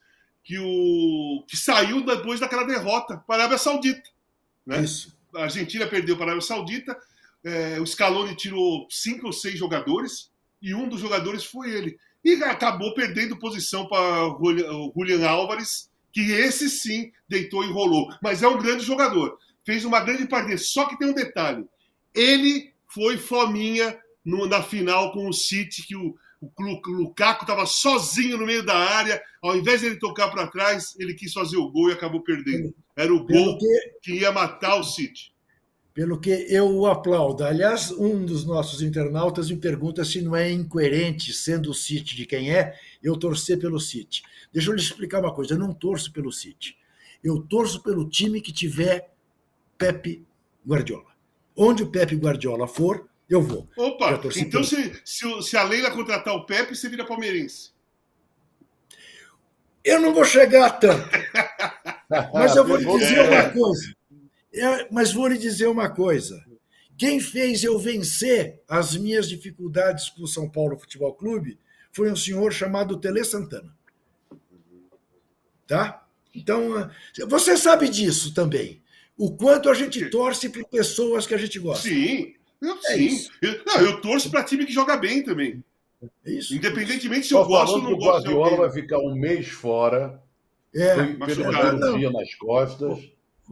[0.49, 4.01] que, o, que saiu depois daquela derrota para a Arábia Saudita.
[4.65, 4.81] Né?
[4.81, 5.15] Isso.
[5.35, 6.97] A Argentina perdeu para a Arábia Saudita,
[7.43, 11.99] é, o Scaloni tirou cinco ou seis jogadores e um dos jogadores foi ele.
[12.25, 18.09] E acabou perdendo posição para o Julian Álvares, que esse sim deitou e rolou.
[18.19, 19.37] Mas é um grande jogador.
[19.63, 20.57] Fez uma grande partida.
[20.57, 21.63] Só que tem um detalhe.
[22.11, 27.43] Ele foi fominha no- na final com o City, que o, o Lu- o Lukaku
[27.43, 29.21] estava sozinho no meio da área.
[29.41, 32.73] Ao invés de ele tocar para trás, ele quis fazer o gol e acabou perdendo.
[32.95, 35.33] Era o Pelo gol que, que ia matar o City.
[35.93, 37.43] pelo que eu o aplaudo.
[37.43, 42.25] Aliás, um dos nossos internautas me pergunta se não é incoerente, sendo o City de
[42.25, 44.21] quem é, eu torcer pelo City.
[44.53, 46.77] Deixa eu lhe explicar uma coisa: eu não torço pelo City.
[47.23, 49.11] Eu torço pelo time que tiver
[49.77, 50.25] Pepe
[50.65, 51.09] Guardiola.
[51.55, 53.69] Onde o Pepe Guardiola for, eu vou.
[53.77, 57.71] Opa, então se, se, se a Leila contratar o Pepe, você vira palmeirense.
[59.83, 61.09] Eu não vou chegar a tanto.
[62.33, 63.39] Mas eu vou lhe dizer bem.
[63.39, 63.95] uma coisa.
[64.51, 66.43] É, mas vou lhe dizer uma coisa.
[66.97, 71.59] Quem fez eu vencer as minhas dificuldades com o São Paulo Futebol Clube
[71.91, 73.71] foi um senhor chamado Tele Santana.
[75.67, 76.03] Tá?
[76.33, 76.91] Então, ah,
[77.27, 78.81] você sabe disso também.
[79.15, 81.87] O quanto a gente torce por pessoas que a gente gosta.
[81.87, 83.05] Sim, eu, É sim.
[83.05, 83.31] isso.
[83.41, 85.63] Eu, não, eu torço para time que joga bem também.
[86.25, 86.55] É isso?
[86.55, 89.47] Independentemente se eu gosto ou que não o gosto de Guardiola vai ficar um mês
[89.49, 90.21] fora,
[90.73, 90.95] É.
[91.33, 92.99] cirurgia nas costas.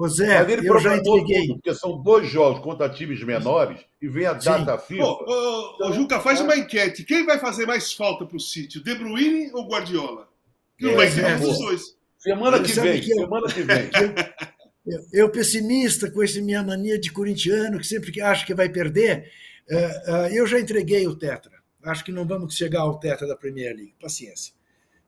[0.09, 1.47] Zé, Mas ele eu já programou entreguei.
[1.47, 4.49] tudo, porque são dois jogos contra times menores e vem a Sim.
[4.51, 5.03] data FIFA.
[5.03, 7.03] Ô, ô, ô, Juca, faz uma enquete.
[7.03, 10.29] Quem vai fazer mais falta City, o De Bruyne ou o Guardiola?
[10.77, 11.97] Que não É, vai ser é, dois.
[12.19, 13.89] Semana que vem, que eu- semana que vem.
[13.99, 14.13] Eu,
[15.11, 19.29] eu pessimista com essa minha mania de corintiano, que sempre que acha que vai perder,
[19.69, 21.57] eh, eh, eu já entreguei o Tetra.
[21.83, 23.95] Acho que não vamos chegar ao Tetra da Premier League.
[23.99, 24.53] Paciência.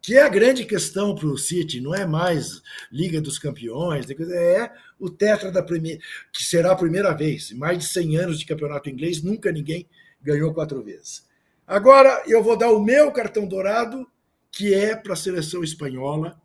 [0.01, 2.61] Que é a grande questão para o City, não é mais
[2.91, 5.99] Liga dos Campeões, é o Tetra da Premier,
[6.31, 7.51] que será a primeira vez.
[7.51, 9.87] Em mais de 100 anos de campeonato inglês, nunca ninguém
[10.21, 11.27] ganhou quatro vezes.
[11.67, 14.07] Agora eu vou dar o meu cartão dourado,
[14.51, 16.39] que é para a seleção espanhola,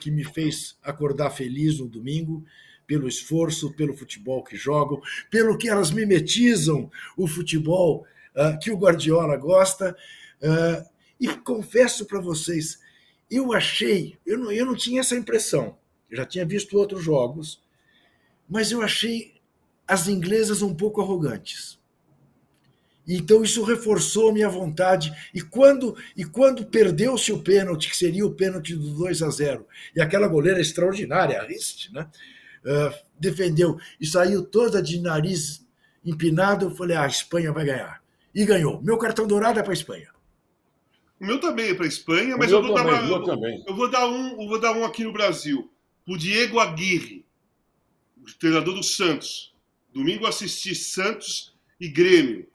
[0.00, 2.44] que me fez acordar feliz no domingo,
[2.86, 5.00] pelo esforço, pelo futebol que jogam,
[5.30, 9.96] pelo que elas mimetizam o futebol ah, que o Guardiola gosta.
[10.42, 10.84] ah,
[11.18, 12.78] E confesso para vocês,
[13.30, 15.78] eu achei, eu não, eu não tinha essa impressão,
[16.10, 17.62] eu já tinha visto outros jogos,
[18.48, 19.34] mas eu achei
[19.88, 21.78] as inglesas um pouco arrogantes.
[23.06, 25.12] Então isso reforçou minha vontade.
[25.34, 29.66] E quando e quando perdeu-se o pênalti, que seria o pênalti do 2 a 0,
[29.94, 32.08] e aquela goleira extraordinária, a Rist, né,
[32.64, 35.64] uh, defendeu e saiu toda de nariz
[36.04, 38.02] empinado, eu falei: ah, a Espanha vai ganhar.
[38.34, 38.82] E ganhou.
[38.82, 40.08] Meu cartão dourado é para a Espanha.
[41.20, 43.76] O meu também é para a Espanha, mas eu vou, também, dar uma, eu, eu
[43.76, 45.70] vou dar um, eu vou dar um aqui no Brasil.
[46.06, 47.24] O Diego Aguirre,
[48.38, 49.54] treinador do Santos.
[49.92, 52.48] Domingo assisti Santos e Grêmio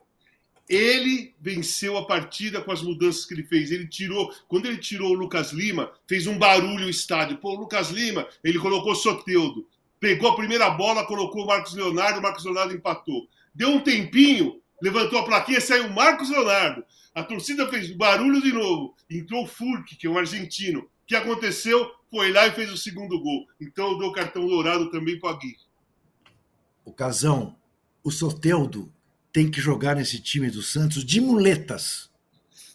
[0.70, 3.72] ele venceu a partida com as mudanças que ele fez.
[3.72, 7.38] Ele tirou, quando ele tirou o Lucas Lima, fez um barulho o estádio.
[7.38, 9.66] Pô, o Lucas Lima, ele colocou Soteudo.
[9.98, 13.26] Pegou a primeira bola, colocou o Marcos Leonardo, o Marcos Leonardo empatou.
[13.52, 16.84] Deu um tempinho, levantou a plaquinha, saiu o Marcos Leonardo.
[17.12, 18.94] A torcida fez barulho de novo.
[19.10, 20.82] Entrou o Furk, que é um argentino.
[20.82, 21.90] O que aconteceu?
[22.08, 23.44] Foi lá e fez o segundo gol.
[23.60, 25.58] Então eu dou cartão dourado também para o Aguirre.
[26.84, 27.56] O Casão,
[28.04, 28.92] o Soteudo
[29.32, 32.10] tem que jogar nesse time do Santos de muletas.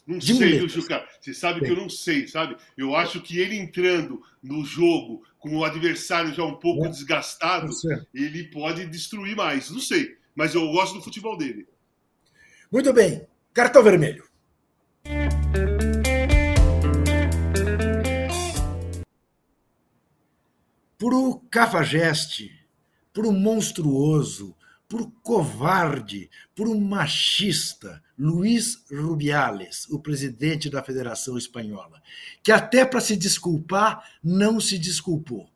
[0.06, 1.04] Não de sei, viu, Juca?
[1.20, 2.56] Você sabe que eu não sei, sabe?
[2.76, 6.88] Eu acho que ele entrando no jogo com o adversário já um pouco é.
[6.88, 7.68] desgastado,
[8.14, 9.68] ele pode destruir mais.
[9.70, 10.16] Não sei.
[10.34, 11.66] Mas eu gosto do futebol dele.
[12.70, 13.26] Muito bem.
[13.52, 14.24] Cartão vermelho.
[20.98, 22.52] Pro Cafajeste,
[23.12, 24.55] pro monstruoso,
[24.88, 32.02] por covarde, por um machista, Luiz Rubiales, o presidente da Federação Espanhola,
[32.42, 35.48] que até para se desculpar não se desculpou.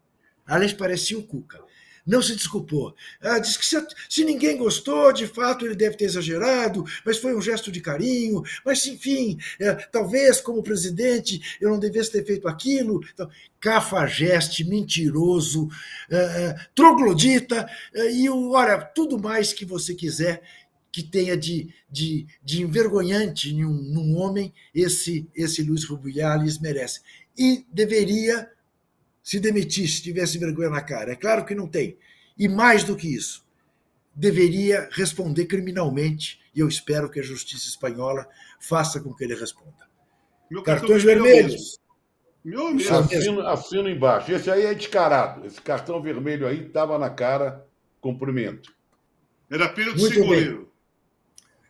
[0.46, 1.69] Aliás, parecia o Cuca
[2.06, 2.94] não se desculpou.
[3.20, 3.76] Ah, diz que se,
[4.08, 8.42] se, ninguém gostou, de fato ele deve ter exagerado, mas foi um gesto de carinho.
[8.64, 13.00] Mas, enfim, é, talvez como presidente eu não devesse ter feito aquilo.
[13.12, 13.28] Então,
[13.58, 15.68] cafajeste, mentiroso,
[16.10, 20.42] é, é, troglodita é, e, olha, tudo mais que você quiser
[20.92, 27.00] que tenha de, de, de envergonhante num, num homem, esse, esse Luiz Rubiales merece.
[27.38, 28.50] E deveria
[29.22, 31.12] se demitisse, tivesse vergonha na cara.
[31.12, 31.96] É claro que não tem.
[32.38, 33.44] E mais do que isso,
[34.14, 38.26] deveria responder criminalmente, e eu espero que a justiça espanhola
[38.60, 39.88] faça com que ele responda.
[40.50, 41.78] Meu Cartões vermelhos.
[42.44, 42.92] Meu amigo.
[42.92, 44.32] Assino, assino embaixo.
[44.32, 45.46] Esse aí é descarado.
[45.46, 47.64] Esse cartão vermelho aí estava na cara.
[48.00, 48.74] Cumprimento.
[49.50, 50.56] Era Muito goleiro.
[50.58, 50.66] Bem.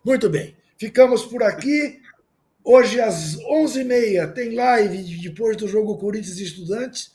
[0.05, 0.57] Muito bem.
[0.79, 2.01] Ficamos por aqui.
[2.63, 7.13] Hoje, às 11h30, tem live depois do jogo Corinthians e Estudantes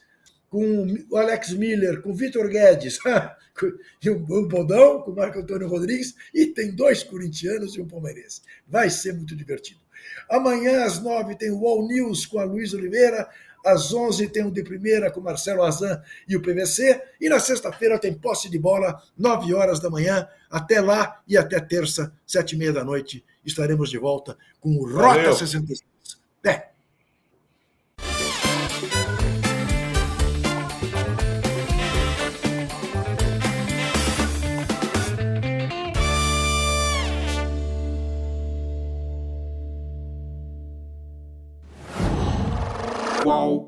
[0.55, 2.97] com o Alex Miller, com o Vitor Guedes,
[4.01, 4.17] e o
[4.47, 8.41] Bodão, com o Marco Antônio Rodrigues, e tem dois corintianos e um palmeirense.
[8.65, 9.81] Vai ser muito divertido.
[10.29, 13.27] Amanhã, às nove, tem o All News com a Luiz Oliveira.
[13.65, 17.01] Às onze tem o de primeira com Marcelo Azan e o PVC.
[17.19, 20.25] E na sexta-feira tem posse de bola, nove horas da manhã.
[20.49, 24.85] Até lá e até terça, sete e meia da noite, estaremos de volta com o
[24.85, 25.35] Rota Valeu.
[25.35, 25.83] 66.
[26.39, 26.74] Até!
[43.25, 43.64] Qual